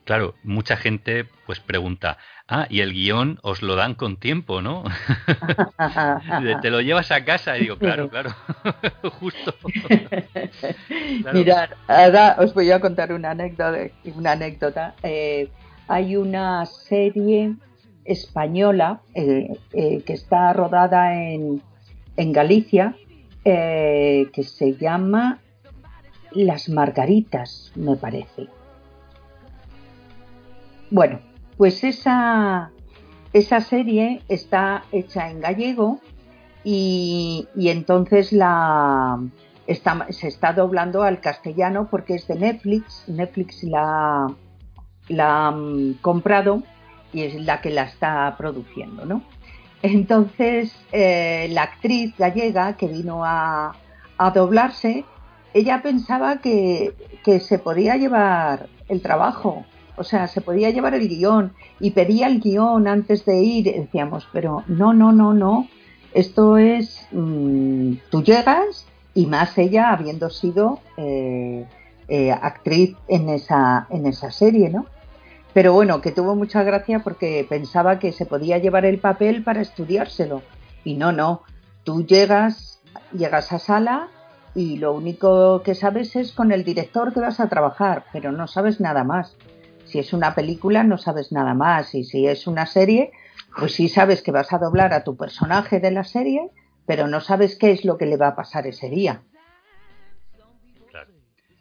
claro, 0.08 0.34
mucha 0.42 0.78
gente 0.78 1.26
pues 1.44 1.60
pregunta, 1.60 2.16
ah, 2.48 2.66
y 2.70 2.80
el 2.80 2.94
guion 2.94 3.38
os 3.42 3.60
lo 3.60 3.76
dan 3.76 3.94
con 3.94 4.16
tiempo, 4.16 4.62
¿no? 4.62 4.84
Te 6.62 6.70
lo 6.70 6.80
llevas 6.80 7.10
a 7.12 7.26
casa 7.26 7.58
y 7.58 7.64
digo, 7.64 7.76
claro, 7.76 8.08
claro, 8.08 8.30
justo. 9.20 9.54
Mirad, 11.34 11.68
ahora 11.86 12.36
os 12.38 12.54
voy 12.54 12.70
a 12.70 12.80
contar 12.80 13.12
una 13.12 13.32
anécdota. 13.32 13.92
Una 14.16 14.32
anécdota. 14.32 14.94
Eh, 15.02 15.50
hay 15.88 16.16
una 16.16 16.64
serie 16.64 17.56
española 18.06 19.02
eh, 19.14 19.58
eh, 19.74 20.02
que 20.06 20.14
está 20.14 20.54
rodada 20.54 21.22
en, 21.22 21.60
en 22.16 22.32
Galicia 22.32 22.96
que 23.44 24.42
se 24.42 24.74
llama 24.74 25.38
Las 26.32 26.68
Margaritas, 26.68 27.72
me 27.76 27.96
parece 27.96 28.48
bueno, 30.90 31.20
pues 31.56 31.84
esa, 31.84 32.70
esa 33.32 33.60
serie 33.60 34.22
está 34.28 34.84
hecha 34.92 35.30
en 35.30 35.40
gallego 35.40 36.00
y, 36.64 37.48
entonces 37.56 38.32
la, 38.32 39.18
se 40.10 40.28
está 40.28 40.52
doblando 40.52 41.02
al 41.02 41.20
castellano 41.20 41.88
porque 41.90 42.14
es 42.14 42.26
de 42.26 42.36
Netflix. 42.36 43.04
Netflix 43.06 43.62
la, 43.62 44.26
la 45.08 45.48
ha 45.48 45.54
comprado 46.00 46.62
y 47.12 47.22
es 47.22 47.34
la 47.34 47.60
que 47.60 47.70
la 47.70 47.84
está 47.84 48.34
produciendo, 48.36 49.04
¿no? 49.04 49.22
Entonces, 49.82 50.74
eh, 50.92 51.48
la 51.52 51.62
actriz 51.62 52.14
gallega 52.18 52.76
que 52.76 52.88
vino 52.88 53.24
a, 53.24 53.76
a 54.18 54.30
doblarse, 54.30 55.04
ella 55.54 55.82
pensaba 55.82 56.38
que, 56.38 56.94
que, 57.24 57.40
se 57.40 57.58
podía 57.58 57.96
llevar 57.96 58.68
el 58.88 59.00
trabajo 59.00 59.64
o 59.98 60.04
sea, 60.04 60.26
se 60.28 60.40
podía 60.40 60.70
llevar 60.70 60.94
el 60.94 61.08
guion 61.08 61.52
y 61.80 61.90
pedía 61.90 62.26
el 62.26 62.40
guion 62.40 62.88
antes 62.88 63.24
de 63.24 63.40
ir. 63.42 63.64
Decíamos, 63.64 64.28
pero 64.32 64.64
no, 64.66 64.92
no, 64.92 65.12
no, 65.12 65.34
no. 65.34 65.68
Esto 66.14 66.56
es, 66.56 67.06
mm, 67.12 67.94
tú 68.10 68.22
llegas 68.22 68.86
y 69.14 69.26
más 69.26 69.56
ella 69.58 69.90
habiendo 69.90 70.30
sido 70.30 70.80
eh, 70.96 71.66
eh, 72.08 72.32
actriz 72.32 72.96
en 73.08 73.28
esa, 73.28 73.86
en 73.90 74.06
esa 74.06 74.30
serie, 74.30 74.70
¿no? 74.70 74.86
Pero 75.52 75.72
bueno, 75.72 76.00
que 76.00 76.12
tuvo 76.12 76.36
mucha 76.36 76.62
gracia 76.62 77.00
porque 77.00 77.46
pensaba 77.48 77.98
que 77.98 78.12
se 78.12 78.26
podía 78.26 78.58
llevar 78.58 78.84
el 78.84 78.98
papel 78.98 79.42
para 79.42 79.60
estudiárselo. 79.60 80.42
Y 80.84 80.94
no, 80.94 81.12
no. 81.12 81.42
Tú 81.84 82.06
llegas, 82.06 82.80
llegas 83.12 83.52
a 83.52 83.58
sala 83.58 84.08
y 84.54 84.76
lo 84.76 84.92
único 84.92 85.62
que 85.62 85.74
sabes 85.74 86.16
es 86.16 86.32
con 86.32 86.52
el 86.52 86.64
director 86.64 87.12
que 87.12 87.20
vas 87.20 87.40
a 87.40 87.48
trabajar, 87.48 88.04
pero 88.12 88.32
no 88.32 88.46
sabes 88.46 88.80
nada 88.80 89.04
más. 89.04 89.36
Si 89.88 89.98
es 89.98 90.12
una 90.12 90.34
película 90.34 90.84
no 90.84 90.98
sabes 90.98 91.32
nada 91.32 91.54
más 91.54 91.94
y 91.94 92.04
si 92.04 92.26
es 92.26 92.46
una 92.46 92.66
serie, 92.66 93.10
Pues 93.56 93.72
sí 93.72 93.88
sabes 93.88 94.22
que 94.22 94.30
vas 94.30 94.52
a 94.52 94.58
doblar 94.58 94.92
a 94.92 95.02
tu 95.02 95.16
personaje 95.16 95.80
de 95.80 95.90
la 95.90 96.04
serie, 96.04 96.50
pero 96.86 97.08
no 97.08 97.20
sabes 97.20 97.56
qué 97.56 97.70
es 97.72 97.84
lo 97.84 97.96
que 97.96 98.06
le 98.06 98.16
va 98.16 98.28
a 98.28 98.36
pasar 98.36 98.66
ese 98.66 98.88
día. 98.88 99.22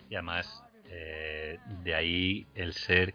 Y 0.10 0.16
además, 0.16 0.64
eh, 0.90 1.60
de 1.84 1.96
ahí 1.96 2.48
el 2.56 2.74
ser, 2.74 3.14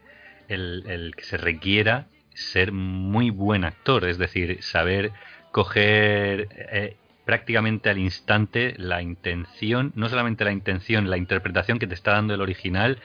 el, 0.48 1.14
que 1.16 1.24
se 1.24 1.36
requiera 1.36 2.06
ser 2.34 2.72
muy 2.72 3.30
buen 3.30 3.64
actor, 3.64 4.04
es 4.04 4.18
decir, 4.18 4.62
saber 4.62 5.12
coger 5.52 6.48
eh, 6.50 6.96
prácticamente 7.24 7.88
al 7.88 7.98
instante 7.98 8.74
la 8.78 9.02
intención, 9.02 9.92
no 9.94 10.08
solamente 10.08 10.44
la 10.44 10.52
intención, 10.52 11.08
la 11.08 11.18
interpretación 11.18 11.78
que 11.78 11.86
te 11.86 11.94
está 11.94 12.12
dando 12.12 12.34
el 12.34 12.40
original, 12.40 12.98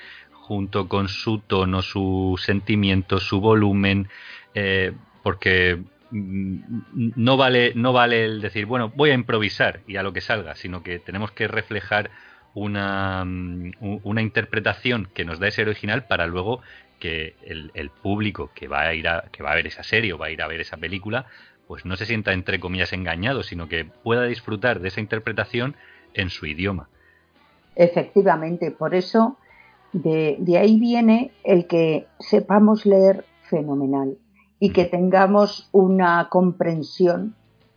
junto 0.47 0.87
con 0.87 1.09
su 1.09 1.39
tono, 1.39 1.81
su 1.81 2.39
sentimiento, 2.41 3.19
su 3.19 3.41
volumen, 3.41 4.07
eh, 4.55 4.93
porque 5.23 5.77
mm, 6.11 6.59
no 7.17 7.35
vale, 7.35 7.73
no 7.75 7.91
vale 7.91 8.23
el 8.23 8.39
decir, 8.39 8.65
bueno, 8.65 8.93
voy 8.95 9.09
a 9.09 9.13
improvisar 9.13 9.81
y 9.87 9.97
a 9.97 10.03
lo 10.03 10.13
que 10.13 10.21
salga, 10.21 10.55
sino 10.55 10.83
que 10.83 10.99
tenemos 10.99 11.31
que 11.31 11.49
reflejar 11.49 12.11
una, 12.53 13.25
mm, 13.25 13.71
una 14.03 14.21
interpretación 14.21 15.09
que 15.13 15.25
nos 15.25 15.39
da 15.39 15.49
ese 15.49 15.63
original 15.63 16.05
para 16.05 16.27
luego 16.27 16.61
que 16.97 17.35
el, 17.43 17.71
el, 17.73 17.89
público 17.89 18.51
que 18.55 18.69
va 18.69 18.83
a 18.83 18.93
ir 18.93 19.09
a, 19.09 19.25
que 19.31 19.43
va 19.43 19.51
a 19.51 19.55
ver 19.55 19.67
esa 19.67 19.83
serie 19.83 20.13
o 20.13 20.17
va 20.17 20.27
a 20.27 20.31
ir 20.31 20.41
a 20.41 20.47
ver 20.47 20.61
esa 20.61 20.77
película 20.77 21.25
pues 21.67 21.85
no 21.85 21.97
se 21.97 22.05
sienta 22.05 22.31
entre 22.31 22.61
comillas 22.61 22.93
engañado, 22.93 23.43
sino 23.43 23.67
que 23.67 23.83
pueda 23.83 24.23
disfrutar 24.23 24.79
de 24.79 24.87
esa 24.87 25.01
interpretación 25.01 25.75
en 26.13 26.29
su 26.29 26.45
idioma. 26.45 26.87
Efectivamente, 27.75 28.71
por 28.71 28.95
eso 28.95 29.37
de, 30.01 30.57
ahí 30.57 30.79
viene 30.79 31.31
el 31.43 31.67
que 31.67 32.07
sepamos 32.19 32.85
leer 32.85 33.25
fenomenal 33.49 34.17
y 34.59 34.71
que 34.71 34.85
tengamos 34.85 35.69
una 35.71 36.29
comprensión 36.29 37.35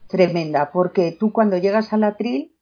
tremenda, 0.08 0.70
porque 0.72 1.16
tú 1.18 1.32
cuando 1.32 1.56
llegas 1.56 1.92
al 1.92 2.04
atril 2.04 2.52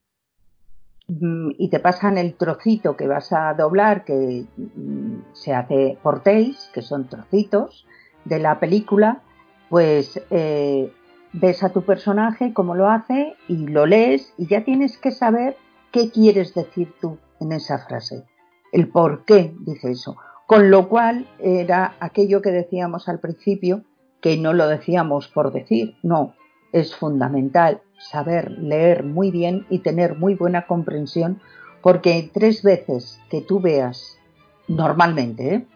mm, 1.09 1.51
y 1.59 1.71
te 1.71 1.81
pasan 1.81 2.19
el 2.19 2.35
trocito 2.35 2.97
que 2.97 3.07
vas 3.07 3.33
a 3.33 3.55
doblar, 3.55 4.05
que 4.05 4.45
mm, 4.57 5.33
se 5.33 5.55
hace 5.55 5.99
por 6.03 6.23
que 6.23 6.83
son 6.83 7.09
trocitos 7.09 7.87
de 8.25 8.39
la 8.39 8.61
película, 8.61 9.23
pues 9.71 10.21
eh, 10.31 10.93
ves 11.33 11.63
a 11.63 11.71
tu 11.71 11.83
personaje 11.83 12.53
cómo 12.53 12.75
lo 12.75 12.89
hace 12.89 13.37
y 13.49 13.67
lo 13.67 13.87
lees 13.87 14.35
y 14.37 14.47
ya 14.47 14.65
tienes 14.65 14.99
que 14.99 15.11
saber 15.11 15.57
qué 15.93 16.11
quieres 16.11 16.55
decir 16.55 16.93
tú 17.01 17.19
en 17.41 17.53
esa 17.53 17.79
frase, 17.79 18.25
el 18.73 18.89
por 18.89 19.25
qué 19.25 19.55
dice 19.61 19.91
eso. 19.91 20.17
Con 20.47 20.71
lo 20.71 20.89
cual 20.89 21.29
era 21.39 21.97
aquello 22.01 22.41
que 22.43 22.51
decíamos 22.51 23.09
al 23.09 23.21
principio, 23.21 23.83
que 24.21 24.37
no 24.37 24.53
lo 24.53 24.67
decíamos 24.67 25.29
por 25.29 25.53
decir, 25.53 25.97
no, 26.03 26.35
es 26.73 26.95
fundamental 26.95 27.83
saber 27.99 28.51
leer 28.53 29.05
muy 29.05 29.31
bien 29.31 29.67
y 29.69 29.81
tener 29.81 30.17
muy 30.17 30.35
buena 30.35 30.67
comprensión, 30.67 31.41
porque 31.83 32.31
tres 32.33 32.63
veces 32.63 33.21
que 33.31 33.41
tú 33.41 33.61
veas, 33.61 34.19
normalmente, 34.67 35.55
¿eh? 35.55 35.67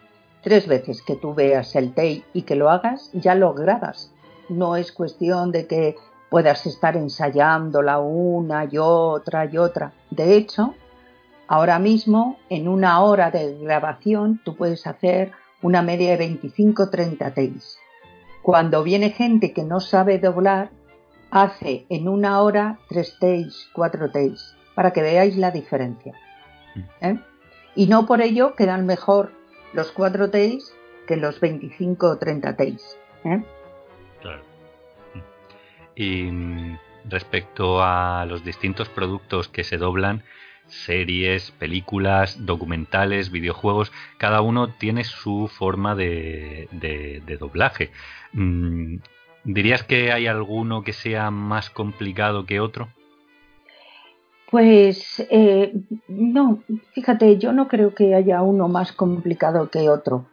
tres 0.42 0.66
veces 0.66 1.02
que 1.02 1.16
tú 1.16 1.34
veas 1.34 1.76
el 1.76 1.94
TEI 1.94 2.24
y 2.32 2.42
que 2.42 2.56
lo 2.56 2.70
hagas, 2.70 3.10
ya 3.12 3.34
lo 3.34 3.54
grabas 3.54 4.12
no 4.52 4.76
es 4.76 4.92
cuestión 4.92 5.50
de 5.50 5.66
que 5.66 5.96
puedas 6.30 6.66
estar 6.66 6.96
ensayándola 6.96 7.98
una 7.98 8.64
y 8.70 8.78
otra 8.78 9.46
y 9.46 9.58
otra. 9.58 9.92
De 10.10 10.36
hecho, 10.36 10.74
ahora 11.48 11.78
mismo, 11.78 12.38
en 12.48 12.68
una 12.68 13.00
hora 13.00 13.30
de 13.30 13.58
grabación, 13.58 14.40
tú 14.44 14.56
puedes 14.56 14.86
hacer 14.86 15.32
una 15.62 15.82
media 15.82 16.16
de 16.16 16.38
25-30 16.40 17.18
takes. 17.18 17.78
Cuando 18.42 18.82
viene 18.82 19.10
gente 19.10 19.52
que 19.52 19.62
no 19.62 19.80
sabe 19.80 20.18
doblar, 20.18 20.70
hace 21.30 21.86
en 21.88 22.08
una 22.08 22.40
hora 22.42 22.78
tres 22.88 23.16
takes, 23.20 23.70
cuatro 23.72 24.10
takes, 24.10 24.54
para 24.74 24.92
que 24.92 25.02
veáis 25.02 25.36
la 25.36 25.50
diferencia. 25.50 26.14
Mm. 26.74 27.04
¿eh? 27.04 27.20
Y 27.74 27.86
no 27.86 28.06
por 28.06 28.20
ello 28.20 28.54
quedan 28.54 28.86
mejor 28.86 29.32
los 29.72 29.92
cuatro 29.92 30.30
takes 30.30 30.64
que 31.06 31.16
los 31.16 31.40
25 31.40 32.06
o 32.06 32.18
30 32.18 32.56
takes. 32.56 32.82
¿eh? 33.24 33.42
Claro. 34.20 34.42
Y 35.94 36.24
mm, 36.24 36.78
respecto 37.08 37.82
a 37.82 38.26
los 38.26 38.44
distintos 38.44 38.88
productos 38.88 39.48
que 39.48 39.64
se 39.64 39.78
doblan, 39.78 40.22
series, 40.68 41.50
películas, 41.52 42.46
documentales, 42.46 43.30
videojuegos, 43.30 43.92
cada 44.18 44.40
uno 44.40 44.68
tiene 44.68 45.04
su 45.04 45.48
forma 45.48 45.94
de, 45.94 46.68
doblaje. 47.38 47.90
Mm, 48.32 48.96
¿Dirías 49.44 49.82
que 49.82 50.12
hay 50.12 50.26
alguno 50.26 50.84
que 50.84 50.92
sea 50.92 51.30
más 51.30 51.70
complicado 51.70 52.46
que 52.46 52.60
otro? 52.60 52.88
Pues 54.50 55.26
eh, 55.30 55.74
no, 56.08 56.62
fíjate, 56.92 57.38
yo 57.38 57.52
no 57.52 57.68
creo 57.68 57.94
que 57.94 58.14
haya 58.14 58.42
uno 58.42 58.68
más 58.68 58.92
complicado 58.92 59.70
que 59.70 59.88
otro 59.88 60.26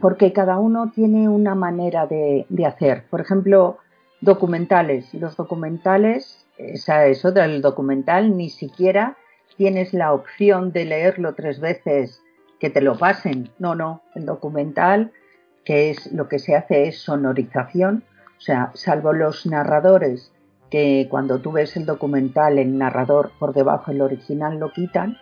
porque 0.00 0.32
cada 0.32 0.58
uno 0.58 0.90
tiene 0.94 1.28
una 1.28 1.54
manera 1.54 2.06
de, 2.06 2.46
hacer. 2.66 3.04
Por 3.08 3.20
ejemplo, 3.20 3.78
documentales. 4.20 5.12
Los 5.14 5.36
documentales, 5.36 6.46
esa 6.58 7.06
es 7.06 7.24
otra, 7.24 7.46
el 7.46 7.62
documental 7.62 8.36
ni 8.36 8.50
siquiera 8.50 9.16
tienes 9.56 9.94
la 9.94 10.12
opción 10.12 10.72
de 10.72 10.84
leerlo 10.84 11.34
tres 11.34 11.60
veces 11.60 12.22
que 12.60 12.70
te 12.70 12.80
lo 12.80 12.98
pasen. 12.98 13.50
No, 13.58 13.74
no, 13.74 14.02
el 14.14 14.26
documental, 14.26 15.12
que 15.64 15.90
es 15.90 16.12
lo 16.12 16.28
que 16.28 16.38
se 16.38 16.56
hace 16.56 16.88
es 16.88 16.98
sonorización, 16.98 18.04
o 18.36 18.40
sea, 18.40 18.70
salvo 18.74 19.12
los 19.12 19.46
narradores, 19.46 20.32
que 20.70 21.06
cuando 21.10 21.38
tú 21.38 21.52
ves 21.52 21.76
el 21.76 21.86
documental, 21.86 22.58
el 22.58 22.76
narrador 22.76 23.30
por 23.38 23.54
debajo, 23.54 23.90
el 23.90 24.02
original 24.02 24.58
lo 24.58 24.72
quitan, 24.72 25.16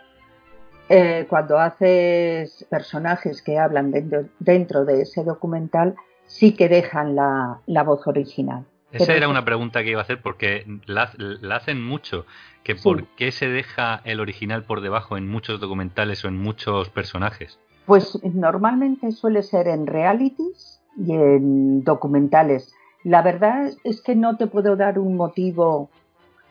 eh, 0.89 1.27
cuando 1.29 1.59
haces 1.59 2.67
personajes 2.69 3.43
que 3.43 3.59
hablan 3.59 3.93
dentro, 4.39 4.85
de 4.85 5.03
ese 5.03 5.25
documental, 5.25 5.95
sí 6.27 6.55
que 6.55 6.69
dejan 6.69 7.15
la, 7.15 7.83
voz 7.85 8.07
original. 8.07 8.67
Esa 8.93 9.15
era 9.15 9.29
una 9.29 9.45
pregunta 9.45 9.83
que 9.83 9.91
iba 9.91 10.01
a 10.01 10.05
hacer 10.05 10.21
porque 10.21 10.67
la, 10.87 11.11
hacen 11.55 11.83
mucho, 11.83 12.27
que 12.63 12.75
por 12.75 13.07
qué 13.17 13.33
se 13.33 13.49
deja 13.49 14.01
el 14.05 14.21
original 14.21 14.65
por 14.65 14.83
debajo 14.83 15.17
en 15.17 15.29
muchos 15.29 15.61
documentales 15.61 16.25
o 16.25 16.29
en 16.29 16.39
muchos 16.39 16.91
personajes. 16.91 17.59
Pues 17.87 18.19
normalmente 18.23 19.11
suele 19.13 19.43
ser 19.43 19.69
en 19.69 19.87
realities 19.87 20.81
y 20.97 21.13
en 21.13 21.85
documentales. 21.85 22.75
La 23.03 23.23
verdad 23.23 23.71
es 23.83 24.03
que 24.03 24.15
no 24.15 24.37
te 24.37 24.47
puedo 24.47 24.77
dar 24.77 24.99
un 24.99 25.17
motivo, 25.17 25.91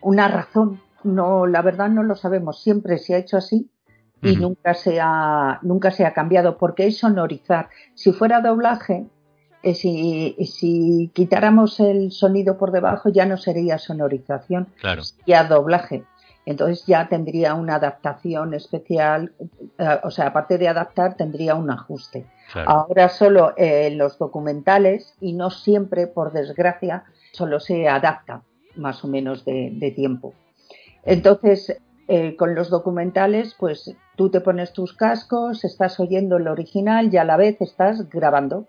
una 0.02 0.28
razón. 0.28 0.82
No, 1.04 1.48
la 1.48 1.62
verdad 1.62 1.90
no 1.90 2.04
lo 2.04 2.16
sabemos. 2.16 2.62
Siempre 2.62 2.98
se 2.98 3.16
ha 3.16 3.18
hecho 3.20 3.38
así 3.38 3.70
y 4.22 4.36
nunca, 4.36 4.74
se 4.74 5.00
ha, 5.02 5.60
nunca 5.62 5.92
se 5.92 6.06
ha 6.06 6.14
cambiado 6.14 6.58
porque 6.58 6.88
es 6.88 6.98
sonorizar. 6.98 7.70
Si 7.96 8.12
fuera 8.12 8.42
doblaje, 8.42 9.08
eh, 9.64 9.74
si, 9.74 10.36
si, 10.46 11.12
quitáramos 11.14 11.80
el 11.80 12.12
sonido 12.12 12.58
por 12.58 12.72
debajo 12.72 13.10
ya 13.10 13.26
no 13.26 13.38
sería 13.38 13.78
sonorización, 13.78 14.68
claro. 14.80 15.04
ya 15.26 15.44
doblaje. 15.44 16.04
Entonces 16.46 16.86
ya 16.88 17.08
tendría 17.08 17.54
una 17.54 17.76
adaptación 17.76 18.54
especial, 18.54 19.34
eh, 19.78 20.00
o 20.04 20.10
sea, 20.10 20.28
aparte 20.28 20.58
de 20.58 20.68
adaptar, 20.68 21.16
tendría 21.16 21.56
un 21.56 21.70
ajuste. 21.70 22.26
Ahora 22.54 23.08
solo 23.08 23.54
en 23.56 23.98
los 23.98 24.18
documentales, 24.18 25.16
y 25.22 25.34
no 25.34 25.52
siempre, 25.52 26.08
por 26.08 26.34
desgracia, 26.34 27.06
solo 27.32 27.62
se 27.62 27.88
adapta 27.88 28.42
más 28.76 29.06
o 29.06 29.08
menos 29.08 29.46
de, 29.46 29.70
de 29.74 29.92
tiempo. 29.92 30.34
Entonces, 31.04 31.78
eh, 32.14 32.36
con 32.36 32.56
los 32.56 32.70
documentales, 32.70 33.56
pues 33.58 33.96
tú 34.18 34.30
te 34.30 34.42
pones 34.42 34.74
tus 34.74 34.94
cascos, 34.94 35.64
estás 35.64 35.98
oyendo 35.98 36.36
el 36.36 36.50
original 36.50 37.14
y 37.14 37.16
a 37.16 37.24
la 37.24 37.38
vez 37.38 37.62
estás 37.62 38.10
grabando. 38.10 38.68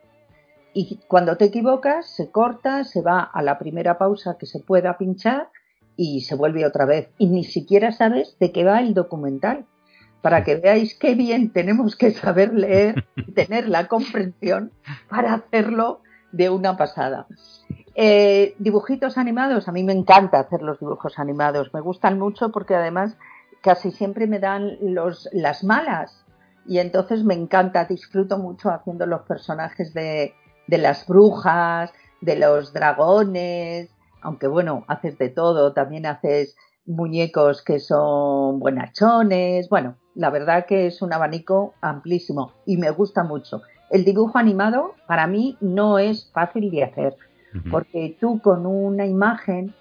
Y 0.74 1.00
cuando 1.06 1.36
te 1.36 1.46
equivocas, 1.46 2.06
se 2.06 2.30
corta, 2.30 2.84
se 2.84 3.02
va 3.02 3.20
a 3.20 3.42
la 3.42 3.58
primera 3.58 3.98
pausa 3.98 4.36
que 4.38 4.46
se 4.46 4.60
pueda 4.60 4.96
pinchar 4.96 5.50
y 5.96 6.22
se 6.22 6.34
vuelve 6.34 6.66
otra 6.66 6.86
vez. 6.86 7.10
Y 7.18 7.28
ni 7.28 7.44
siquiera 7.44 7.92
sabes 7.92 8.36
de 8.40 8.52
qué 8.52 8.64
va 8.64 8.80
el 8.80 8.94
documental. 8.94 9.66
Para 10.22 10.44
que 10.44 10.56
veáis 10.56 10.94
qué 10.98 11.14
bien 11.14 11.52
tenemos 11.52 11.96
que 11.96 12.12
saber 12.12 12.54
leer 12.54 13.04
y 13.16 13.32
tener 13.32 13.68
la 13.68 13.88
comprensión 13.88 14.72
para 15.08 15.34
hacerlo 15.34 16.00
de 16.30 16.48
una 16.48 16.76
pasada. 16.76 17.26
Eh, 17.94 18.54
dibujitos 18.58 19.18
animados, 19.18 19.68
a 19.68 19.72
mí 19.72 19.82
me 19.82 19.92
encanta 19.92 20.40
hacer 20.40 20.62
los 20.62 20.80
dibujos 20.80 21.18
animados, 21.18 21.74
me 21.74 21.82
gustan 21.82 22.18
mucho 22.18 22.50
porque 22.50 22.74
además 22.74 23.18
casi 23.60 23.90
siempre 23.90 24.26
me 24.26 24.38
dan 24.38 24.78
los, 24.80 25.28
las 25.32 25.62
malas 25.62 26.24
y 26.66 26.78
entonces 26.78 27.22
me 27.22 27.34
encanta, 27.34 27.84
disfruto 27.84 28.38
mucho 28.38 28.70
haciendo 28.70 29.04
los 29.04 29.22
personajes 29.22 29.92
de, 29.92 30.34
de 30.66 30.78
las 30.78 31.06
brujas, 31.06 31.92
de 32.20 32.36
los 32.36 32.72
dragones, 32.72 33.90
aunque 34.22 34.46
bueno, 34.46 34.84
haces 34.88 35.18
de 35.18 35.28
todo, 35.28 35.72
también 35.72 36.06
haces 36.06 36.56
muñecos 36.86 37.62
que 37.62 37.78
son 37.78 38.58
buenachones, 38.60 39.68
bueno, 39.68 39.96
la 40.14 40.30
verdad 40.30 40.66
que 40.66 40.86
es 40.86 41.02
un 41.02 41.12
abanico 41.12 41.74
amplísimo 41.80 42.52
y 42.66 42.76
me 42.76 42.90
gusta 42.90 43.24
mucho. 43.24 43.62
El 43.90 44.04
dibujo 44.04 44.38
animado 44.38 44.94
para 45.06 45.26
mí 45.26 45.56
no 45.60 45.98
es 45.98 46.30
fácil 46.32 46.70
de 46.70 46.84
hacer, 46.84 47.16
porque 47.70 48.16
tú 48.18 48.40
con 48.40 48.64
una 48.64 49.04
imagen 49.04 49.74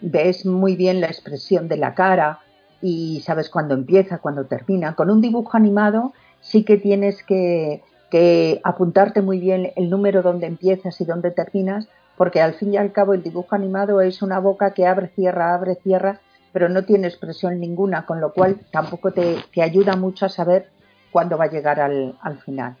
ves 0.00 0.46
muy 0.46 0.76
bien 0.76 1.00
la 1.00 1.08
expresión 1.08 1.68
de 1.68 1.76
la 1.76 1.94
cara 1.94 2.40
y 2.80 3.20
sabes 3.20 3.50
cuándo 3.50 3.74
empieza, 3.74 4.18
cuándo 4.18 4.46
termina. 4.46 4.94
Con 4.94 5.10
un 5.10 5.20
dibujo 5.20 5.56
animado 5.56 6.12
sí 6.40 6.64
que 6.64 6.78
tienes 6.78 7.22
que, 7.22 7.82
que 8.10 8.60
apuntarte 8.64 9.22
muy 9.22 9.38
bien 9.38 9.72
el 9.76 9.90
número 9.90 10.22
donde 10.22 10.46
empiezas 10.46 11.00
y 11.00 11.04
donde 11.04 11.30
terminas, 11.30 11.88
porque 12.16 12.40
al 12.40 12.54
fin 12.54 12.74
y 12.74 12.76
al 12.76 12.92
cabo 12.92 13.14
el 13.14 13.22
dibujo 13.22 13.54
animado 13.54 14.00
es 14.00 14.22
una 14.22 14.38
boca 14.38 14.72
que 14.72 14.86
abre, 14.86 15.08
cierra, 15.08 15.54
abre, 15.54 15.76
cierra, 15.76 16.20
pero 16.52 16.68
no 16.68 16.84
tiene 16.84 17.06
expresión 17.06 17.60
ninguna, 17.60 18.06
con 18.06 18.20
lo 18.20 18.32
cual 18.32 18.60
tampoco 18.72 19.12
te, 19.12 19.36
te 19.54 19.62
ayuda 19.62 19.96
mucho 19.96 20.26
a 20.26 20.30
saber 20.30 20.70
cuándo 21.10 21.38
va 21.38 21.44
a 21.44 21.50
llegar 21.50 21.80
al, 21.80 22.16
al 22.20 22.38
final. 22.40 22.76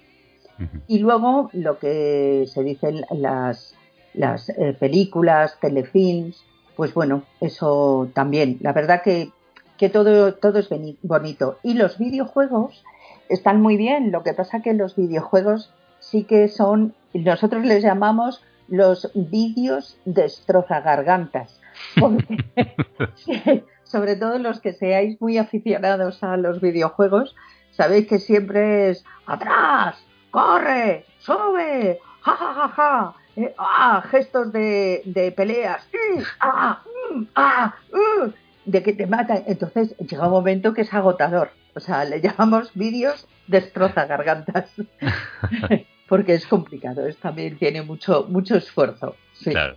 Y 0.88 0.98
luego 0.98 1.50
lo 1.52 1.78
que 1.78 2.44
se 2.52 2.64
dicen 2.64 3.04
las, 3.10 3.74
las 4.14 4.48
eh, 4.48 4.76
películas, 4.78 5.56
telefilms, 5.60 6.42
pues 6.76 6.92
bueno, 6.94 7.22
eso 7.40 8.08
también. 8.12 8.58
La 8.60 8.72
verdad 8.72 9.02
que, 9.02 9.30
que 9.78 9.88
todo, 9.88 10.34
todo 10.34 10.58
es 10.58 10.68
bonito. 11.02 11.58
Y 11.62 11.74
los 11.74 11.98
videojuegos 11.98 12.84
están 13.28 13.60
muy 13.62 13.76
bien. 13.76 14.12
Lo 14.12 14.22
que 14.22 14.34
pasa 14.34 14.60
que 14.60 14.74
los 14.74 14.96
videojuegos 14.96 15.72
sí 16.00 16.24
que 16.24 16.48
son, 16.48 16.94
nosotros 17.14 17.64
les 17.64 17.82
llamamos 17.82 18.42
los 18.68 19.10
vídeos 19.14 19.98
destroza 20.04 20.80
gargantas. 20.80 21.60
sobre 23.84 24.16
todo 24.16 24.38
los 24.38 24.60
que 24.60 24.72
seáis 24.72 25.20
muy 25.20 25.38
aficionados 25.38 26.22
a 26.22 26.36
los 26.36 26.60
videojuegos, 26.60 27.34
sabéis 27.70 28.06
que 28.06 28.18
siempre 28.18 28.90
es 28.90 29.04
atrás, 29.26 29.96
corre, 30.30 31.06
sube, 31.18 31.98
ja, 32.20 32.36
ja, 32.36 32.54
ja, 32.54 32.68
ja. 32.68 33.14
Eh, 33.36 33.54
ah, 33.56 34.02
gestos 34.10 34.52
de, 34.52 35.02
de 35.04 35.30
peleas, 35.30 35.88
mm, 35.92 36.22
ah, 36.40 36.82
mm, 37.12 37.22
ah, 37.36 37.74
mm, 37.92 38.28
de 38.70 38.82
que 38.82 38.92
te 38.92 39.06
matan. 39.06 39.42
Entonces 39.46 39.96
llega 39.98 40.26
un 40.26 40.32
momento 40.32 40.74
que 40.74 40.82
es 40.82 40.92
agotador. 40.92 41.50
O 41.74 41.80
sea, 41.80 42.04
le 42.04 42.20
llamamos 42.20 42.70
vídeos 42.74 43.26
destroza 43.46 44.06
gargantas. 44.06 44.70
Porque 46.08 46.34
es 46.34 46.46
complicado, 46.46 47.06
es, 47.06 47.18
también 47.18 47.58
tiene 47.58 47.82
mucho, 47.82 48.26
mucho 48.28 48.56
esfuerzo. 48.56 49.14
Claro, 49.44 49.76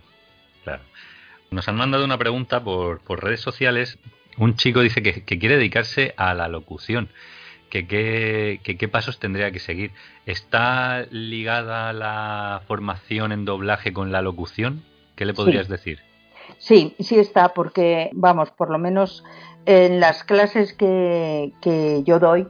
claro. 0.64 0.82
Nos 1.50 1.68
han 1.68 1.76
mandado 1.76 2.06
una 2.06 2.16
pregunta 2.16 2.64
por, 2.64 3.00
por 3.00 3.22
redes 3.22 3.40
sociales. 3.40 3.98
Un 4.38 4.56
chico 4.56 4.80
dice 4.80 5.02
que, 5.02 5.24
que 5.24 5.38
quiere 5.38 5.56
dedicarse 5.56 6.14
a 6.16 6.32
la 6.32 6.48
locución 6.48 7.10
que 7.72 7.86
qué, 7.86 8.88
pasos 8.88 9.18
tendría 9.18 9.50
que 9.50 9.58
seguir. 9.58 9.92
¿Está 10.26 11.06
ligada 11.10 11.94
la 11.94 12.62
formación 12.66 13.32
en 13.32 13.46
doblaje 13.46 13.94
con 13.94 14.12
la 14.12 14.20
locución? 14.20 14.84
¿Qué 15.16 15.24
le 15.24 15.32
podrías 15.32 15.68
decir? 15.68 16.00
Sí, 16.62 16.94
sí 17.00 17.18
está, 17.18 17.54
porque, 17.54 18.10
vamos, 18.12 18.52
por 18.52 18.70
lo 18.70 18.78
menos 18.78 19.24
en 19.66 19.98
las 19.98 20.22
clases 20.22 20.72
que, 20.72 21.52
yo 22.06 22.20
doy, 22.20 22.46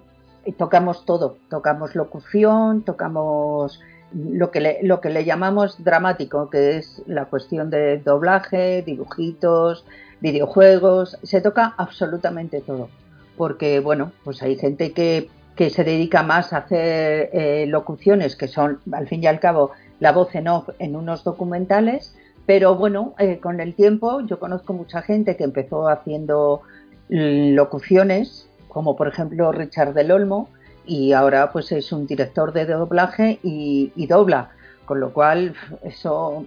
tocamos 0.58 1.06
todo. 1.06 1.38
Tocamos 1.48 1.94
locución, 1.94 2.82
tocamos 2.82 3.80
lo 4.12 4.50
que, 4.50 4.60
le, 4.60 4.82
lo 4.82 5.00
que 5.00 5.08
le 5.08 5.24
llamamos 5.24 5.82
dramático, 5.82 6.50
que 6.50 6.76
es 6.76 7.02
la 7.06 7.24
cuestión 7.24 7.70
de 7.70 7.98
doblaje, 7.98 8.82
dibujitos, 8.82 9.86
videojuegos, 10.20 11.18
se 11.22 11.40
toca 11.40 11.74
absolutamente 11.78 12.60
todo 12.60 12.90
porque 13.36 13.80
bueno, 13.80 14.12
pues 14.24 14.42
hay 14.42 14.56
gente 14.56 14.92
que, 14.92 15.28
que 15.56 15.70
se 15.70 15.84
dedica 15.84 16.22
más 16.22 16.52
a 16.52 16.58
hacer 16.58 17.30
eh, 17.32 17.66
locuciones, 17.68 18.36
que 18.36 18.48
son 18.48 18.80
al 18.92 19.08
fin 19.08 19.22
y 19.22 19.26
al 19.26 19.40
cabo 19.40 19.72
la 20.00 20.12
voz 20.12 20.34
en 20.34 20.48
off 20.48 20.68
en 20.78 20.96
unos 20.96 21.24
documentales, 21.24 22.14
pero 22.46 22.74
bueno, 22.74 23.14
eh, 23.18 23.38
con 23.38 23.60
el 23.60 23.74
tiempo 23.74 24.20
yo 24.22 24.38
conozco 24.38 24.72
mucha 24.72 25.02
gente 25.02 25.36
que 25.36 25.44
empezó 25.44 25.88
haciendo 25.88 26.62
locuciones, 27.08 28.48
como 28.68 28.96
por 28.96 29.08
ejemplo 29.08 29.52
Richard 29.52 29.92
del 29.94 30.10
Olmo, 30.10 30.48
y 30.86 31.12
ahora 31.12 31.52
pues 31.52 31.70
es 31.72 31.92
un 31.92 32.06
director 32.06 32.52
de 32.52 32.66
doblaje 32.66 33.38
y, 33.42 34.06
dobla, 34.06 34.50
con 34.84 34.98
lo 34.98 35.12
cual 35.12 35.54
eso 35.82 36.44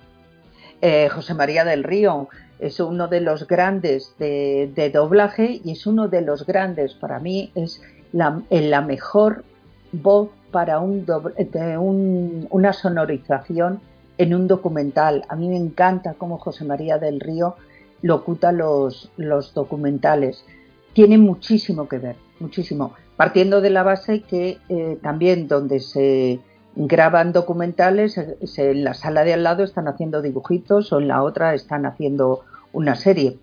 eh, 0.81 1.07
José 1.09 1.33
María 1.33 1.63
del 1.63 1.83
Río, 1.83 2.27
es 2.59 2.79
uno 2.79 3.07
de 3.07 3.21
los 3.21 3.47
grandes 3.47 4.15
de, 4.17 4.91
doblaje 4.93 5.61
y 5.63 5.71
es 5.71 5.85
uno 5.87 6.07
de 6.07 6.21
los 6.21 6.45
grandes, 6.45 6.93
para 6.93 7.19
mí 7.19 7.51
es 7.55 7.81
la, 8.11 8.41
la 8.49 8.81
mejor 8.81 9.43
voz 9.91 10.29
para 10.51 10.79
un, 10.79 12.47
una 12.49 12.73
sonorización 12.73 13.81
en 14.17 14.33
un 14.33 14.47
documental. 14.47 15.23
A 15.29 15.35
mí 15.35 15.49
me 15.49 15.57
encanta 15.57 16.15
cómo 16.15 16.37
José 16.37 16.65
María 16.65 16.97
del 16.97 17.19
Río 17.19 17.55
locuta 18.01 18.51
los, 18.51 19.11
los 19.17 19.53
documentales. 19.53 20.45
Tiene 20.93 21.17
muchísimo 21.17 21.87
que 21.87 21.97
ver, 21.97 22.15
muchísimo. 22.39 22.93
Partiendo 23.17 23.61
de 23.61 23.69
la 23.69 23.83
base 23.83 24.21
que 24.21 24.57
eh, 24.69 24.97
también 25.01 25.47
donde 25.47 25.79
se 25.79 26.39
graban 26.75 27.31
documentales, 27.31 28.17
en 28.17 28.83
la 28.83 28.93
sala 28.93 29.23
de 29.23 29.33
al 29.33 29.43
lado 29.43 29.63
están 29.63 29.87
haciendo 29.87 30.21
dibujitos 30.21 30.91
o 30.91 30.99
en 30.99 31.07
la 31.07 31.23
otra 31.23 31.53
están 31.53 31.85
haciendo 31.85 32.41
una 32.73 32.95
serie. 32.95 33.37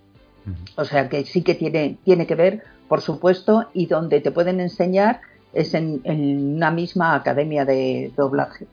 O 0.77 0.85
sea 0.85 1.09
que 1.09 1.25
sí 1.25 1.43
que 1.43 1.55
tiene, 1.55 1.99
tiene 2.05 2.27
que 2.27 2.35
ver, 2.35 2.63
por 2.89 3.01
supuesto, 3.01 3.69
y 3.73 3.87
donde 3.87 4.21
te 4.21 4.33
pueden 4.33 4.61
enseñar 4.61 5.21
es 5.53 5.75
en, 5.75 6.03
una 6.57 6.71
misma 6.71 7.15
academia 7.15 7.65
de 7.65 8.13
doblaje. 8.17 8.67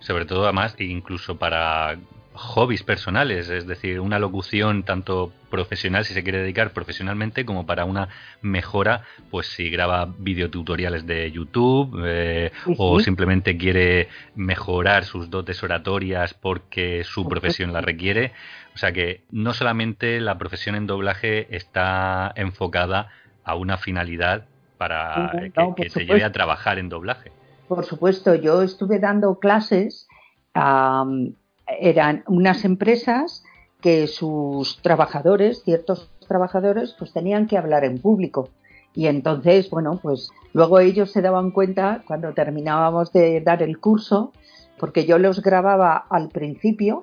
Sobre 0.00 0.26
todo, 0.26 0.44
además, 0.44 0.74
incluso 0.78 1.38
para 1.38 1.98
hobbies 2.34 2.82
personales, 2.82 3.48
es 3.48 3.66
decir, 3.66 4.00
una 4.00 4.18
locución 4.18 4.82
tanto 4.82 5.32
profesional 5.50 6.04
si 6.04 6.14
se 6.14 6.24
quiere 6.24 6.40
dedicar 6.40 6.72
profesionalmente 6.72 7.44
como 7.44 7.64
para 7.64 7.84
una 7.84 8.08
mejora, 8.42 9.02
pues 9.30 9.46
si 9.46 9.70
graba 9.70 10.12
videotutoriales 10.18 11.06
de 11.06 11.30
YouTube 11.30 12.02
eh, 12.04 12.50
o 12.76 12.98
simplemente 12.98 13.56
quiere 13.56 14.08
mejorar 14.34 15.04
sus 15.04 15.30
dotes 15.30 15.62
oratorias 15.62 16.34
porque 16.34 17.04
su 17.04 17.28
profesión 17.28 17.72
la 17.72 17.80
requiere. 17.80 18.32
O 18.74 18.78
sea 18.78 18.92
que 18.92 19.22
no 19.30 19.54
solamente 19.54 20.20
la 20.20 20.36
profesión 20.36 20.74
en 20.74 20.88
doblaje 20.88 21.54
está 21.54 22.32
enfocada 22.34 23.10
a 23.44 23.54
una 23.54 23.78
finalidad 23.78 24.46
para 24.76 25.30
que, 25.76 25.88
te 25.88 26.04
lleve 26.04 26.24
a 26.24 26.32
trabajar 26.32 26.80
en 26.80 26.88
doblaje. 26.88 27.30
Por 27.74 27.84
supuesto, 27.84 28.36
yo 28.36 28.62
estuve 28.62 29.00
dando 29.00 29.40
clases 29.40 30.06
eran 30.54 32.22
unas 32.28 32.64
empresas 32.64 33.42
que 33.80 34.06
sus 34.06 34.80
trabajadores, 34.80 35.64
ciertos 35.64 36.08
trabajadores, 36.28 36.94
pues 36.96 37.12
tenían 37.12 37.48
que 37.48 37.58
hablar 37.58 37.84
en 37.84 37.98
público. 37.98 38.50
Y 38.94 39.08
entonces, 39.08 39.68
bueno, 39.70 39.98
pues 40.00 40.30
luego 40.52 40.78
ellos 40.78 41.10
se 41.10 41.20
daban 41.20 41.50
cuenta 41.50 42.04
cuando 42.06 42.32
terminábamos 42.32 43.12
de 43.12 43.40
dar 43.40 43.60
el 43.62 43.80
curso, 43.80 44.32
porque 44.78 45.04
yo 45.04 45.18
los 45.18 45.42
grababa 45.42 46.06
al 46.08 46.28
principio 46.28 47.02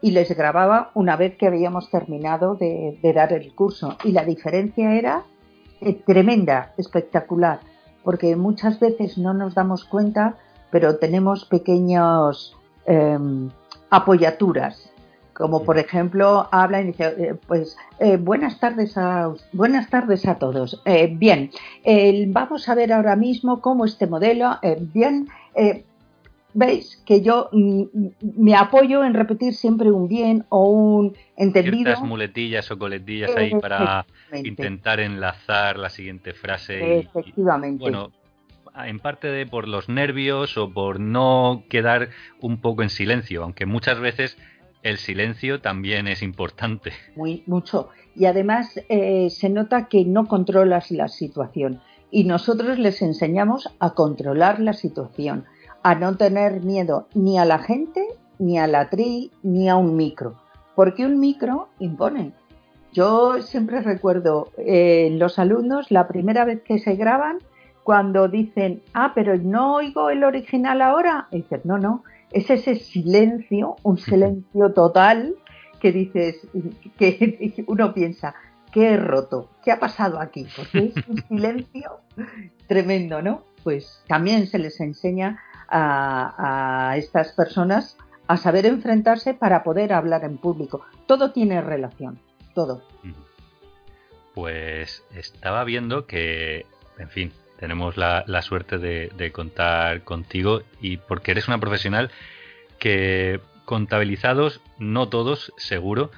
y 0.00 0.12
les 0.12 0.30
grababa 0.36 0.92
una 0.94 1.16
vez 1.16 1.36
que 1.36 1.48
habíamos 1.48 1.90
terminado 1.90 2.54
de, 2.54 2.96
dar 3.12 3.32
el 3.32 3.54
curso. 3.56 3.98
Y 4.04 4.12
la 4.12 4.24
diferencia 4.24 4.94
era 4.94 5.24
eh, 5.80 5.94
tremenda, 6.06 6.74
espectacular, 6.78 7.58
porque 8.04 8.36
muchas 8.36 8.80
veces 8.80 9.18
no 9.18 9.34
nos 9.34 9.54
damos 9.54 9.84
cuenta, 9.84 10.36
pero 10.70 10.96
tenemos 10.96 11.44
pequeños... 11.44 12.56
Em, 12.84 13.50
apoyaturas, 13.92 14.90
como 15.34 15.64
por 15.64 15.78
ejemplo 15.78 16.48
habla 16.50 16.80
y 16.80 16.86
dice, 16.86 17.14
eh, 17.18 17.34
pues 17.46 17.76
eh, 17.98 18.16
buenas 18.16 18.58
tardes 18.58 18.96
a 18.96 19.30
buenas 19.52 19.90
tardes 19.90 20.26
a 20.26 20.38
todos. 20.38 20.80
Eh, 20.86 21.12
bien, 21.14 21.50
vamos 22.28 22.68
a 22.70 22.74
ver 22.74 22.92
ahora 22.92 23.16
mismo 23.16 23.60
cómo 23.60 23.84
este 23.84 24.06
modelo, 24.06 24.58
bien, 24.94 25.28
veis 26.54 27.02
que 27.06 27.22
yo 27.22 27.48
mm, 27.52 27.82
me 28.36 28.54
apoyo 28.54 29.04
en 29.04 29.14
repetir 29.14 29.54
siempre 29.54 29.90
un 29.90 30.08
bien 30.08 30.44
o 30.48 30.68
un 30.70 31.16
entendido. 31.36 31.84
Ciertas 31.84 32.02
muletillas 32.02 32.70
o 32.70 32.78
coletillas 32.78 33.34
ahí 33.36 33.52
para 33.60 34.06
intentar 34.32 35.00
enlazar 35.00 35.78
la 35.78 35.90
siguiente 35.90 36.32
frase. 36.34 36.98
Efectivamente. 36.98 37.80
bueno, 37.80 38.10
en 38.76 38.98
parte 39.00 39.28
de 39.28 39.46
por 39.46 39.68
los 39.68 39.88
nervios 39.88 40.56
o 40.56 40.72
por 40.72 41.00
no 41.00 41.64
quedar 41.68 42.10
un 42.40 42.60
poco 42.60 42.82
en 42.82 42.90
silencio, 42.90 43.42
aunque 43.42 43.66
muchas 43.66 44.00
veces 44.00 44.38
el 44.82 44.98
silencio 44.98 45.60
también 45.60 46.08
es 46.08 46.22
importante. 46.22 46.92
Muy, 47.16 47.42
mucho. 47.46 47.90
Y 48.14 48.26
además 48.26 48.80
eh, 48.88 49.30
se 49.30 49.48
nota 49.48 49.88
que 49.88 50.04
no 50.04 50.26
controlas 50.26 50.90
la 50.90 51.08
situación. 51.08 51.80
Y 52.10 52.24
nosotros 52.24 52.78
les 52.78 53.00
enseñamos 53.00 53.70
a 53.78 53.94
controlar 53.94 54.60
la 54.60 54.74
situación, 54.74 55.46
a 55.82 55.94
no 55.94 56.16
tener 56.16 56.62
miedo 56.62 57.08
ni 57.14 57.38
a 57.38 57.44
la 57.44 57.58
gente, 57.58 58.06
ni 58.38 58.58
a 58.58 58.66
la 58.66 58.88
tri, 58.90 59.30
ni 59.42 59.68
a 59.68 59.76
un 59.76 59.96
micro. 59.96 60.34
Porque 60.74 61.04
un 61.04 61.18
micro 61.18 61.68
impone. 61.78 62.32
Yo 62.92 63.40
siempre 63.42 63.80
recuerdo 63.80 64.48
eh, 64.58 65.08
los 65.12 65.38
alumnos, 65.38 65.90
la 65.90 66.08
primera 66.08 66.44
vez 66.44 66.62
que 66.62 66.78
se 66.78 66.94
graban, 66.94 67.38
cuando 67.84 68.28
dicen, 68.28 68.82
ah, 68.94 69.12
pero 69.14 69.36
no 69.36 69.74
oigo 69.74 70.10
el 70.10 70.24
original 70.24 70.82
ahora, 70.82 71.26
y 71.30 71.38
dices, 71.38 71.64
no, 71.64 71.78
no, 71.78 72.04
es 72.30 72.48
ese 72.50 72.76
silencio, 72.76 73.76
un 73.82 73.98
silencio 73.98 74.72
total 74.72 75.34
que 75.80 75.90
dices, 75.90 76.46
que 76.96 77.64
uno 77.66 77.92
piensa, 77.92 78.34
¿qué 78.70 78.92
he 78.92 78.96
roto? 78.96 79.48
¿Qué 79.64 79.72
ha 79.72 79.80
pasado 79.80 80.20
aquí? 80.20 80.46
Porque 80.56 80.92
es 80.94 81.08
un 81.08 81.22
silencio 81.28 82.00
tremendo, 82.68 83.20
¿no? 83.20 83.42
Pues 83.64 84.02
también 84.06 84.46
se 84.46 84.58
les 84.58 84.80
enseña 84.80 85.40
a, 85.72 86.90
a 86.90 86.96
estas 86.96 87.32
personas 87.32 87.96
a 88.28 88.36
saber 88.36 88.66
enfrentarse 88.66 89.34
para 89.34 89.62
poder 89.62 89.92
hablar 89.92 90.24
en 90.24 90.38
público. 90.38 90.84
Todo 91.06 91.32
tiene 91.32 91.60
relación, 91.60 92.20
todo. 92.54 92.82
Pues 94.34 95.04
estaba 95.14 95.64
viendo 95.64 96.06
que, 96.06 96.64
en 96.98 97.08
fin, 97.10 97.32
tenemos 97.58 97.96
la, 97.96 98.42
suerte 98.42 98.78
de, 98.78 99.32
contar 99.32 100.02
contigo 100.02 100.62
y 100.80 100.96
porque 100.96 101.30
eres 101.32 101.46
una 101.46 101.58
profesional 101.58 102.10
que 102.78 103.40
contabilizados, 103.64 104.60
no 104.78 105.08
todos, 105.08 105.52
seguro, 105.56 106.10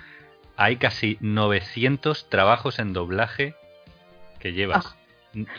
hay 0.56 0.76
casi 0.76 1.18
900 1.20 2.30
trabajos 2.30 2.78
en 2.78 2.92
doblaje 2.92 3.54
que 4.38 4.52
llevas. 4.52 4.86
Ah. 4.86 4.96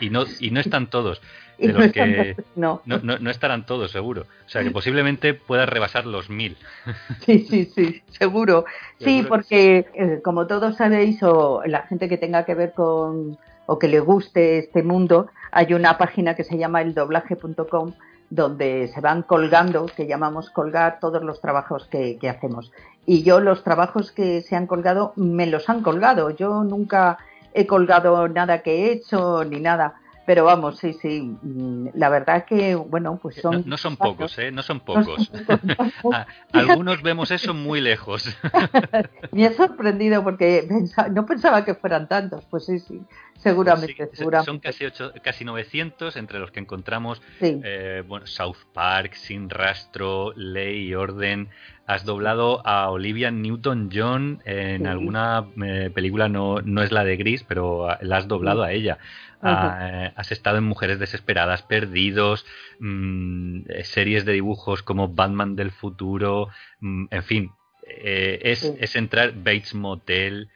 Y, 0.00 0.10
no, 0.10 0.24
y 0.40 0.50
no 0.50 0.60
están 0.60 0.88
todos. 0.88 1.20
De 1.66 1.72
los 1.72 1.92
que 1.92 2.36
no. 2.54 2.82
No, 2.84 3.30
estarán 3.30 3.66
todos, 3.66 3.90
seguro. 3.90 4.26
O 4.46 4.48
sea, 4.48 4.62
que 4.62 4.70
posiblemente 4.70 5.34
puedas 5.34 5.68
rebasar 5.68 6.06
los 6.06 6.30
mil. 6.30 6.56
Sí, 7.24 7.46
sí, 7.48 7.64
sí, 7.74 8.02
seguro. 8.08 8.64
Sí, 8.98 9.24
porque 9.28 9.86
eh, 9.94 10.20
como 10.22 10.46
todos 10.46 10.76
sabéis, 10.76 11.22
o 11.22 11.62
la 11.66 11.82
gente 11.82 12.08
que 12.08 12.18
tenga 12.18 12.44
que 12.44 12.54
ver 12.54 12.72
con, 12.72 13.38
o 13.66 13.78
que 13.78 13.88
le 13.88 14.00
guste 14.00 14.58
este 14.58 14.82
mundo, 14.82 15.28
hay 15.50 15.74
una 15.74 15.98
página 15.98 16.34
que 16.34 16.44
se 16.44 16.56
llama 16.56 16.82
eldoblaje.com 16.82 17.92
donde 18.30 18.88
se 18.88 19.00
van 19.00 19.22
colgando, 19.22 19.86
que 19.86 20.06
llamamos 20.06 20.50
colgar 20.50 20.98
todos 21.00 21.22
los 21.22 21.40
trabajos 21.40 21.86
que, 21.86 22.18
hacemos. 22.28 22.72
Y 23.04 23.22
yo 23.22 23.40
los 23.40 23.62
trabajos 23.62 24.10
que 24.10 24.42
se 24.42 24.56
han 24.56 24.66
colgado, 24.66 25.12
me 25.16 25.46
los 25.46 25.68
han 25.68 25.82
colgado. 25.82 26.30
Yo 26.30 26.64
nunca 26.64 27.18
he 27.54 27.66
colgado 27.66 28.28
nada 28.28 28.62
que 28.62 28.86
he 28.86 28.92
hecho 28.92 29.44
ni 29.44 29.60
nada. 29.60 29.94
Pero 30.26 30.44
vamos, 30.44 30.78
sí, 30.78 30.92
sí, 30.92 31.20
mm, 31.40 31.90
la 31.94 32.08
verdad 32.08 32.44
que, 32.44 32.74
bueno, 32.74 33.18
pues 33.22 33.36
son... 33.36 33.62
No, 33.64 33.76
son 33.76 33.96
pocos, 33.96 34.36
¿eh? 34.38 34.50
No 34.50 34.62
son 34.62 34.80
pocos. 34.80 35.30
Algunos 36.52 37.00
vemos 37.02 37.30
eso 37.30 37.54
muy 37.54 37.80
lejos. 37.80 38.36
Me 39.32 39.46
ha 39.46 39.52
sorprendido 39.52 40.24
porque 40.24 40.68
no 41.12 41.26
pensaba 41.26 41.64
que 41.64 41.76
fueran 41.76 42.08
tantos, 42.08 42.44
pues 42.50 42.66
sí, 42.66 42.80
sí, 42.80 43.00
seguramente. 43.38 44.08
Son 44.44 44.58
casi, 44.58 44.84
ocho, 44.84 45.12
casi 45.22 45.44
900 45.44 46.16
entre 46.16 46.38
los 46.38 46.50
que 46.50 46.60
encontramos 46.60 47.22
eh, 47.40 48.02
bueno, 48.06 48.26
South 48.26 48.58
Park, 48.72 49.14
Sin 49.14 49.50
Rastro, 49.50 50.32
Ley 50.36 50.88
y 50.88 50.94
Orden. 50.94 51.48
Has 51.86 52.04
doblado 52.04 52.66
a 52.66 52.90
Olivia 52.90 53.30
Newton-John 53.30 54.42
en 54.44 54.86
alguna 54.88 55.46
eh, 55.64 55.90
película, 55.94 56.28
no, 56.28 56.60
no 56.60 56.82
es 56.82 56.90
la 56.90 57.04
de 57.04 57.16
Gris, 57.16 57.44
pero 57.44 57.88
la 58.00 58.16
has 58.16 58.26
doblado 58.26 58.64
a 58.64 58.72
ella. 58.72 58.98
Ah, 59.42 60.12
has 60.16 60.32
estado 60.32 60.58
en 60.58 60.64
Mujeres 60.64 60.98
Desesperadas, 60.98 61.62
Perdidos, 61.62 62.46
mm, 62.80 63.60
eh, 63.68 63.84
series 63.84 64.24
de 64.24 64.32
dibujos 64.32 64.82
como 64.82 65.08
Batman 65.08 65.56
del 65.56 65.70
futuro, 65.70 66.48
mm, 66.80 67.06
en 67.10 67.22
fin, 67.22 67.50
eh, 67.86 68.40
es, 68.42 68.96
entrar 68.96 69.34
Bates 69.36 69.74
Motel. 69.74 70.48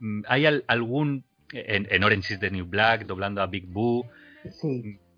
Mm, 0.00 0.22
¿Hay 0.28 0.46
algún, 0.66 1.24
en, 1.52 2.04
Orange 2.04 2.34
is 2.34 2.40
the 2.40 2.50
New 2.50 2.66
Black, 2.66 3.06
doblando 3.06 3.42
a 3.42 3.46
Big 3.46 3.66
Boo? 3.66 4.06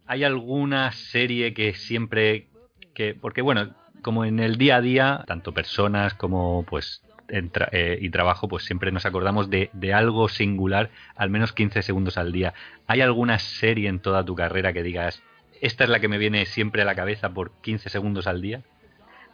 ¿Hay 0.06 0.24
alguna 0.24 0.92
serie 0.92 1.54
que 1.54 1.74
siempre, 1.74 2.48
que, 2.94 3.14
porque 3.14 3.42
bueno, 3.42 3.74
como 4.02 4.24
en 4.24 4.38
el 4.38 4.56
día 4.56 4.76
a 4.76 4.80
día, 4.80 5.24
tanto 5.26 5.52
personas 5.52 6.14
como 6.14 6.64
pues 6.68 7.02
eh, 7.28 7.98
y 8.00 8.10
trabajo, 8.10 8.48
pues 8.48 8.64
siempre 8.64 8.92
nos 8.92 9.06
acordamos 9.06 9.48
de, 9.48 9.70
algo 9.94 10.28
singular, 10.28 10.90
al 11.16 11.30
menos 11.30 11.52
15 11.52 11.82
segundos 11.82 12.18
al 12.18 12.32
día. 12.32 12.52
¿Hay 12.86 13.00
alguna 13.00 13.38
serie 13.38 13.88
en 13.88 13.98
toda 13.98 14.24
tu 14.24 14.34
carrera 14.34 14.72
que 14.72 14.82
digas, 14.82 15.22
esta 15.60 15.84
es 15.84 15.90
la 15.90 16.00
que 16.00 16.08
me 16.08 16.18
viene 16.18 16.44
siempre 16.44 16.82
a 16.82 16.84
la 16.84 16.94
cabeza 16.94 17.30
por 17.30 17.52
15 17.62 17.88
segundos 17.88 18.26
al 18.26 18.42
día? 18.42 18.62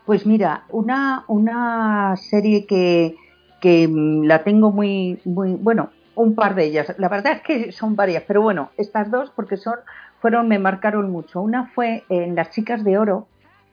Pues 0.07 0.25
mira, 0.25 0.65
una, 0.71 1.25
una 1.27 2.17
serie 2.17 2.65
que, 2.67 3.17
que 3.61 3.89
mm, 3.89 4.25
la 4.25 4.45
tengo 4.45 4.71
muy, 4.71 5.19
muy, 5.25 5.55
bueno, 5.55 5.91
un 6.21 6.35
par 6.35 6.55
de 6.55 6.65
ellas. 6.65 6.95
La 6.99 7.09
verdad 7.09 7.35
es 7.35 7.43
que 7.43 7.73
son 7.73 7.97
varias, 7.97 8.25
pero 8.27 8.43
bueno, 8.43 8.71
estas 8.77 9.11
dos 9.11 9.31
porque 9.35 9.57
son, 9.57 9.75
fueron, 10.21 10.49
me 10.49 10.59
marcaron 10.59 11.11
mucho. 11.11 11.41
Una 11.41 11.67
fue 11.75 12.05
en 12.09 12.35
Las 12.35 12.51
Chicas 12.51 12.85
de 12.85 12.99
Oro, 12.99 13.27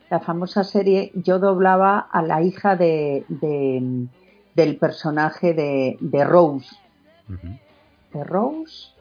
la 0.09 0.19
famosa 0.19 0.63
serie, 0.63 1.11
yo 1.15 1.39
doblaba 1.39 1.99
a 1.99 2.21
la 2.21 2.41
hija 2.41 2.75
de, 2.75 3.25
del 4.55 4.77
personaje 4.77 5.53
de, 5.53 5.97
de 5.99 6.23
Rose. 6.23 6.75
¿De 8.13 8.23
Rose? 8.23 8.91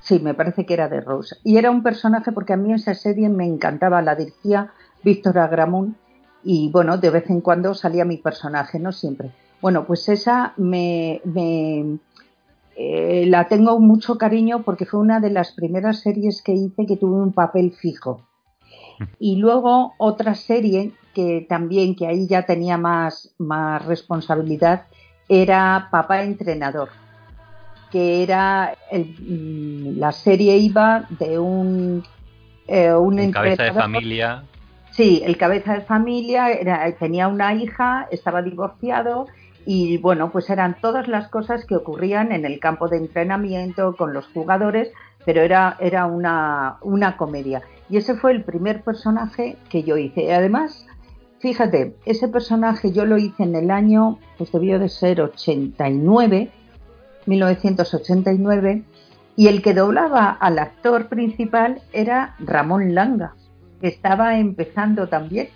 Sí, 0.00 0.20
me 0.20 0.34
parece 0.34 0.64
que 0.64 0.74
era 0.74 0.88
de 0.88 1.00
Rose. 1.00 1.36
Y 1.42 1.56
era 1.56 1.70
un 1.70 1.82
personaje 1.82 2.30
porque 2.30 2.52
a 2.52 2.56
mí 2.56 2.72
esa 2.72 2.94
serie 2.94 3.28
me 3.28 3.44
encantaba, 3.44 4.00
la 4.02 4.14
dirigía 4.14 4.72
Víctor 5.02 5.38
Agramún 5.38 5.96
y 6.44 6.70
bueno, 6.70 6.96
de 6.96 7.10
vez 7.10 7.28
en 7.28 7.40
cuando 7.40 7.74
salía 7.74 8.04
mi 8.04 8.18
personaje, 8.18 8.78
no 8.78 8.92
siempre. 8.92 9.32
Bueno, 9.60 9.84
pues 9.84 10.08
esa 10.08 10.52
me, 10.56 11.20
me 11.24 11.98
eh, 12.78 13.24
la 13.26 13.48
tengo 13.48 13.80
mucho 13.80 14.18
cariño 14.18 14.62
porque 14.62 14.84
fue 14.84 15.00
una 15.00 15.18
de 15.18 15.30
las 15.30 15.52
primeras 15.52 16.00
series 16.00 16.42
que 16.42 16.52
hice 16.52 16.84
que 16.84 16.98
tuve 16.98 17.16
un 17.22 17.32
papel 17.32 17.72
fijo. 17.72 18.20
Y 19.18 19.36
luego 19.36 19.94
otra 19.98 20.34
serie 20.34 20.92
que 21.14 21.46
también, 21.48 21.96
que 21.96 22.06
ahí 22.06 22.26
ya 22.26 22.42
tenía 22.44 22.76
más, 22.76 23.34
más 23.38 23.84
responsabilidad, 23.86 24.84
era 25.28 25.88
Papá 25.90 26.22
Entrenador, 26.22 26.90
que 27.90 28.22
era 28.22 28.74
mm, 28.92 29.98
la 29.98 30.12
serie 30.12 30.58
iba 30.58 31.06
de 31.18 31.38
un, 31.38 32.04
eh, 32.68 32.92
un, 32.92 33.32
cabeza 33.32 33.64
de 33.64 33.72
familia. 33.72 34.44
Sí, 34.90 35.22
el 35.24 35.38
cabeza 35.38 35.74
de 35.74 35.80
familia 35.80 36.50
era, 36.50 36.90
tenía 36.92 37.28
una 37.28 37.54
hija, 37.54 38.06
estaba 38.10 38.42
divorciado 38.42 39.26
y 39.66 39.98
bueno, 39.98 40.30
pues 40.30 40.48
eran 40.48 40.76
todas 40.80 41.08
las 41.08 41.28
cosas 41.28 41.66
que 41.66 41.74
ocurrían 41.74 42.30
en 42.30 42.46
el 42.46 42.60
campo 42.60 42.88
de 42.88 42.98
entrenamiento 42.98 43.96
con 43.96 44.14
los 44.14 44.26
jugadores, 44.28 44.92
pero 45.24 45.42
era, 45.42 45.76
era 45.80 46.06
una, 46.06 46.76
una 46.82 47.16
comedia. 47.16 47.62
Y 47.90 47.96
ese 47.96 48.14
fue 48.14 48.30
el 48.30 48.44
primer 48.44 48.82
personaje 48.82 49.56
que 49.68 49.82
yo 49.82 49.96
hice. 49.96 50.32
Además, 50.32 50.86
fíjate, 51.40 51.96
ese 52.06 52.28
personaje 52.28 52.92
yo 52.92 53.04
lo 53.06 53.18
hice 53.18 53.42
en 53.42 53.56
el 53.56 53.72
año, 53.72 54.20
pues 54.38 54.52
debió 54.52 54.78
de 54.78 54.88
ser 54.88 55.20
89, 55.20 56.50
1989, 57.26 58.84
y 59.34 59.48
el 59.48 59.62
que 59.62 59.74
doblaba 59.74 60.30
al 60.30 60.60
actor 60.60 61.08
principal 61.08 61.82
era 61.92 62.36
Ramón 62.38 62.94
Langa, 62.94 63.34
que 63.80 63.88
estaba 63.88 64.38
empezando 64.38 65.08
también. 65.08 65.48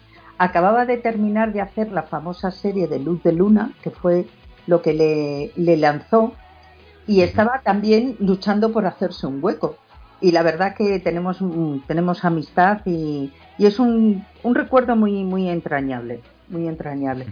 Acababa 0.42 0.86
de 0.86 0.96
terminar 0.96 1.52
de 1.52 1.60
hacer 1.60 1.92
la 1.92 2.04
famosa 2.04 2.50
serie 2.50 2.88
de 2.88 2.98
Luz 2.98 3.22
de 3.22 3.32
Luna, 3.32 3.72
que 3.82 3.90
fue 3.90 4.24
lo 4.66 4.80
que 4.80 4.94
le, 4.94 5.52
le 5.54 5.76
lanzó, 5.76 6.32
y 7.06 7.20
estaba 7.20 7.60
también 7.62 8.16
luchando 8.20 8.72
por 8.72 8.86
hacerse 8.86 9.26
un 9.26 9.44
hueco. 9.44 9.76
Y 10.18 10.32
la 10.32 10.42
verdad 10.42 10.74
que 10.74 10.98
tenemos, 10.98 11.44
tenemos 11.86 12.24
amistad 12.24 12.80
y, 12.86 13.30
es 13.58 13.78
un, 13.78 14.24
un, 14.42 14.54
recuerdo 14.54 14.96
muy, 14.96 15.24
muy 15.24 15.46
entrañable, 15.46 16.22
muy 16.48 16.68
entrañable. 16.68 17.26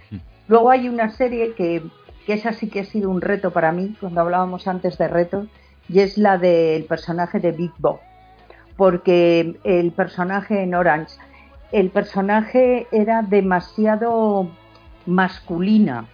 Luego 0.46 0.70
hay 0.70 0.90
una 0.90 1.09
serie 1.09 1.54
que, 1.54 1.82
que 2.26 2.34
esa 2.34 2.52
sí 2.52 2.68
que 2.68 2.80
ha 2.80 2.84
sido 2.84 3.09
un 3.09 3.22
reto 3.22 3.52
para 3.54 3.72
mí, 3.72 3.96
cuando 3.98 4.20
hablábamos 4.20 4.68
antes 4.68 4.98
de 4.98 5.09
retos, 5.09 5.48
y 5.88 6.00
es 6.00 6.18
la 6.18 6.36
del 6.36 6.84
personaje 6.84 7.40
de 7.40 7.52
Big 7.52 7.72
Bob, 7.78 8.00
porque 8.76 9.59
el 9.64 9.92
personaje 9.92 10.62
en 10.62 10.74
Orange, 10.74 11.14
el 11.73 11.91
personaje 11.91 12.87
era 12.93 13.23
demasiado 13.23 14.51
masculina, 15.07 16.07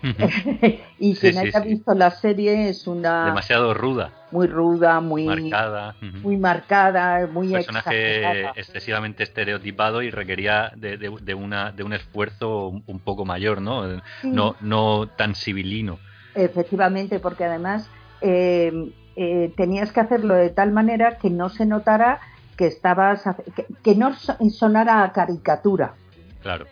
y 0.98 1.14
quien 1.16 1.38
haya 1.38 1.60
visto 1.60 1.92
la 1.94 2.10
serie 2.12 2.68
es 2.68 2.86
una 2.86 3.26
demasiado 3.26 3.74
ruda. 3.74 4.12
muy 4.30 4.46
ruda 4.46 5.00
muy 5.00 5.24
marcada 5.24 5.96
muy 6.22 6.36
marcada 6.36 7.26
muy 7.26 7.50
personaje 7.50 8.46
excesivamente 8.54 9.24
estereotipado 9.24 10.02
y 10.02 10.10
requería 10.10 10.72
de, 10.76 11.34
una 11.34 11.72
de 11.72 11.82
un 11.82 11.94
esfuerzo 11.94 12.68
un 12.86 13.00
poco 13.00 13.24
mayor 13.24 13.60
no 13.60 14.00
no 14.22 14.56
no 14.60 15.08
tan 15.08 15.34
civilino. 15.34 15.98
Efectivamente 16.34 17.18
porque 17.18 17.44
además 17.44 17.90
eh, 18.20 18.92
eh, 19.16 19.52
tenías 19.56 19.90
que 19.90 20.00
hacerlo 20.00 20.34
de 20.34 20.50
tal 20.50 20.70
manera 20.70 21.18
que 21.18 21.30
no 21.30 21.48
se 21.48 21.66
notara 21.66 22.20
que 22.58 22.66
estabas 22.66 23.22
que, 23.56 23.66
que 23.82 23.94
no 23.94 24.12
sonara 24.14 25.02
a 25.02 25.12
caricatura 25.12 25.94
claro 26.42 26.66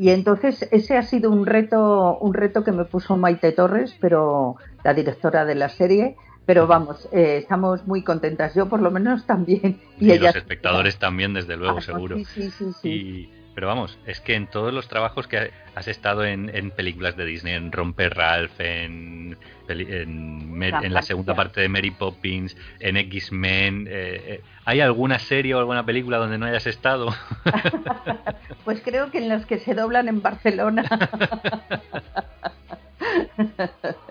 y 0.00 0.08
entonces 0.08 0.66
ese 0.72 0.96
ha 0.96 1.02
sido 1.02 1.30
un 1.30 1.44
reto, 1.44 2.16
un 2.20 2.32
reto 2.32 2.64
que 2.64 2.72
me 2.72 2.86
puso 2.86 3.18
Maite 3.18 3.52
Torres, 3.52 3.94
pero 4.00 4.56
la 4.82 4.94
directora 4.94 5.44
de 5.44 5.54
la 5.54 5.68
serie, 5.68 6.16
Pero 6.46 6.66
vamos, 6.66 7.06
eh, 7.12 7.36
estamos 7.36 7.86
muy 7.86 8.02
contentas. 8.02 8.54
Yo 8.54 8.66
por 8.66 8.80
lo 8.80 8.90
menos 8.90 9.26
también. 9.26 9.78
Y, 10.00 10.18
los 10.18 10.34
espectadores 10.34 10.98
también, 10.98 11.34
desde 11.34 11.54
luego, 11.58 11.78
Ah, 11.78 11.82
seguro. 11.82 12.16
Sí, 12.16 12.24
sí, 12.24 12.50
sí. 12.50 12.64
sí. 12.80 12.88
Y, 12.88 13.39
pero 13.60 13.68
vamos, 13.68 13.98
es 14.06 14.22
que 14.22 14.36
en 14.36 14.46
todos 14.46 14.72
los 14.72 14.88
trabajos 14.88 15.26
que 15.26 15.50
has 15.74 15.86
estado 15.86 16.24
en, 16.24 16.48
en 16.56 16.70
películas 16.70 17.14
de 17.14 17.26
Disney, 17.26 17.52
en 17.52 17.70
Romper 17.70 18.14
Ralph, 18.14 18.58
en, 18.58 19.36
en, 19.68 20.58
La 20.58 20.80
en 20.80 20.94
la 20.94 21.02
segunda 21.02 21.34
parte 21.34 21.60
de 21.60 21.68
Mary 21.68 21.90
Poppins, 21.90 22.56
en 22.78 22.96
X-Men, 22.96 23.86
eh, 23.86 24.22
eh, 24.26 24.40
¿hay 24.64 24.80
alguna 24.80 25.18
serie 25.18 25.54
o 25.54 25.58
alguna 25.58 25.84
película 25.84 26.16
donde 26.16 26.38
no 26.38 26.46
hayas 26.46 26.66
estado? 26.66 27.14
Pues 28.64 28.80
creo 28.82 29.10
que 29.10 29.18
en 29.18 29.28
los 29.28 29.44
que 29.44 29.58
se 29.58 29.74
doblan 29.74 30.08
en 30.08 30.22
Barcelona. 30.22 30.84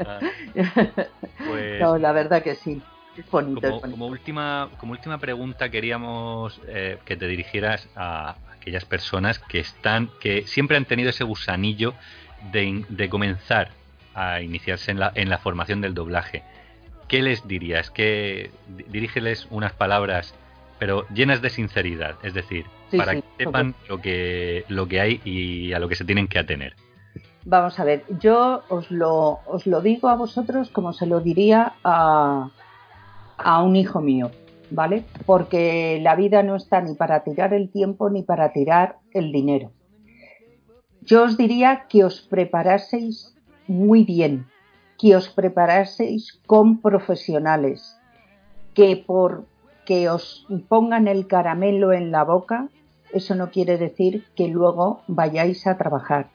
Ah, 0.06 0.20
pues, 1.38 1.80
no, 1.80 1.98
la 1.98 2.12
verdad 2.12 2.44
que 2.44 2.56
sí. 2.56 2.82
Bonito, 3.32 3.62
como, 3.62 3.80
bonito. 3.80 3.92
como 3.92 4.08
última, 4.08 4.70
como 4.78 4.92
última 4.94 5.18
pregunta 5.20 5.70
queríamos 5.70 6.60
eh, 6.68 6.98
que 7.06 7.16
te 7.16 7.28
dirigieras 7.28 7.88
a 7.96 8.36
aquellas 8.60 8.86
personas 8.86 9.40
que 9.40 9.60
están, 9.60 10.10
que 10.20 10.46
siempre 10.48 10.78
han 10.78 10.86
tenido 10.86 11.10
ese 11.10 11.24
gusanillo 11.24 11.94
de, 12.52 12.84
de 12.90 13.10
comenzar 13.10 13.70
a 14.14 14.42
iniciarse 14.42 14.92
en 14.92 15.00
la, 15.00 15.12
en 15.16 15.30
la 15.30 15.38
formación 15.38 15.82
del 15.82 15.94
doblaje. 15.94 16.44
¿Qué 17.08 17.22
les 17.22 17.48
dirías? 17.48 17.90
¿Qué, 17.90 18.52
di- 18.68 18.84
dirígeles 18.84 19.48
unas 19.50 19.74
palabras, 19.74 20.36
pero 20.78 21.08
llenas 21.14 21.42
de 21.42 21.50
sinceridad, 21.50 22.16
es 22.24 22.34
decir, 22.34 22.66
Sí, 22.92 22.98
para 22.98 23.14
sí, 23.14 23.22
que 23.22 23.44
sepan 23.46 23.76
lo 23.88 24.02
que, 24.02 24.66
lo 24.68 24.88
que 24.88 25.00
hay 25.00 25.22
y 25.24 25.74
a 25.74 25.80
lo 25.80 25.88
que 25.88 25.96
se 25.96 26.06
tienen 26.06 26.28
que 26.28 26.40
atener. 26.40 26.74
Vamos 27.46 27.80
a 27.80 27.84
ver, 27.84 28.04
yo 28.20 28.64
os 28.68 28.90
lo, 28.92 29.40
os 29.46 29.66
lo 29.68 29.82
digo 29.82 30.10
a 30.10 30.16
vosotros 30.16 30.70
como 30.70 30.92
se 30.94 31.06
lo 31.06 31.20
diría 31.22 31.74
a, 31.84 32.50
a 33.38 33.62
un 33.64 33.76
hijo 33.76 34.02
mío, 34.02 34.32
¿vale? 34.72 35.04
Porque 35.26 36.00
la 36.02 36.16
vida 36.16 36.44
no 36.44 36.56
está 36.56 36.82
ni 36.82 36.96
para 36.96 37.24
tirar 37.24 37.54
el 37.54 37.70
tiempo 37.70 38.10
ni 38.10 38.24
para 38.24 38.52
tirar 38.52 38.98
el 39.14 39.32
dinero. 39.32 39.72
Yo 41.02 41.24
os 41.24 41.38
diría 41.38 41.86
que 41.90 42.04
os 42.04 42.22
preparaseis 42.22 43.36
muy 43.68 44.04
bien, 44.04 44.46
que 44.98 45.16
os 45.16 45.30
preparaseis 45.30 46.40
con 46.46 46.82
profesionales, 46.82 47.98
que 48.74 48.98
por 48.98 49.46
que 49.86 50.10
os 50.10 50.46
pongan 50.68 51.08
el 51.08 51.26
caramelo 51.26 51.94
en 51.94 52.12
la 52.12 52.24
boca, 52.24 52.70
eso 53.12 53.34
no 53.34 53.50
quiere 53.50 53.78
decir 53.78 54.26
que 54.36 54.48
luego 54.48 55.02
vayáis 55.08 55.66
a 55.66 55.78
trabajar 55.78 56.30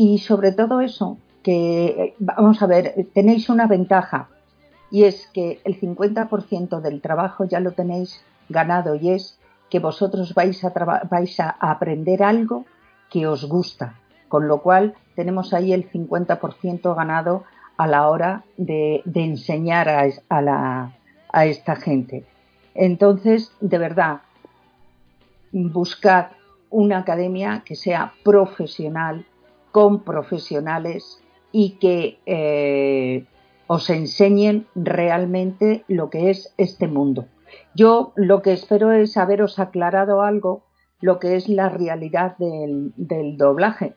y 0.00 0.18
sobre 0.18 0.52
todo 0.52 0.80
eso, 0.80 1.18
que 1.42 1.86
eh, 1.86 2.14
vamos 2.20 2.62
a 2.62 2.68
ver, 2.68 2.94
tenéis 3.14 3.48
una 3.48 3.66
ventaja 3.66 4.28
y 4.90 5.04
es 5.04 5.28
que 5.32 5.60
el 5.64 5.80
50% 5.80 6.80
del 6.80 7.00
trabajo 7.00 7.44
ya 7.44 7.60
lo 7.60 7.72
tenéis 7.72 8.22
ganado 8.48 8.94
y 8.94 9.10
es 9.10 9.38
que 9.70 9.78
vosotros 9.78 10.34
vais 10.34 10.64
a, 10.64 10.72
vais 11.10 11.40
a 11.40 11.50
aprender 11.60 12.22
algo 12.22 12.64
que 13.10 13.26
os 13.26 13.44
gusta, 13.46 13.94
con 14.28 14.48
lo 14.48 14.62
cual 14.62 14.94
tenemos 15.14 15.52
ahí 15.52 15.72
el 15.72 15.90
50% 15.90 16.94
ganado 16.94 17.44
a 17.76 17.86
la 17.86 18.08
hora 18.08 18.44
de, 18.56 19.02
enseñar 19.14 19.88
a, 19.88 20.92
a 21.32 21.46
esta 21.46 21.76
gente. 21.76 22.24
Entonces, 22.74 23.52
de 23.60 23.78
verdad, 23.78 24.20
buscad 25.52 26.28
una 26.70 26.98
academia 26.98 27.62
que 27.64 27.74
sea 27.74 28.12
profesional, 28.24 29.26
con 29.72 30.00
profesionales 30.00 31.20
y 31.52 31.72
que 31.72 32.18
eh, 32.26 33.26
os 33.68 33.90
enseñen 33.90 34.66
realmente 34.74 35.84
lo 35.88 36.10
que 36.10 36.30
es 36.30 36.52
este 36.56 36.88
mundo. 36.88 37.26
Yo 37.74 38.12
lo 38.16 38.42
que 38.42 38.52
espero 38.52 38.90
es 38.92 39.16
haberos 39.16 39.58
aclarado 39.58 40.22
algo, 40.22 40.64
lo 41.00 41.20
que 41.20 41.36
es 41.36 41.48
la 41.48 41.68
realidad 41.68 42.36
del, 42.38 42.92
del 42.96 43.36
doblaje. 43.36 43.94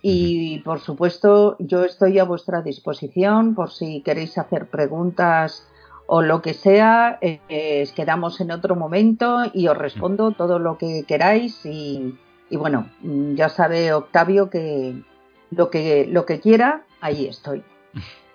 Y 0.00 0.60
por 0.60 0.78
supuesto, 0.78 1.56
yo 1.58 1.84
estoy 1.84 2.20
a 2.20 2.24
vuestra 2.24 2.62
disposición 2.62 3.54
por 3.56 3.70
si 3.70 4.02
queréis 4.02 4.38
hacer 4.38 4.70
preguntas 4.70 5.68
o 6.06 6.22
lo 6.22 6.40
que 6.40 6.54
sea, 6.54 7.18
eh, 7.20 7.86
quedamos 7.94 8.40
en 8.40 8.52
otro 8.52 8.76
momento 8.76 9.42
y 9.52 9.66
os 9.66 9.76
respondo 9.76 10.30
todo 10.30 10.58
lo 10.58 10.78
que 10.78 11.04
queráis 11.06 11.66
y, 11.66 12.16
y 12.48 12.56
bueno, 12.56 12.88
ya 13.34 13.48
sabe 13.50 13.92
Octavio 13.92 14.48
que 14.48 15.02
lo 15.50 15.68
que 15.68 16.06
lo 16.06 16.24
que 16.24 16.40
quiera, 16.40 16.84
ahí 17.00 17.26
estoy. 17.26 17.62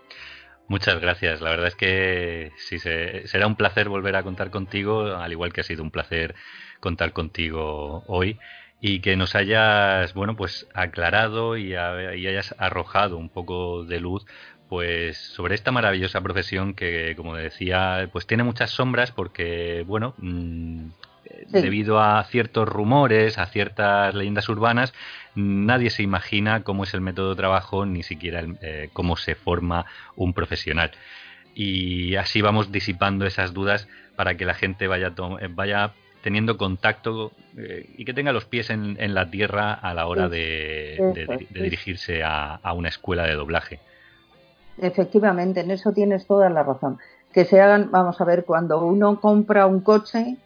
Muchas 0.68 0.99
gracias. 1.01 1.41
La 1.41 1.49
verdad 1.51 1.68
es 1.68 1.76
que 1.76 2.51
sí, 2.57 2.80
se- 2.80 3.28
será 3.28 3.47
un 3.47 3.55
placer 3.55 3.89
volver 3.89 4.16
a 4.16 4.24
contar 4.24 4.49
contigo, 4.49 5.16
al 5.18 5.32
igual 5.32 5.53
que 5.53 5.61
ha 5.61 5.64
sido 5.64 5.84
un 5.84 5.91
placer 5.91 6.36
contar 6.80 7.14
contigo 7.14 8.03
hoy 8.07 8.39
y 8.80 9.01
que 9.01 9.16
nos 9.16 9.36
hayas, 9.36 10.14
bueno, 10.14 10.36
pues 10.36 10.68
aclarado 10.74 11.57
y, 11.57 11.76
ha- 11.76 12.16
y 12.16 12.28
hayas 12.28 12.55
arrojado 12.57 13.18
un 13.18 13.30
poco 13.30 13.84
de 13.86 13.99
luz 13.99 14.26
pues 14.68 15.18
sobre 15.34 15.55
esta 15.55 15.72
maravillosa 15.72 16.22
profesión 16.22 16.74
que 16.74 17.16
como 17.16 17.36
decía 17.36 18.09
pues 18.11 18.26
tiene 18.26 18.43
muchas 18.43 18.72
sombras 18.72 19.11
porque 19.11 19.84
bueno 19.86 20.16
Sí. 21.52 21.62
debido 21.62 22.00
a 22.00 22.24
ciertos 22.26 22.68
rumores 22.68 23.38
a 23.38 23.46
ciertas 23.48 24.14
leyendas 24.16 24.48
urbanas 24.50 24.94
nadie 25.36 25.90
se 25.90 26.04
imagina 26.04 26.64
cómo 26.64 26.84
es 26.84 26.94
el 26.94 27.02
método 27.02 27.32
de 27.32 27.36
trabajo 27.36 27.86
ni 27.86 28.04
siquiera 28.04 28.40
el- 28.40 28.58
eh, 28.62 28.90
cómo 28.94 29.18
se 29.18 29.36
forma 29.36 29.86
un 30.16 30.34
profesional 30.34 30.92
y 31.56 32.16
así 32.16 32.42
vamos 32.42 32.72
disipando 32.72 33.26
esas 33.26 33.54
dudas 33.54 33.88
para 34.16 34.36
que 34.36 34.46
la 34.46 34.54
gente 34.54 34.88
vaya 34.88 35.14
eh, 35.42 35.50
vaya 35.50 35.94
teniendo 36.24 36.58
contacto 36.58 37.32
eh, 37.58 37.86
y 37.98 38.06
que 38.06 38.14
tenga 38.14 38.32
los 38.32 38.46
pies 38.46 38.70
en, 38.70 38.96
en 39.00 39.14
la 39.14 39.30
tierra 39.30 39.74
a 39.74 39.94
la 39.94 40.08
hora 40.08 40.30
de, 40.30 41.28
dirigirse 41.50 42.24
a, 42.24 42.56
a 42.56 42.74
una 42.74 42.88
escuela 42.90 43.24
de 43.24 43.34
doblaje. 43.34 43.80
Efectivamente, 44.78 45.60
en 45.60 45.72
eso 45.72 45.92
tienes 45.92 46.26
toda 46.26 46.50
la 46.50 46.64
razón. 46.64 46.98
Que 47.34 47.46
se 47.46 47.60
hagan, 47.62 47.92
vamos 47.92 48.20
a 48.22 48.26
ver, 48.26 48.46
cuando 48.46 48.84
uno 48.86 49.20
compra 49.20 49.66
un 49.66 49.82
coche, 49.82 50.38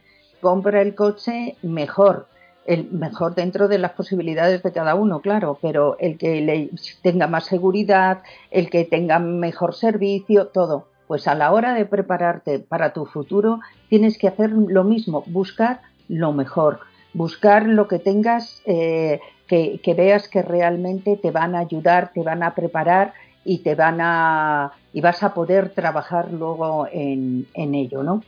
compra 0.41 0.81
el 0.81 0.95
coche 0.95 1.55
mejor, 1.61 2.27
el 2.65 2.91
mejor 2.91 3.33
dentro 3.33 3.67
de 3.67 3.79
las 3.79 3.93
posibilidades 3.93 4.61
de 4.61 4.71
cada 4.71 4.95
uno, 4.95 5.21
claro, 5.21 5.57
pero 5.61 5.97
el 5.99 6.17
que 6.17 6.41
le 6.41 6.69
tenga 7.01 7.27
más 7.27 7.45
seguridad, 7.45 8.23
el 8.51 8.69
que 8.69 8.83
tenga 8.83 9.19
mejor 9.19 9.73
servicio, 9.73 10.47
todo. 10.47 10.87
Pues 11.07 11.27
a 11.27 11.35
la 11.35 11.53
hora 11.53 11.73
de 11.73 11.85
prepararte 11.85 12.59
para 12.59 12.91
tu 12.91 13.05
futuro, 13.05 13.61
tienes 13.89 14.17
que 14.17 14.27
hacer 14.27 14.51
lo 14.51 14.83
mismo, 14.83 15.23
buscar 15.27 15.79
lo 16.09 16.33
mejor, 16.33 16.81
buscar 17.13 17.65
lo 17.65 17.87
que 17.87 17.99
tengas, 17.99 18.61
eh, 18.65 19.21
que, 19.47 19.93
veas 19.97 20.27
que 20.27 20.41
realmente 20.41 21.15
te 21.15 21.31
van 21.31 21.55
a 21.55 21.59
ayudar, 21.59 22.11
te 22.13 22.21
van 22.21 22.43
a 22.43 22.53
preparar 22.53 23.13
y 23.45 23.59
te 23.59 23.75
van 23.75 23.99
a 24.01 24.73
y 24.91 24.99
vas 24.99 25.23
a 25.23 25.33
poder 25.33 25.69
trabajar 25.69 26.31
luego 26.33 26.87
en, 26.91 27.47
ello, 27.55 28.03
¿no? 28.03 28.23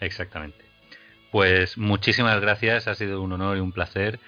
Exactamente. 0.00 0.64
Pues 1.30 1.78
muchísimas 1.78 2.40
gracias, 2.40 2.88
ha 2.88 2.94
sido 2.94 3.22
un 3.22 3.32
honor 3.32 3.56
y 3.56 3.60
un 3.60 3.72
placer. 3.72 4.18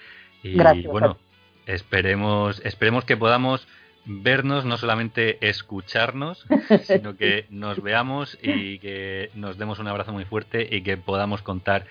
Y 0.41 0.53
Gracias. 0.53 0.91
bueno, 0.91 1.17
esperemos, 1.65 2.61
esperemos 2.63 3.05
que 3.05 3.17
podamos 3.17 3.67
vernos, 4.05 4.65
no 4.65 4.77
solamente 4.77 5.37
escucharnos, 5.47 6.45
sino 6.83 7.15
que 7.15 7.45
nos 7.49 7.81
veamos 7.81 8.37
y 8.41 8.79
que 8.79 9.31
nos 9.35 9.57
demos 9.57 9.79
un 9.79 9.87
abrazo 9.87 10.13
muy 10.13 10.25
fuerte 10.25 10.67
y 10.69 10.81
que 10.81 10.97
podamos 10.97 11.41
contar 11.41 11.85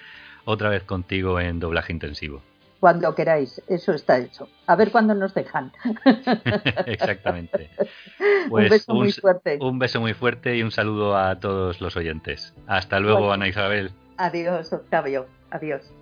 otra 0.45 0.69
vez 0.69 0.83
contigo 0.83 1.41
en 1.41 1.61
doblaje 1.61 1.93
intensivo. 1.93 2.43
Cuando 2.83 3.15
queráis, 3.15 3.63
eso 3.69 3.93
está 3.93 4.19
hecho. 4.19 4.49
A 4.67 4.75
ver 4.75 4.91
cuándo 4.91 5.15
nos 5.15 5.33
dejan. 5.35 5.71
Exactamente. 6.87 7.71
un 8.47 8.51
Pues 8.51 8.71
beso 8.71 8.93
un 8.93 8.99
muy 8.99 9.13
fuerte. 9.13 9.59
Un 9.61 9.79
beso 9.79 10.01
muy 10.01 10.15
fuerte 10.15 10.57
y 10.57 10.65
un 10.65 10.73
saludo 10.73 11.17
a 11.17 11.39
todos 11.39 11.81
los 11.81 11.97
oyentes. 11.97 12.53
Hasta 12.67 12.99
luego, 12.99 13.19
Bueno. 13.21 13.35
Ana 13.35 13.47
Isabel. 13.47 13.93
Adiós, 14.17 14.73
Octavio. 14.73 15.29
Adiós. 15.53 15.93